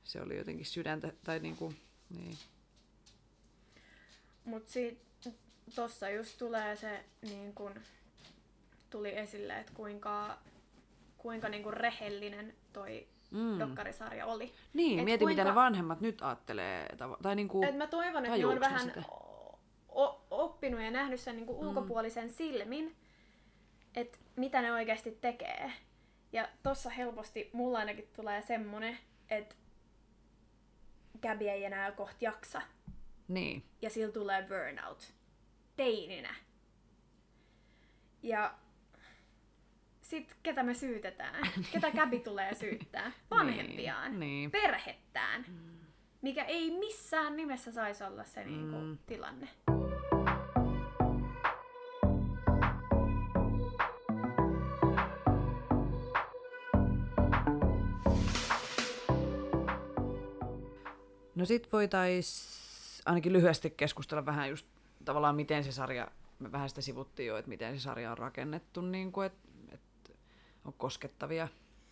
se 0.03 0.21
oli 0.21 0.37
jotenkin 0.37 0.65
sydäntä, 0.65 1.13
tai 1.23 1.39
niinku, 1.39 1.73
niin. 2.09 2.37
Mut 4.45 4.67
sit 4.67 4.99
tossa 5.75 6.09
just 6.09 6.37
tulee 6.37 6.75
se, 6.75 7.05
niin 7.21 7.53
kun, 7.53 7.75
tuli 8.89 9.17
esille, 9.17 9.59
että 9.59 9.71
kuinka, 9.75 10.37
kuinka 11.21 11.49
niin 11.49 11.63
kun 11.63 11.73
rehellinen 11.73 12.53
toi 12.73 13.07
mm. 13.31 13.59
dokkarisarja 13.59 14.25
oli. 14.25 14.53
Niin, 14.73 14.99
et 14.99 15.05
mieti 15.05 15.23
kuinka... 15.23 15.41
mitä 15.41 15.49
ne 15.49 15.55
vanhemmat 15.55 16.01
nyt 16.01 16.21
ajattelee. 16.21 16.87
Tai 17.21 17.35
niinku, 17.35 17.63
et 17.63 17.77
mä 17.77 17.87
toivon, 17.87 18.25
että 18.25 18.37
ne 18.37 18.45
on 18.45 18.59
vähän 18.59 18.81
sitä? 18.81 19.03
O- 19.89 20.25
oppinut 20.31 20.81
ja 20.81 20.91
nähnyt 20.91 21.19
sen 21.19 21.35
niinku 21.35 21.61
mm. 21.61 21.67
ulkopuolisen 21.67 22.29
silmin, 22.29 22.95
että 23.95 24.17
mitä 24.35 24.61
ne 24.61 24.73
oikeasti 24.73 25.17
tekee. 25.21 25.71
Ja 26.33 26.49
tossa 26.63 26.89
helposti 26.89 27.49
mulla 27.53 27.77
ainakin 27.77 28.09
tulee 28.15 28.41
semmonen, 28.41 28.97
että 29.29 29.55
Gabi 31.21 31.49
ei 31.49 31.65
enää 31.65 31.91
kohta 31.91 32.17
jaksa. 32.21 32.61
Niin. 33.27 33.63
Ja 33.81 33.89
sillä 33.89 34.13
tulee 34.13 34.41
burnout. 34.47 35.13
Teininä. 35.75 36.35
Ja 38.23 38.53
sit 40.11 40.35
ketä 40.43 40.63
me 40.63 40.73
syytetään? 40.73 41.47
Ketä 41.73 41.91
Gabi 41.91 42.19
tulee 42.19 42.55
syyttää? 42.55 43.11
Vanhempiaan. 43.31 44.11
niin, 44.11 44.19
niin. 44.19 44.51
Perhettään. 44.51 45.45
Mm. 45.47 45.55
Mikä 46.21 46.43
ei 46.43 46.79
missään 46.79 47.35
nimessä 47.37 47.71
saisi 47.71 48.03
olla 48.03 48.23
se 48.23 48.45
niinku, 48.45 48.77
mm. 48.77 48.97
tilanne. 49.05 49.49
No 61.35 61.45
sit 61.45 61.73
voitais 61.73 63.01
ainakin 63.05 63.33
lyhyesti 63.33 63.69
keskustella 63.69 64.25
vähän 64.25 64.49
just 64.49 64.65
tavallaan 65.05 65.35
miten 65.35 65.63
se 65.63 65.71
sarja, 65.71 66.07
me 66.39 66.51
vähän 66.51 66.69
sitä 66.69 66.81
sivuttiin 66.81 67.27
jo, 67.27 67.37
että 67.37 67.49
miten 67.49 67.79
se 67.79 67.83
sarja 67.83 68.11
on 68.11 68.17
rakennettu, 68.17 68.81
niin 68.81 69.11
kuin, 69.11 69.25
että 69.25 69.50
on 70.65 70.73
koskettavia 70.73 71.47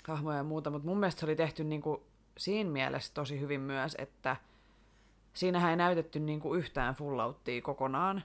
hahmoja 0.08 0.38
ja 0.38 0.44
muuta, 0.44 0.70
mutta 0.70 0.88
mun 0.88 1.00
mielestä 1.00 1.20
se 1.20 1.26
oli 1.26 1.36
tehty 1.36 1.64
niin 1.64 1.82
kuin 1.82 2.02
siinä 2.38 2.70
mielessä 2.70 3.14
tosi 3.14 3.40
hyvin 3.40 3.62
myös, 3.62 3.96
että 3.98 4.36
siinähän 5.34 5.70
ei 5.70 5.76
näytetty 5.76 6.20
niin 6.20 6.40
kuin 6.40 6.60
yhtään 6.60 6.96
fullauttia 6.96 7.62
kokonaan 7.62 8.24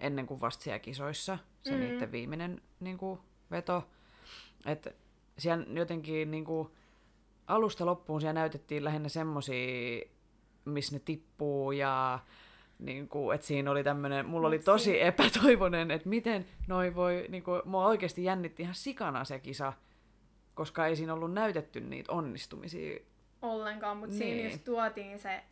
ennen 0.00 0.26
kuin 0.26 0.40
vasta 0.40 0.64
siellä 0.64 0.78
kisoissa, 0.78 1.38
se 1.62 1.70
mm-hmm. 1.70 1.86
niiden 1.86 2.12
viimeinen 2.12 2.62
niin 2.80 2.98
kuin, 2.98 3.20
veto. 3.50 3.88
Että 4.66 4.90
siellä 5.38 5.66
jotenkin 5.68 6.30
niin 6.30 6.44
kuin, 6.44 6.68
alusta 7.46 7.86
loppuun 7.86 8.20
siellä 8.20 8.40
näytettiin 8.40 8.84
lähinnä 8.84 9.08
semmosia 9.08 10.06
missä 10.66 10.94
ne 10.96 10.98
tippuu 11.04 11.72
ja 11.72 12.18
niin 12.78 13.08
kuin, 13.08 13.34
että 13.34 13.46
siinä 13.46 13.70
oli 13.70 13.84
tämmöinen, 13.84 14.26
mulla 14.26 14.48
oli 14.48 14.58
tosi 14.58 15.02
epätoivoinen, 15.02 15.90
että 15.90 16.08
miten 16.08 16.46
noi 16.66 16.94
voi, 16.94 17.26
niin 17.28 17.42
kuin, 17.42 17.62
mua 17.64 17.86
oikeasti 17.86 18.24
jännitti 18.24 18.62
ihan 18.62 18.74
sikana 18.74 19.24
se 19.24 19.38
kisa, 19.38 19.72
koska 20.54 20.86
ei 20.86 20.96
siinä 20.96 21.14
ollut 21.14 21.32
näytetty 21.32 21.80
niitä 21.80 22.12
onnistumisia. 22.12 22.98
Ollenkaan, 23.42 23.96
mutta 23.96 24.16
niin. 24.16 24.18
siinä 24.18 24.48
just 24.48 24.64
tuotiin 24.64 25.18
se 25.18 25.42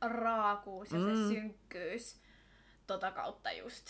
raakuus 0.00 0.92
ja 0.92 0.98
mm. 0.98 1.16
se 1.16 1.28
synkkyys 1.28 2.20
tota 2.86 3.10
kautta 3.10 3.52
just 3.52 3.86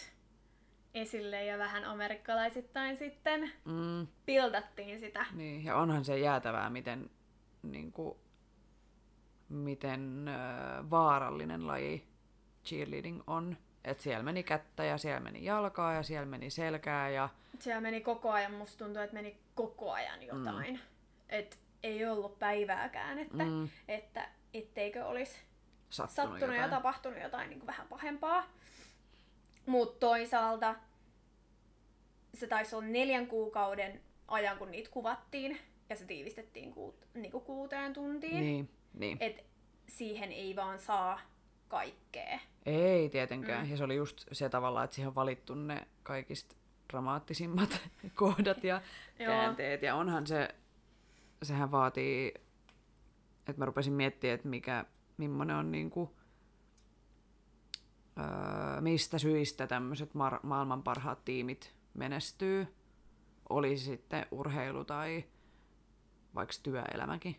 esille 0.94 1.44
ja 1.44 1.58
vähän 1.58 1.84
amerikkalaisittain 1.84 2.96
sitten 2.96 3.52
mm. 3.64 4.06
pildattiin 4.26 5.00
sitä. 5.00 5.26
Niin, 5.32 5.64
ja 5.64 5.76
onhan 5.76 6.04
se 6.04 6.18
jäätävää, 6.18 6.70
miten 6.70 7.10
niin 7.62 7.92
kuin, 7.92 8.18
miten 9.48 10.28
äh, 10.28 10.90
vaarallinen 10.90 11.66
laji 11.66 12.11
cheerleading 12.64 13.22
on. 13.26 13.56
että 13.84 14.02
siellä 14.02 14.22
meni 14.22 14.42
kättä 14.42 14.84
ja 14.84 14.98
siellä 14.98 15.20
meni 15.20 15.44
jalkaa 15.44 15.92
ja 15.92 16.02
siellä 16.02 16.26
meni 16.26 16.50
selkää. 16.50 17.10
Ja... 17.10 17.28
Siellä 17.58 17.80
meni 17.80 18.00
koko 18.00 18.30
ajan, 18.30 18.52
musta 18.52 18.84
tuntuu, 18.84 19.02
että 19.02 19.14
meni 19.14 19.36
koko 19.54 19.92
ajan 19.92 20.22
jotain. 20.22 20.74
Mm. 20.74 20.80
Et 21.28 21.58
ei 21.82 22.06
ollut 22.06 22.38
päivääkään, 22.38 23.18
että, 23.18 23.44
mm. 23.44 23.68
että 23.88 24.28
etteikö 24.54 25.04
olisi 25.04 25.40
sattunut, 25.90 26.30
sattunut 26.30 26.40
jotain. 26.40 26.60
ja 26.60 26.68
tapahtunut 26.68 27.22
jotain 27.22 27.50
niin 27.50 27.58
kuin 27.58 27.66
vähän 27.66 27.88
pahempaa. 27.88 28.44
Mutta 29.66 30.06
toisaalta 30.06 30.74
se 32.34 32.46
taisi 32.46 32.76
olla 32.76 32.86
neljän 32.86 33.26
kuukauden 33.26 34.00
ajan, 34.28 34.58
kun 34.58 34.70
niitä 34.70 34.90
kuvattiin, 34.90 35.58
ja 35.88 35.96
se 35.96 36.04
tiivistettiin 36.04 36.72
kuut, 36.72 37.06
niin 37.14 37.32
kuin 37.32 37.44
kuuteen 37.44 37.92
tuntiin. 37.92 38.40
Niin. 38.40 38.68
Niin. 38.94 39.16
Et 39.20 39.44
siihen 39.88 40.32
ei 40.32 40.56
vaan 40.56 40.78
saa 40.78 41.20
kaikkea. 41.68 42.38
Ei 42.66 43.08
tietenkään. 43.08 43.64
Mm. 43.66 43.70
Ja 43.70 43.76
se 43.76 43.84
oli 43.84 43.96
just 43.96 44.24
se 44.32 44.48
tavalla, 44.48 44.84
että 44.84 44.94
siihen 44.94 45.08
on 45.08 45.14
valittu 45.14 45.54
ne 45.54 45.88
kaikista 46.02 46.56
dramaattisimmat 46.90 47.80
kohdat 48.14 48.64
ja 48.64 48.82
käänteet. 49.18 49.82
Ja 49.82 49.94
onhan 49.94 50.26
se, 50.26 50.54
sehän 51.42 51.70
vaatii, 51.70 52.34
että 53.38 53.54
mä 53.56 53.64
rupesin 53.64 53.92
miettimään, 53.92 54.34
että 54.34 54.48
mikä, 54.48 54.84
millainen 55.16 55.56
on 55.56 55.72
niinku, 55.72 56.16
öö, 58.18 58.80
mistä 58.80 59.18
syistä 59.18 59.66
tämmöiset 59.66 60.10
mar- 60.10 60.40
maailman 60.46 60.82
parhaat 60.82 61.24
tiimit 61.24 61.74
menestyy. 61.94 62.66
Oli 63.48 63.76
sitten 63.76 64.26
urheilu 64.30 64.84
tai 64.84 65.24
vaikka 66.34 66.54
työelämäkin 66.62 67.36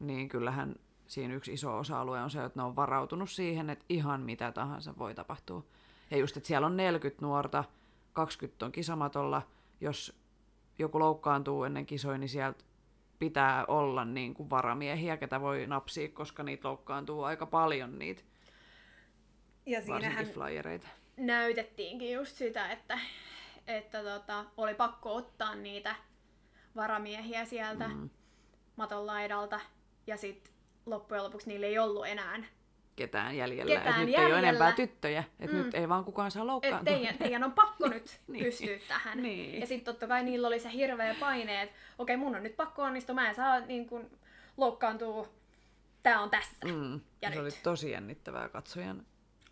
niin 0.00 0.28
kyllähän 0.28 0.74
siinä 1.06 1.34
yksi 1.34 1.52
iso 1.52 1.78
osa-alue 1.78 2.22
on 2.22 2.30
se, 2.30 2.44
että 2.44 2.60
ne 2.60 2.62
on 2.62 2.76
varautunut 2.76 3.30
siihen, 3.30 3.70
että 3.70 3.84
ihan 3.88 4.20
mitä 4.20 4.52
tahansa 4.52 4.94
voi 4.98 5.14
tapahtua. 5.14 5.64
Ja 6.10 6.16
just, 6.16 6.36
että 6.36 6.46
siellä 6.46 6.66
on 6.66 6.76
40 6.76 7.22
nuorta, 7.22 7.64
20 8.12 8.66
on 8.66 8.72
kisamatolla, 8.72 9.42
jos 9.80 10.18
joku 10.78 11.00
loukkaantuu 11.00 11.64
ennen 11.64 11.86
kisoja, 11.86 12.18
niin 12.18 12.28
sieltä 12.28 12.64
pitää 13.18 13.64
olla 13.68 14.04
niin 14.04 14.34
kuin 14.34 14.50
varamiehiä, 14.50 15.16
ketä 15.16 15.40
voi 15.40 15.66
napsia, 15.66 16.08
koska 16.08 16.42
niitä 16.42 16.68
loukkaantuu 16.68 17.22
aika 17.22 17.46
paljon 17.46 17.98
niitä 17.98 18.22
ja 19.66 19.82
siinähän 19.82 20.26
flyereita. 20.26 20.88
näytettiinkin 21.16 22.12
just 22.12 22.36
sitä, 22.36 22.72
että, 22.72 22.98
että 23.66 24.02
tota, 24.02 24.44
oli 24.56 24.74
pakko 24.74 25.14
ottaa 25.14 25.54
niitä 25.54 25.96
varamiehiä 26.76 27.44
sieltä 27.44 27.88
mm. 27.88 28.10
maton 28.76 29.06
laidalta, 29.06 29.60
ja 30.06 30.16
sitten 30.16 30.55
loppujen 30.86 31.24
lopuksi 31.24 31.48
niillä 31.48 31.66
ei 31.66 31.78
ollut 31.78 32.06
enää 32.06 32.42
ketään 32.96 33.36
jäljellä. 33.36 33.74
Ketään 33.74 34.00
nyt 34.00 34.08
jäljellä. 34.08 34.26
ei 34.28 34.40
ole 34.40 34.48
enempää 34.48 34.72
tyttöjä, 34.72 35.24
että 35.40 35.56
mm. 35.56 35.62
nyt 35.62 35.74
ei 35.74 35.88
vaan 35.88 36.04
kukaan 36.04 36.30
saa 36.30 36.46
loukkaantua. 36.46 36.94
Et 36.94 37.00
teidän, 37.00 37.18
teidän 37.18 37.44
on 37.44 37.52
pakko 37.52 37.88
nyt 37.94 38.20
niin. 38.28 38.44
pystyä 38.44 38.78
tähän. 38.88 39.22
Niin. 39.22 39.60
Ja 39.60 39.66
sitten 39.66 39.94
totta 39.94 40.06
kai 40.06 40.24
niillä 40.24 40.46
oli 40.46 40.60
se 40.60 40.72
hirveä 40.72 41.14
paine, 41.20 41.62
että 41.62 41.76
okei 41.98 42.16
okay, 42.16 42.24
mun 42.24 42.36
on 42.36 42.42
nyt 42.42 42.56
pakko 42.56 42.82
onnistua, 42.82 43.14
mä 43.14 43.28
en 43.28 43.34
saa 43.34 43.60
niin 43.60 43.86
kun, 43.86 44.10
loukkaantua, 44.56 45.28
tää 46.02 46.20
on 46.20 46.30
tässä. 46.30 46.66
Mm. 46.66 47.00
Ja 47.22 47.28
se 47.28 47.34
nyt. 47.34 47.38
oli 47.38 47.50
tosi 47.62 47.90
jännittävää 47.90 48.48
katsojan. 48.48 49.06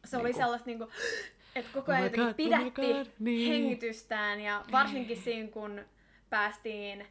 Se 0.05 0.17
niin 0.17 0.27
oli 0.27 0.33
sellaista 0.33 0.67
niin 0.67 0.89
että 1.57 1.71
koko 1.73 1.93
oh 1.93 1.99
ajan 1.99 2.11
oh 2.21 2.27
God, 2.27 2.35
pidätti 2.35 2.93
oh 2.93 3.07
niin. 3.19 3.53
hengitystään 3.53 4.41
ja 4.41 4.65
varsinkin 4.73 5.17
siinä 5.17 5.49
kun 5.49 5.81
päästiin 6.31 7.07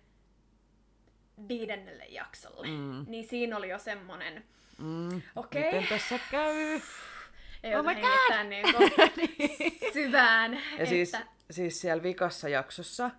viidennelle 1.48 2.06
jaksolle, 2.06 2.68
mm. 2.68 3.06
niin 3.08 3.28
siinä 3.28 3.58
oli 3.58 3.70
jo 3.70 3.80
semmonen, 3.80 4.44
mm. 4.78 5.08
okei. 5.08 5.22
Okay. 5.36 5.64
Miten 5.64 5.88
tässä 5.90 6.20
käy? 6.32 6.80
Ei 7.64 7.76
oh 7.76 7.86
hengittää 7.86 8.44
niin 8.44 8.66
syvään. 9.94 10.58
Ja 10.78 10.86
siis, 10.86 11.14
että... 11.14 11.28
siis, 11.28 11.56
siis 11.56 11.82
siellä 11.82 12.04
vikassa 12.04 12.50
jaksossa 12.50 13.12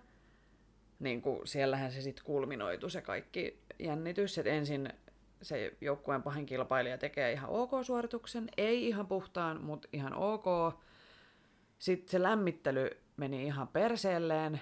niin 0.99 1.21
kuin, 1.21 1.47
siellähän 1.47 1.91
se 1.91 2.01
sitten 2.01 2.25
kulminoitu 2.25 2.89
se 2.89 3.01
kaikki 3.01 3.59
jännitys, 3.79 4.37
että 4.37 4.51
ensin 4.51 4.93
se 5.41 5.73
joukkueen 5.81 6.23
pahin 6.23 6.45
kilpailija 6.45 6.97
tekee 6.97 7.31
ihan 7.31 7.49
ok-suorituksen, 7.49 8.49
ei 8.57 8.87
ihan 8.87 9.07
puhtaan, 9.07 9.61
mutta 9.61 9.87
ihan 9.93 10.13
ok. 10.13 10.45
Sitten 11.79 12.11
se 12.11 12.21
lämmittely 12.21 12.89
meni 13.17 13.45
ihan 13.45 13.67
perseelleen. 13.67 14.61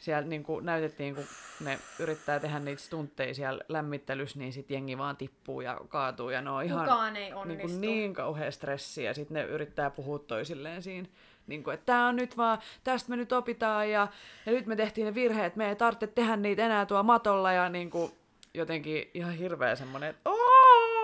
Siellä 0.00 0.28
niin 0.28 0.42
kuin 0.42 0.66
näytettiin, 0.66 1.14
kun 1.14 1.24
ne 1.60 1.78
yrittää 1.98 2.40
tehdä 2.40 2.58
niitä 2.58 2.82
stuntteja 2.82 3.34
siellä 3.34 3.64
lämmittelyssä, 3.68 4.38
niin 4.38 4.52
sitten 4.52 4.74
jengi 4.74 4.98
vaan 4.98 5.16
tippuu 5.16 5.60
ja 5.60 5.80
kaatuu. 5.88 6.30
Ja 6.30 6.42
ne 6.42 6.50
on 6.50 6.64
ihan 6.64 6.80
Kukaan 6.80 7.16
ei 7.16 7.22
niin, 7.22 7.34
onnistu. 7.34 7.66
kuin 7.66 7.80
niin 7.80 8.14
kauhea 8.14 8.50
stressi. 8.50 9.04
Ja 9.04 9.14
sitten 9.14 9.34
ne 9.34 9.42
yrittää 9.42 9.90
puhua 9.90 10.18
toisilleen 10.18 10.82
siinä. 10.82 11.08
Niin 11.46 11.64
kuin, 11.64 11.74
että 11.74 11.86
tämä 11.86 12.08
on 12.08 12.16
nyt 12.16 12.36
vaan, 12.36 12.58
tästä 12.84 13.10
me 13.10 13.16
nyt 13.16 13.32
opitaan 13.32 13.90
ja, 13.90 14.08
ja 14.46 14.52
nyt 14.52 14.66
me 14.66 14.76
tehtiin 14.76 15.04
ne 15.04 15.14
virheet, 15.14 15.56
me 15.56 15.68
ei 15.68 15.76
tarvitse 15.76 16.06
tehdä 16.06 16.36
niitä 16.36 16.66
enää 16.66 16.86
tuo 16.86 17.02
matolla 17.02 17.52
ja 17.52 17.68
niin 17.68 17.90
kuin, 17.90 18.12
jotenkin 18.54 19.10
ihan 19.14 19.34
hirveä 19.34 19.76
semmoinen, 19.76 20.10
että 20.10 20.30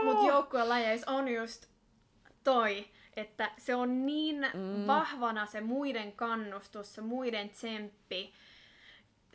Mutta 0.04 0.26
joukkueen 0.26 0.68
lajeissa 0.68 1.10
on 1.10 1.28
just 1.28 1.66
toi, 2.44 2.86
että 3.16 3.50
se 3.58 3.74
on 3.74 4.06
niin 4.06 4.46
mm. 4.54 4.86
vahvana 4.86 5.46
se 5.46 5.60
muiden 5.60 6.12
kannustus, 6.12 6.94
se 6.94 7.00
muiden 7.00 7.48
tsemppi, 7.48 8.32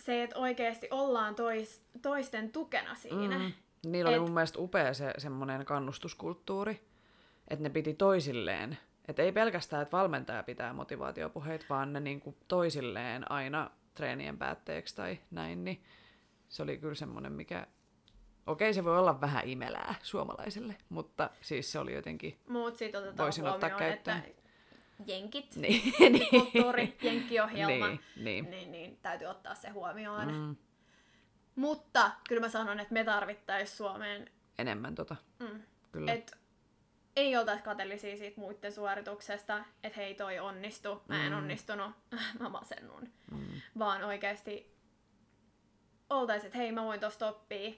se, 0.01 0.23
että 0.23 0.39
oikeasti 0.39 0.87
ollaan 0.91 1.35
tois, 1.35 1.81
toisten 2.01 2.51
tukena 2.51 2.95
siinä. 2.95 3.39
Mm. 3.39 3.53
Niillä 3.85 4.09
oli 4.09 4.15
Et- 4.17 4.21
mun 4.21 4.33
mielestä 4.33 4.59
upea 4.59 4.93
se 4.93 5.13
semmoinen 5.17 5.65
kannustuskulttuuri, 5.65 6.81
että 7.47 7.63
ne 7.63 7.69
piti 7.69 7.93
toisilleen. 7.93 8.77
Että 9.07 9.21
ei 9.21 9.31
pelkästään, 9.31 9.81
että 9.81 9.97
valmentaja 9.97 10.43
pitää 10.43 10.73
motivaatiopuheita, 10.73 11.65
vaan 11.69 11.93
ne 11.93 11.99
niinku 11.99 12.37
toisilleen 12.47 13.31
aina 13.31 13.71
treenien 13.93 14.37
päätteeksi 14.37 14.95
tai 14.95 15.19
näin, 15.31 15.63
niin 15.63 15.83
se 16.49 16.63
oli 16.63 16.77
kyllä 16.77 16.95
semmoinen, 16.95 17.33
mikä... 17.33 17.67
Okei, 18.47 18.73
se 18.73 18.83
voi 18.83 18.99
olla 18.99 19.21
vähän 19.21 19.47
imelää 19.47 19.95
suomalaiselle, 20.03 20.75
mutta 20.89 21.29
siis 21.41 21.71
se 21.71 21.79
oli 21.79 21.93
jotenkin... 21.93 22.39
Muut 22.47 22.77
sit 22.77 22.95
otetaan 22.95 23.17
Voisin 23.17 23.47
ottaa 23.47 23.69
huomioon, 23.69 23.93
että 23.93 24.11
käyttöön. 24.11 24.40
Jenkit, 25.07 25.55
Niin, 25.55 25.93
kulttuuri, 26.29 26.97
jenkkiohjelma, 27.01 27.87
Niin, 27.87 27.99
niin. 28.15 28.49
Niin, 28.51 28.71
niin 28.71 28.97
täytyy 29.01 29.27
ottaa 29.27 29.55
se 29.55 29.69
huomioon. 29.69 30.27
Mm, 30.35 30.55
Mutta 31.55 32.11
kyllä 32.29 32.41
mä 32.41 32.49
sanon, 32.49 32.79
että 32.79 32.93
me 32.93 33.03
tarvittaisiin 33.03 33.77
Suomeen, 33.77 34.29
enemmän 34.59 34.95
tota, 34.95 35.15
mm, 35.39 35.61
kyllä. 35.91 36.13
että 36.13 36.37
ei 37.15 37.37
oltaisi 37.37 37.63
kateellisia 37.63 38.17
siitä 38.17 38.39
muiden 38.41 38.71
suorituksesta, 38.71 39.65
että 39.83 39.99
hei 39.99 40.15
toi 40.15 40.39
onnistu, 40.39 41.01
mä 41.07 41.25
en 41.25 41.31
Mm. 41.31 41.37
onnistunut, 41.37 41.91
mä 42.39 42.49
masennun. 42.49 43.09
Mm. 43.31 43.45
Vaan 43.79 44.03
oikeasti 44.03 44.71
oltaisiin, 46.09 46.47
että 46.47 46.57
hei 46.57 46.71
mä 46.71 46.83
voin 46.83 46.99
tosta 46.99 47.27
oppia, 47.29 47.71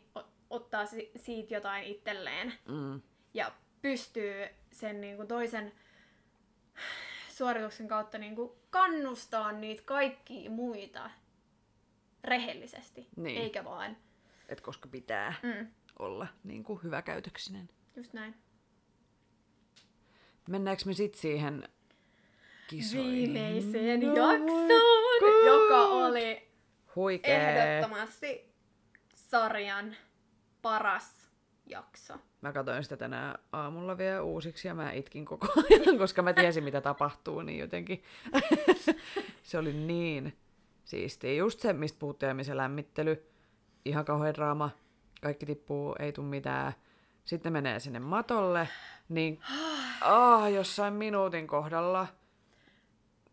ottaa 0.49 0.86
si- 0.86 1.11
siitä 1.15 1.53
jotain 1.53 1.84
itselleen 1.86 2.53
Mm. 2.67 3.01
ja 3.34 3.51
pystyy 3.82 4.47
sen 4.71 5.01
niin 5.01 5.15
kuin 5.15 5.28
toisen 5.28 5.74
suorituksen 7.38 7.88
kautta 7.88 8.18
niin 8.18 8.36
kuin 8.36 8.52
kannustaa 8.70 9.52
niitä 9.52 9.84
kaikkia 9.86 10.50
muita 10.50 11.10
rehellisesti, 12.24 13.08
Niin. 13.16 13.42
eikä 13.42 13.64
vaan. 13.64 13.98
Et 14.50 14.62
koska 14.62 14.88
pitää 14.90 15.34
Mm, 15.44 15.68
olla 16.00 16.28
niin 16.44 16.64
kuin 16.64 16.84
hyväkäytöksinen. 16.84 17.70
just 17.96 18.14
näin. 18.14 18.36
Mennäänkö 20.50 20.84
me 20.86 20.94
sitten 20.94 21.22
siihen 21.22 21.70
kisoihin? 22.68 23.12
Viimeiseen 23.34 24.00
No 24.00 24.08
jaksoon, 24.16 24.68
God. 25.20 25.46
joka 25.46 25.82
oli 25.88 26.48
Huikee. 26.96 27.60
ehdottomasti 27.76 28.54
sarjan 29.16 29.96
paras 30.62 31.30
jakso. 31.66 32.14
Mä 32.44 32.54
katsoin 32.54 32.84
sitä 32.84 32.98
tänään 32.98 33.39
aamulla 33.52 33.98
vielä 33.98 34.22
uusiksi 34.22 34.68
ja 34.68 34.76
mä 34.76 34.91
itkin 34.91 35.26
koko 35.26 35.48
ajan, 35.70 35.98
koska 35.98 36.22
mä 36.22 36.34
tiesin 36.34 36.64
mitä 36.64 36.82
tapahtuu, 36.82 37.41
niin 37.41 37.60
jotenkin 37.60 38.04
se 39.44 39.58
oli 39.58 39.74
niin 39.74 40.38
siistiä. 40.84 41.34
Just 41.34 41.60
se, 41.60 41.74
mistä 41.74 42.00
puhuttiin 42.00 42.46
se 42.46 42.58
lämmittely, 42.58 43.30
ihan 43.86 44.06
kauhean 44.06 44.34
draama, 44.34 44.70
kaikki 45.22 45.46
tippuu, 45.46 45.96
ei 46.00 46.12
tule 46.12 46.28
mitään. 46.28 46.74
Sitten 47.26 47.54
ne 47.54 47.62
menee 47.62 47.80
sinne 47.80 48.00
matolle, 48.00 48.70
niin 49.10 49.39
ah, 50.02 50.52
jossain 50.52 50.94
minuutin 50.94 51.48
kohdalla, 51.48 52.08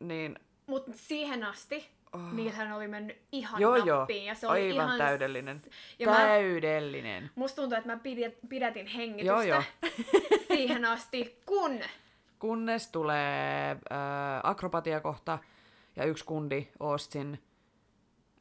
niin 0.00 0.38
Mutta 0.66 0.90
siihen 0.94 1.44
asti 1.44 1.90
oh. 2.12 2.32
niillähän 2.32 2.72
oli 2.72 2.88
mennyt 2.88 3.18
ihan 3.32 3.60
joo 3.60 3.76
joo, 3.76 3.98
nappiin. 3.98 4.24
Ja 4.24 4.34
se 4.34 4.46
oli 4.46 4.60
aivan 4.60 4.84
ihan... 4.84 4.98
täydellinen. 4.98 5.62
Ja 5.98 6.06
mä, 6.06 6.16
Täydellinen. 6.16 7.30
musta 7.34 7.56
tuntuu, 7.62 7.78
että 7.78 7.90
mä 7.90 7.96
pidät, 7.96 8.34
pidätin 8.48 8.86
hengitystä 8.86 9.32
Joo, 9.32 9.42
joo. 9.42 9.62
siihen 10.56 10.84
asti, 10.84 11.40
kun 11.46 11.80
kunnes 12.38 12.88
tulee 12.88 13.70
äh, 13.70 13.98
akrobatiakohta 14.42 15.38
ja 15.96 16.04
yksi 16.04 16.24
kundi 16.24 16.68
Austin 16.80 17.42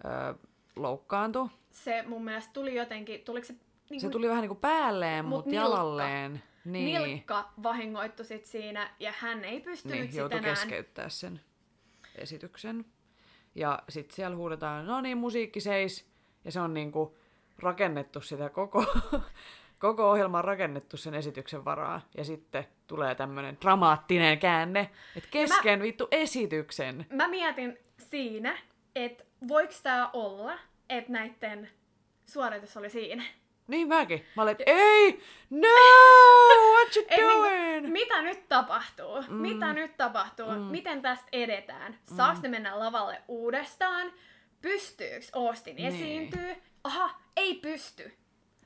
äh, 0.05 0.35
loukkaantui. 0.75 1.49
se 1.71 2.03
mun 2.07 2.23
mielestä 2.23 2.53
tuli 2.53 2.75
jotenkin, 2.75 3.21
tuliko 3.21 3.47
se, 3.47 3.55
niin 3.89 4.01
Se 4.01 4.09
tuli 4.09 4.27
vähän 4.29 4.41
niin 4.41 4.49
kuin 4.49 4.59
päälleen, 4.59 5.25
Mut 5.25 5.37
mutta 5.37 5.49
nilkka. 5.49 5.69
jalalleen. 5.69 6.43
Niin, 6.65 7.01
nilkka 7.01 7.49
vahingoittu 7.63 8.23
sit 8.23 8.45
siinä 8.45 8.89
ja 8.99 9.13
hän 9.17 9.45
ei 9.45 9.59
pystynyt 9.61 9.99
niin 9.99 10.11
sit 10.11 10.17
joutui 10.17 10.37
enää. 10.37 10.49
keskeyttää 10.49 11.09
sen 11.09 11.41
esityksen. 12.15 12.85
Ja 13.59 13.79
sitten 13.89 14.15
siellä 14.15 14.35
huudetaan, 14.37 14.87
no 14.87 15.01
niin, 15.01 15.17
musiikki 15.17 15.59
seis. 15.59 16.09
Ja 16.45 16.51
se 16.51 16.59
on 16.59 16.73
niin 16.73 16.91
kuin 16.91 17.09
rakennettu 17.57 18.21
sitä 18.21 18.49
koko, 18.49 18.85
koko 19.79 20.09
ohjelma 20.11 20.37
on 20.37 20.43
rakennettu 20.43 20.97
sen 20.97 21.13
esityksen 21.13 21.65
varaa. 21.65 22.01
Ja 22.17 22.23
sitten 22.23 22.67
tulee 22.87 23.15
tämmöinen 23.15 23.57
dramaattinen 23.61 24.39
käänne, 24.39 24.89
että 25.15 25.29
kesken 25.29 25.81
vittu 25.81 26.07
esityksen. 26.11 27.05
Mä 27.13 27.27
mietin 27.27 27.77
siinä, 27.97 28.57
että 28.95 29.23
voiko 29.47 29.73
tää 29.83 30.09
olla, 30.13 30.59
että 30.89 31.11
näitten 31.11 31.69
suoritus 32.25 32.77
oli 32.77 32.89
siinä. 32.89 33.23
Niin 33.69 33.87
mäkin. 33.87 34.25
Mä 34.35 34.41
olin, 34.43 34.55
ei, 34.65 35.21
no, 35.49 35.67
what 36.75 36.95
you 36.95 37.05
Et 37.09 37.17
doing? 37.19 37.71
niinku, 37.71 37.89
mitä 37.91 38.21
nyt 38.21 38.47
tapahtuu? 38.49 39.21
Mm. 39.27 39.33
Mitä 39.35 39.73
nyt 39.73 39.97
tapahtuu? 39.97 40.51
Mm. 40.51 40.57
Miten 40.61 41.01
tästä 41.01 41.27
edetään? 41.31 41.99
Saaks 42.15 42.41
ne 42.41 42.49
mennä 42.49 42.79
lavalle 42.79 43.21
uudestaan? 43.27 44.11
Pystyykö 44.61 45.25
Austin 45.33 45.75
Niin. 45.75 45.87
esiintyy? 45.87 46.55
Aha, 46.83 47.19
ei 47.37 47.55
pysty. 47.55 48.13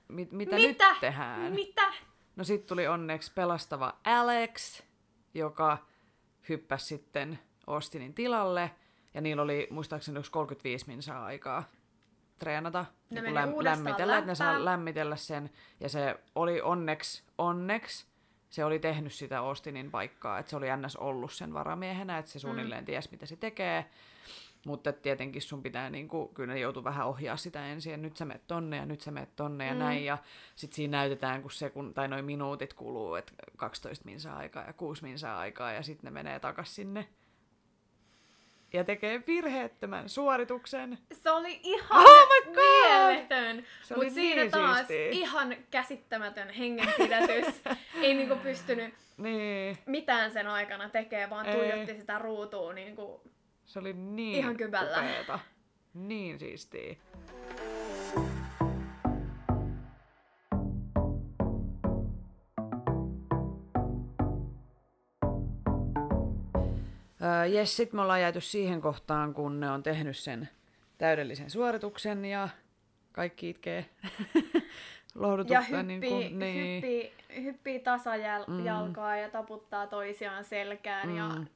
Mit, 0.07 0.31
mitä, 0.31 0.55
Mitä? 0.55 0.89
nyt 0.91 0.99
tehdään? 0.99 1.51
Mitä? 1.51 1.93
No 2.35 2.43
sit 2.43 2.65
tuli 2.65 2.87
onneksi 2.87 3.31
pelastava 3.35 3.93
Alex, 4.05 4.81
joka 5.33 5.77
hyppäsi 6.49 6.85
sitten 6.85 7.39
Austinin 7.67 8.13
tilalle. 8.13 8.71
Ja 9.13 9.21
niillä 9.21 9.41
oli 9.41 9.67
muistaakseni 9.69 10.19
yksi 10.19 10.31
35 10.31 10.87
minsaa 10.87 11.25
aikaa 11.25 11.63
treenata, 12.39 12.85
Ne 13.09 13.21
niin 13.21 13.53
uudestaan 13.53 13.63
lämmitellä, 13.85 14.17
että 14.17 14.31
ne 14.31 14.35
saa 14.35 14.65
lämmitellä 14.65 15.15
sen. 15.15 15.49
Ja 15.79 15.89
se 15.89 16.15
oli 16.35 16.61
onneksi, 16.61 17.23
onneksi, 17.37 18.05
se 18.49 18.65
oli 18.65 18.79
tehnyt 18.79 19.13
sitä 19.13 19.39
Austinin 19.39 19.91
paikkaa, 19.91 20.39
että 20.39 20.49
se 20.49 20.55
oli 20.55 20.67
ns. 20.77 20.95
ollut 20.95 21.33
sen 21.33 21.53
varamiehenä, 21.53 22.17
että 22.17 22.31
se 22.31 22.39
suunnilleen 22.39 22.85
ties, 22.85 23.11
mitä 23.11 23.25
se 23.25 23.35
tekee. 23.35 23.85
Mutta 24.65 24.93
tietenkin 24.93 25.41
sun 25.41 25.63
pitää, 25.63 25.89
niinku, 25.89 26.27
kyllä 26.27 26.53
ne 26.53 26.59
joutuu 26.59 26.83
vähän 26.83 27.07
ohjaa 27.07 27.37
sitä 27.37 27.67
ensin, 27.67 27.91
ja 27.91 27.97
nyt 27.97 28.17
sä 28.17 28.25
menet 28.25 28.47
tonne, 28.47 28.77
ja 28.77 28.85
nyt 28.85 29.01
sä 29.01 29.11
menet 29.11 29.35
tonne, 29.35 29.67
ja 29.67 29.73
Mm. 29.73 29.79
näin. 29.79 30.05
Ja 30.05 30.17
sit 30.55 30.73
siinä 30.73 30.97
näytetään, 30.97 31.41
kun 31.41 31.51
se, 31.51 31.69
kun, 31.69 31.93
tai 31.93 32.07
noin 32.07 32.25
minuutit 32.25 32.73
kuluu, 32.73 33.15
että 33.15 33.33
12 33.57 34.05
minsaa 34.05 34.37
aikaa 34.37 34.63
ja 34.63 34.73
6 34.73 35.03
minsaa 35.03 35.39
aikaa, 35.39 35.71
ja 35.71 35.83
sitten 35.83 36.05
ne 36.07 36.11
menee 36.11 36.39
takas 36.39 36.75
sinne. 36.75 37.07
Ja 38.73 38.83
tekee 38.83 39.23
virheettömän 39.27 40.09
suorituksen. 40.09 40.97
Se 41.11 41.31
oli 41.31 41.59
ihan 41.63 42.05
Oh 42.05 42.27
my 42.27 42.45
God! 42.45 42.55
mieletön. 42.55 43.65
Se 43.83 43.95
oli 43.95 44.05
Mut 44.05 44.13
siinä 44.13 44.41
niin 44.41 44.51
taas 44.51 44.77
siistiä. 44.77 45.09
ihan 45.11 45.55
käsittämätön 45.71 46.49
hengenpidätys. 46.49 47.61
Ei 48.01 48.13
niinku 48.13 48.35
pystynyt 48.35 48.93
Niin, 49.17 49.77
mitään 49.85 50.31
sen 50.31 50.47
aikana 50.47 50.89
tekee, 50.89 51.29
vaan 51.29 51.45
Ei. 51.45 51.55
tuijotti 51.55 51.99
sitä 51.99 52.19
ruutua 52.19 52.73
niinku 52.73 53.21
se 53.65 53.79
oli 53.79 53.93
niin 53.93 54.35
Ihan 54.39 54.57
kypällä. 54.57 54.97
upeeta. 54.97 55.39
Niin 55.93 56.39
siistiä. 56.39 56.95
Jes, 67.45 67.77
sit 67.77 67.93
me 67.93 68.01
ollaan 68.01 68.21
jääty 68.21 68.41
siihen 68.41 68.81
kohtaan, 68.81 69.33
kun 69.33 69.59
ne 69.59 69.71
on 69.71 69.83
tehnyt 69.83 70.17
sen 70.17 70.49
täydellisen 70.97 71.49
suorituksen 71.49 72.25
ja 72.25 72.49
kaikki 73.11 73.49
itkee 73.49 73.85
ja 74.53 74.61
lohdutusta. 75.15 75.61
hyppii, 75.61 75.83
niin 75.83 76.01
kuin, 76.01 76.39
niin. 76.39 76.75
hyppii, 76.75 77.13
hyppii 77.43 77.79
tasajalkaa 77.79 79.17
ja 79.17 79.29
taputtaa 79.29 79.87
toisiaan 79.87 80.43
selkään 80.45 81.15
ja 81.15 81.29
Mm. 81.29 81.47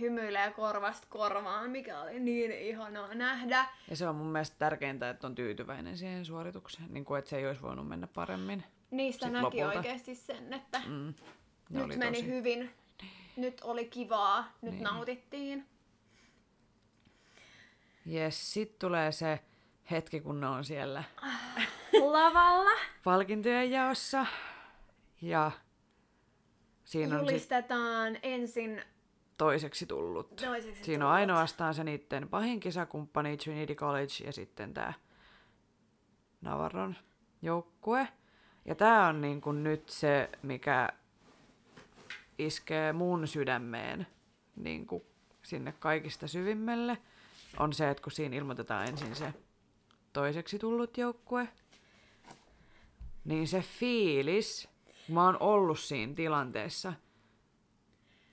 hymyilee 0.00 0.50
korvasta 0.50 1.06
korvaan, 1.10 1.70
mikä 1.70 2.00
oli 2.00 2.20
niin 2.20 2.52
ihanaa 2.52 3.14
nähdä. 3.14 3.66
Ja 3.90 3.96
se 3.96 4.08
on 4.08 4.16
mun 4.16 4.26
mielestä 4.26 4.56
tärkeintä, 4.58 5.10
että 5.10 5.26
on 5.26 5.34
tyytyväinen 5.34 5.96
siihen 5.98 6.24
suoritukseen, 6.24 6.94
niin 6.94 7.04
kuin, 7.04 7.18
että 7.18 7.28
se 7.28 7.36
ei 7.38 7.46
olisi 7.46 7.62
voinut 7.62 7.88
mennä 7.88 8.06
paremmin. 8.06 8.64
Niistä 8.90 9.26
Sit 9.26 9.32
näki 9.32 9.44
lopulta. 9.44 9.66
oikeasti 9.78 10.14
sen, 10.14 10.52
että 10.52 10.80
Mm. 10.86 11.14
Ne 11.70 11.86
nyt 11.86 11.96
meni 11.98 12.18
tosi- 12.18 12.26
hyvin, 12.30 12.70
nyt 13.36 13.60
oli 13.60 13.84
kivaa, 13.84 14.52
nyt 14.62 14.72
Niin. 14.74 14.82
nautittiin. 14.84 15.66
Yes, 18.12 18.52
sitten 18.54 18.78
tulee 18.78 19.12
se 19.12 19.40
hetki, 19.90 20.20
kun 20.20 20.40
ne 20.40 20.46
on 20.46 20.64
siellä 20.64 21.04
Lavalla 22.00 22.70
palkintojen 23.04 23.70
jaossa. 23.70 24.26
Ja 25.22 25.50
siinä 26.84 27.14
on 27.14 27.20
julistetaan 27.20 28.18
ensin 28.22 28.82
toiseksi 29.38 29.86
tullut. 29.86 30.36
toiseksi 30.36 30.84
Siinä 30.84 31.04
on 31.04 31.08
tullut. 31.08 31.14
ainoastaan 31.20 31.74
se 31.74 31.84
niiden 31.84 32.28
pahin 32.28 32.60
kisakumppani 32.60 33.36
Trinity 33.36 33.74
College 33.74 34.24
ja 34.24 34.32
sitten 34.32 34.74
tämä 34.74 34.92
Navarron 36.40 36.96
joukkue. 37.42 38.08
Ja 38.64 38.74
tämä 38.74 39.06
on 39.06 39.20
niin 39.20 39.40
kuin 39.40 39.62
nyt 39.64 39.88
se, 39.88 40.30
mikä 40.42 40.88
iskee 42.38 42.92
mun 42.92 43.28
sydämeen 43.28 44.06
niin 44.56 44.86
kuin 44.86 45.02
sinne 45.42 45.72
kaikista 45.72 46.28
syvimmälle, 46.28 46.98
on 47.58 47.72
se, 47.72 47.90
että 47.90 48.02
kun 48.02 48.12
siinä 48.12 48.36
ilmoitetaan 48.36 48.88
ensin 48.88 49.14
se 49.16 49.34
toiseksi 50.12 50.58
tullut 50.58 50.98
joukkue, 50.98 51.48
niin 53.24 53.48
se 53.48 53.60
fiilis, 53.60 54.68
kun 55.06 55.14
mä 55.14 55.24
oon 55.24 55.36
ollut 55.40 55.78
siinä 55.80 56.14
tilanteessa, 56.14 56.92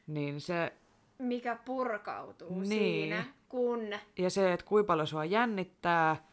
niin 0.07 0.41
se 0.41 0.73
mikä 1.17 1.55
purkautuu 1.65 2.59
Niin. 2.59 2.67
siinä, 2.67 3.25
kun 3.49 3.79
ja 4.17 4.29
se, 4.29 4.53
että 4.53 4.65
kuinka 4.65 4.87
paljon 4.87 5.07
sua 5.07 5.25
jännittää, 5.25 6.23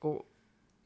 kun 0.00 0.26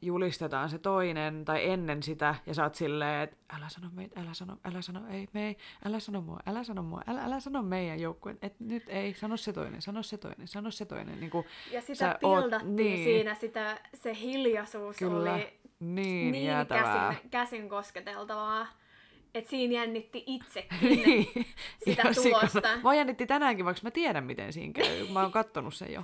julistetaan 0.05 0.69
se 0.69 0.77
toinen, 0.79 1.45
tai 1.45 1.69
ennen 1.69 2.03
sitä, 2.03 2.35
ja 2.45 2.53
sä 2.53 2.63
oot 2.63 2.75
silleen, 2.75 3.21
että 3.23 3.37
älä 3.57 3.69
sano 3.69 3.89
meitä, 3.93 4.19
älä 4.21 4.33
sano, 4.33 4.57
älä 4.65 4.81
sano, 4.81 5.01
ei, 5.09 5.27
me 5.33 5.47
ei, 5.47 5.57
älä 5.85 5.99
sano 5.99 6.21
mua, 6.21 6.39
älä 6.45 6.63
sano 6.63 6.83
mua, 6.83 7.01
älä, 7.07 7.23
älä 7.23 7.39
sano 7.39 7.63
meidän 7.63 7.99
joukkueen, 7.99 8.37
että 8.41 8.63
nyt 8.63 8.83
ei, 8.87 9.13
sano 9.13 9.37
se 9.37 9.53
toinen, 9.53 9.81
sano 9.81 10.03
se 10.03 10.17
toinen, 10.17 10.47
sano 10.47 10.71
se 10.71 10.85
toinen. 10.85 11.19
Niin 11.19 11.29
kuin, 11.29 11.45
ja 11.71 11.81
sitä 11.81 12.13
oot- 12.23 12.41
pildattiin 12.41 12.75
niin. 12.75 13.03
siinä, 13.03 13.35
sitä, 13.35 13.77
se 13.93 14.15
hiljaisuus 14.15 14.97
Kyllä, 14.97 15.33
oli 15.33 15.59
niin, 15.79 16.31
niin 16.31 16.45
jäätävää. 16.45 17.13
käsin, 17.13 17.29
käsin 17.29 17.69
kosketeltavaa, 17.69 18.67
että 19.33 19.49
siinä 19.49 19.73
jännitti 19.73 20.23
itsekin 20.27 20.77
Niin. 21.05 21.27
sitä 21.85 22.03
tulosta. 22.23 22.69
Mua 22.83 22.93
jännitti 22.95 23.25
tänäänkin, 23.27 23.65
vaikka 23.65 23.81
mä 23.83 23.91
tiedän, 23.91 24.23
miten 24.23 24.53
siinä 24.53 24.73
käy. 24.73 25.07
Mä 25.13 25.21
oon 25.21 25.31
kattonut 25.31 25.73
sen 25.73 25.93
jo. 25.93 26.03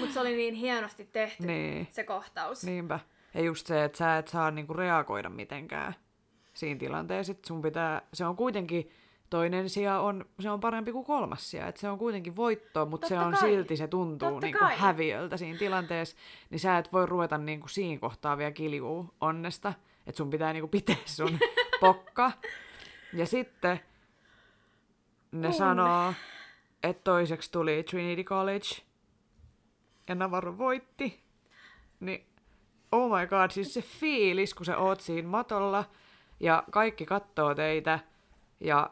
Mutta 0.00 0.14
se 0.14 0.20
oli 0.20 0.36
niin 0.36 0.54
hienosti 0.54 1.04
tehty 1.04 1.46
niin. 1.46 1.88
se 1.90 2.04
kohtaus. 2.04 2.64
Niinpä. 2.64 3.00
Ja 3.34 3.40
just 3.40 3.66
se, 3.66 3.84
että 3.84 3.98
sä 3.98 4.18
et 4.18 4.28
saa 4.28 4.50
niinku 4.50 4.74
reagoida 4.74 5.30
mitenkään 5.30 5.94
siinä 6.54 6.78
tilanteessa. 6.78 7.30
Että 7.32 7.48
sun 7.48 7.62
pitää, 7.62 8.02
se 8.12 8.26
on 8.26 8.36
kuitenkin, 8.36 8.90
toinen 9.30 9.70
sija 9.70 10.00
on, 10.00 10.24
se 10.40 10.50
on 10.50 10.60
parempi 10.60 10.92
kuin 10.92 11.04
kolmas 11.04 11.50
sija. 11.50 11.66
Että 11.68 11.80
se 11.80 11.88
on 11.90 11.98
kuitenkin 11.98 12.36
voitto, 12.36 12.86
mutta 12.86 13.08
se 13.08 13.18
on 13.18 13.32
kai. 13.32 13.40
silti, 13.40 13.76
se 13.76 13.88
tuntuu 13.88 14.40
niinku 14.40 14.58
kai. 14.58 14.76
häviöltä 14.78 15.36
siinä 15.36 15.58
tilanteessa. 15.58 16.16
Niin 16.50 16.60
sä 16.60 16.78
et 16.78 16.92
voi 16.92 17.06
ruveta 17.06 17.38
niinku 17.38 17.68
siinä 17.68 18.00
kohtaa 18.00 18.38
vielä 18.38 18.52
kiljuu 18.52 19.14
onnesta. 19.20 19.72
Että 20.06 20.16
sun 20.16 20.30
pitää 20.30 20.52
niinku 20.52 20.68
pitää 20.68 20.96
sun 21.04 21.38
pokka. 21.80 22.32
Ja 23.12 23.26
sitten 23.26 23.80
ne 25.32 25.48
Kun- 25.48 25.56
sanoo, 25.58 26.14
että 26.82 27.02
toiseksi 27.04 27.52
tuli 27.52 27.82
Trinity 27.82 28.24
College 28.24 28.68
ja 30.08 30.14
Navarro 30.14 30.58
voitti. 30.58 31.22
Niin 32.00 32.26
oh 32.94 33.18
my 33.18 33.26
god, 33.26 33.50
siis 33.50 33.74
se 33.74 33.82
fiilis, 33.82 34.54
kun 34.54 34.66
sä 34.66 34.78
oot 34.78 35.00
siinä 35.00 35.28
matolla 35.28 35.84
ja 36.40 36.64
kaikki 36.70 37.06
kattoo 37.06 37.54
teitä 37.54 37.98
ja 38.60 38.90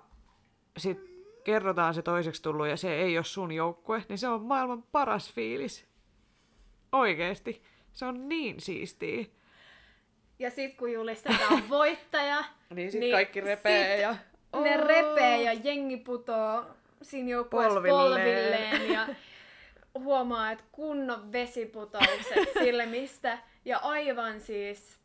sit 0.76 0.98
kerrotaan 1.44 1.94
se 1.94 2.02
toiseksi 2.02 2.42
tullut 2.42 2.68
ja 2.68 2.76
se 2.76 2.94
ei 2.94 3.18
ole 3.18 3.24
sun 3.24 3.52
joukkue, 3.52 4.04
niin 4.08 4.18
se 4.18 4.28
on 4.28 4.42
maailman 4.42 4.82
paras 4.82 5.32
fiilis. 5.32 5.86
Oikeesti. 6.92 7.62
Se 7.92 8.04
on 8.04 8.28
niin 8.28 8.60
siistiä. 8.60 9.24
Ja 10.38 10.50
sit 10.50 10.76
kun 10.76 10.92
julistetaan 10.92 11.68
voittaja, 11.68 12.44
Niin 12.74 12.92
sit 12.92 13.00
Niin 13.00 13.12
kaikki 13.12 13.40
repee 13.40 13.92
sit 13.92 14.02
ja... 14.02 14.16
ne 14.62 14.76
Oh. 14.76 14.86
repee 14.86 15.42
ja 15.42 15.52
jengi 15.52 15.96
putoo 15.96 16.64
siinä 17.02 17.30
joukkueessa 17.30 17.80
Polvilleen. 17.80 18.70
polvilleen 18.70 18.92
ja 18.92 19.06
huomaa, 19.98 20.52
että 20.52 20.64
kunnon 20.72 21.32
vesiputoukset 21.32 22.48
sille 22.62 22.86
mistä. 22.86 23.38
Ja 23.64 23.78
aivan 23.78 24.40
siis 24.40 24.98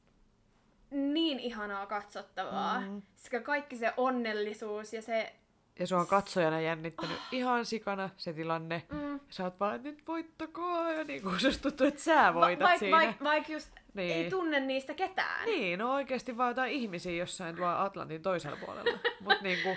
niin 0.91 1.39
ihanaa 1.39 1.85
katsottavaa. 1.85 2.81
Mm. 2.81 3.01
Sekä 3.15 3.41
kaikki 3.41 3.75
se 3.77 3.93
onnellisuus 3.97 4.93
ja 4.93 5.01
se... 5.01 5.35
Ja 5.79 5.87
se 5.87 5.95
on 5.95 6.07
katsojana 6.07 6.61
jännittänyt 6.61 7.17
ihan 7.31 7.65
sikana 7.65 8.09
se 8.17 8.33
tilanne. 8.33 8.83
Mm, 8.91 9.19
Sä 9.29 9.43
oot 9.43 9.59
vaan, 9.59 9.75
että 9.75 9.87
nyt 9.89 10.07
voittakaa. 10.07 10.91
Ja 10.91 11.03
niin 11.03 11.21
kuin 11.23 11.39
susta 11.39 11.61
tuntuu, 11.61 11.87
että 11.87 12.01
sä 12.01 12.33
voitat 12.33 12.67
vaik, 12.67 12.79
siinä. 12.79 12.97
vaik, 12.97 13.23
vaik 13.23 13.49
just 13.49 13.71
Niin. 13.93 14.11
ei 14.15 14.29
tunne 14.29 14.59
niistä 14.59 14.93
ketään. 14.93 15.45
Niin, 15.45 15.79
no 15.79 15.93
oikeasti 15.93 16.37
vaan 16.37 16.49
jotain 16.49 16.71
ihmisiä 16.71 17.11
jossain 17.11 17.55
tuolla 17.55 17.83
Atlantin 17.83 18.21
toisella 18.21 18.57
puolella. 18.65 18.99
Mutta 19.21 19.43
niinku, 19.43 19.69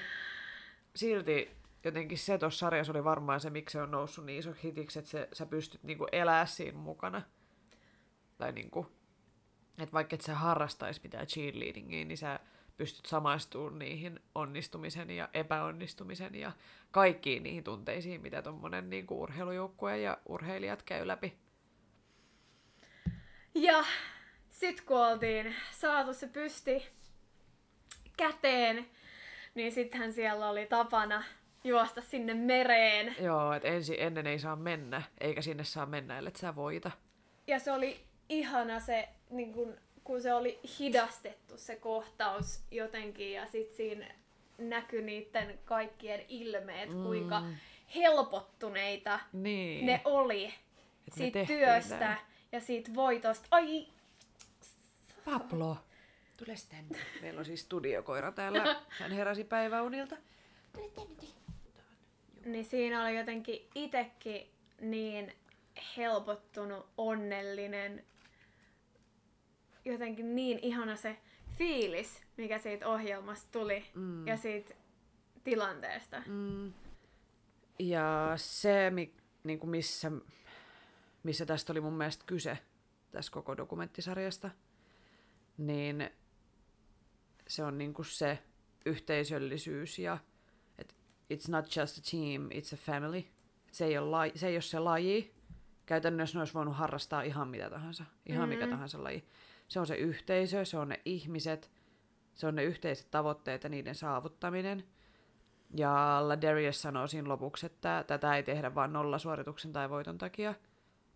silti 0.96 1.50
jotenkin 1.84 2.18
se 2.18 2.38
tuossa 2.38 2.58
sarjassa 2.58 2.92
oli 2.92 3.04
varmaan 3.04 3.40
se, 3.40 3.50
miksi 3.50 3.72
se 3.72 3.82
on 3.82 3.90
noussut 3.90 4.24
niin 4.26 4.38
iso 4.38 4.50
hitiksi, 4.64 4.98
että 4.98 5.10
se, 5.10 5.28
sä 5.32 5.46
pystyt 5.46 5.82
niinku 5.82 6.06
elää 6.12 6.46
siinä 6.46 6.78
mukana. 6.78 7.22
Tai 8.40 8.52
niinku, 8.52 8.86
että 9.78 9.92
vaikka 9.92 10.14
et 10.14 10.20
sä 10.20 10.34
harrastais 10.34 11.02
mitään 11.02 11.26
cheerleadingia, 11.26 12.04
niin 12.04 12.18
sä 12.18 12.40
pystyt 12.76 13.06
samaistumaan 13.06 13.78
niihin 13.78 14.20
onnistumisen 14.34 15.10
ja 15.10 15.28
epäonnistumisen 15.34 16.34
ja 16.34 16.52
kaikkiin 16.90 17.42
niihin 17.42 17.64
tunteisiin, 17.64 18.20
mitä 18.20 18.42
tuommoinen 18.42 18.90
niinku 18.90 19.22
urheilujoukkue 19.22 19.98
ja 19.98 20.18
urheilijat 20.28 20.82
käy 20.82 21.06
läpi. 21.06 21.38
Ja 23.54 23.84
sit 24.50 24.80
kun 24.80 24.96
oltiin 24.96 25.54
saatu 25.70 26.14
se 26.14 26.26
pysti 26.26 26.86
käteen, 28.16 28.86
niin 29.54 29.72
sittenhän 29.72 30.12
siellä 30.12 30.50
oli 30.50 30.66
tapana 30.66 31.24
juosta 31.64 32.00
sinne 32.00 32.34
mereen. 32.34 33.16
Joo, 33.20 33.52
että 33.52 33.68
ensin 33.68 33.96
ennen 33.98 34.26
ei 34.26 34.38
saa 34.38 34.56
mennä, 34.56 35.02
eikä 35.20 35.42
sinne 35.42 35.64
saa 35.64 35.86
mennä, 35.86 36.18
ellei 36.18 36.36
sä 36.36 36.54
voita. 36.54 36.90
Ja 37.46 37.58
se 37.58 37.72
oli 37.72 38.09
ihana 38.30 38.80
se, 38.80 39.08
niin 39.30 39.52
kun, 39.52 39.76
kun 40.04 40.22
se 40.22 40.34
oli 40.34 40.60
hidastettu 40.78 41.58
se 41.58 41.76
kohtaus 41.76 42.60
jotenkin 42.70 43.32
ja 43.32 43.46
sit 43.46 43.72
siinä 43.72 44.14
näkyi 44.58 45.02
niiden 45.02 45.58
kaikkien 45.64 46.24
ilmeet, 46.28 46.94
mm. 46.94 47.02
kuinka 47.02 47.42
helpottuneita 47.94 49.20
Niin. 49.32 49.86
ne 49.86 50.00
oli 50.04 50.44
Et 51.08 51.12
siitä 51.14 51.44
työstä 51.44 51.98
näin. 51.98 52.18
ja 52.52 52.60
siitä 52.60 52.94
voitosta. 52.94 53.46
Ai, 53.50 53.86
Pablo, 55.24 55.76
tule 56.36 56.54
tänne. 56.68 56.98
Meillä 57.22 57.38
on 57.38 57.44
siis 57.44 57.60
studiokoira 57.60 58.32
täällä. 58.32 58.76
Hän 58.88 59.12
heräsi 59.12 59.44
päiväunilta. 59.44 60.16
Niin 62.44 62.64
siinä 62.64 63.02
oli 63.02 63.16
jotenkin 63.16 63.68
itekin 63.74 64.50
niin 64.80 65.32
helpottunut, 65.96 66.86
onnellinen, 66.98 68.04
jotenkin 69.92 70.34
niin 70.34 70.58
ihana 70.62 70.96
se 70.96 71.16
fiilis, 71.58 72.22
mikä 72.36 72.58
siitä 72.58 72.88
ohjelmasta 72.88 73.48
tuli 73.52 73.84
mm. 73.94 74.26
ja 74.26 74.36
siitä 74.36 74.74
tilanteesta. 75.44 76.22
Mm. 76.26 76.72
Ja 77.78 78.32
se, 78.36 78.90
mi, 78.90 79.14
niin 79.44 79.58
kuin 79.58 79.70
missä, 79.70 80.12
missä 81.22 81.46
tästä 81.46 81.72
oli 81.72 81.80
mun 81.80 81.92
mielestä 81.92 82.24
kyse, 82.26 82.58
tässä 83.10 83.32
koko 83.32 83.56
dokumenttisarjasta, 83.56 84.50
niin 85.58 86.10
se 87.48 87.64
on 87.64 87.78
niin 87.78 87.94
kuin 87.94 88.06
se 88.06 88.38
yhteisöllisyys 88.86 89.98
ja 89.98 90.18
että 90.78 90.94
it's 91.34 91.50
not 91.50 91.76
just 91.76 91.98
a 91.98 92.10
team, 92.10 92.48
it's 92.48 92.74
a 92.74 92.76
family. 92.76 93.18
Et 93.68 93.74
se, 93.74 93.84
ei 93.84 93.98
ole 93.98 94.10
laji, 94.10 94.32
se 94.34 94.48
ei 94.48 94.54
ole 94.54 94.62
se 94.62 94.78
laji. 94.78 95.34
Käytännössä 95.86 96.38
ne 96.38 96.40
olisi 96.40 96.54
voinut 96.54 96.76
harrastaa 96.76 97.22
ihan 97.22 97.48
mitä 97.48 97.70
tahansa, 97.70 98.04
ihan 98.26 98.48
mm-hmm. 98.48 98.58
mikä 98.58 98.70
tahansa 98.70 99.04
laji. 99.04 99.24
Se 99.70 99.80
on 99.80 99.86
se 99.86 99.94
yhteisö, 99.94 100.64
se 100.64 100.78
on 100.78 100.88
ne 100.88 101.00
ihmiset, 101.04 101.70
se 102.34 102.46
on 102.46 102.54
ne 102.54 102.64
yhteiset 102.64 103.10
tavoitteet 103.10 103.64
ja 103.64 103.70
niiden 103.70 103.94
saavuttaminen. 103.94 104.84
Ja 105.76 106.18
Ladarius 106.28 106.82
sanoo 106.82 107.06
siinä 107.06 107.28
lopuksi, 107.28 107.66
että 107.66 108.04
tätä 108.06 108.36
ei 108.36 108.42
tehdä 108.42 108.74
vain 108.74 108.92
nollasuorituksen 108.92 109.72
tai 109.72 109.90
voiton 109.90 110.18
takia. 110.18 110.54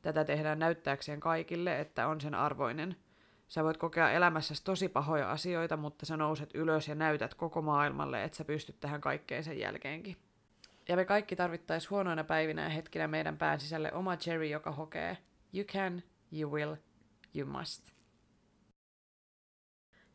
Tätä 0.02 0.24
tehdään 0.24 0.58
näyttääkseen 0.58 1.20
kaikille, 1.20 1.80
että 1.80 2.06
on 2.08 2.20
sen 2.20 2.34
arvoinen. 2.34 2.96
Sä 3.48 3.64
voit 3.64 3.76
kokea 3.76 4.10
elämässäsi 4.10 4.64
tosi 4.64 4.88
pahoja 4.88 5.30
asioita, 5.30 5.76
mutta 5.76 6.06
sä 6.06 6.16
nouset 6.16 6.50
ylös 6.54 6.88
ja 6.88 6.94
näytät 6.94 7.34
koko 7.34 7.62
maailmalle, 7.62 8.24
että 8.24 8.36
sä 8.36 8.44
pystyt 8.44 8.80
tähän 8.80 9.00
kaikkeen 9.00 9.44
sen 9.44 9.58
jälkeenkin. 9.58 10.16
Ja 10.88 10.96
me 10.96 11.04
kaikki 11.04 11.36
tarvittaisiin 11.36 11.90
huonoina 11.90 12.24
päivinä 12.24 12.62
ja 12.62 12.68
hetkinä 12.68 13.08
meidän 13.08 13.38
pään 13.38 13.60
sisälle 13.60 13.92
oma 13.92 14.16
Jerry, 14.26 14.46
joka 14.46 14.70
hokee 14.70 15.18
You 15.54 15.64
can, 15.64 16.02
you 16.32 16.52
will, 16.52 16.76
you 17.34 17.48
must. 17.48 17.93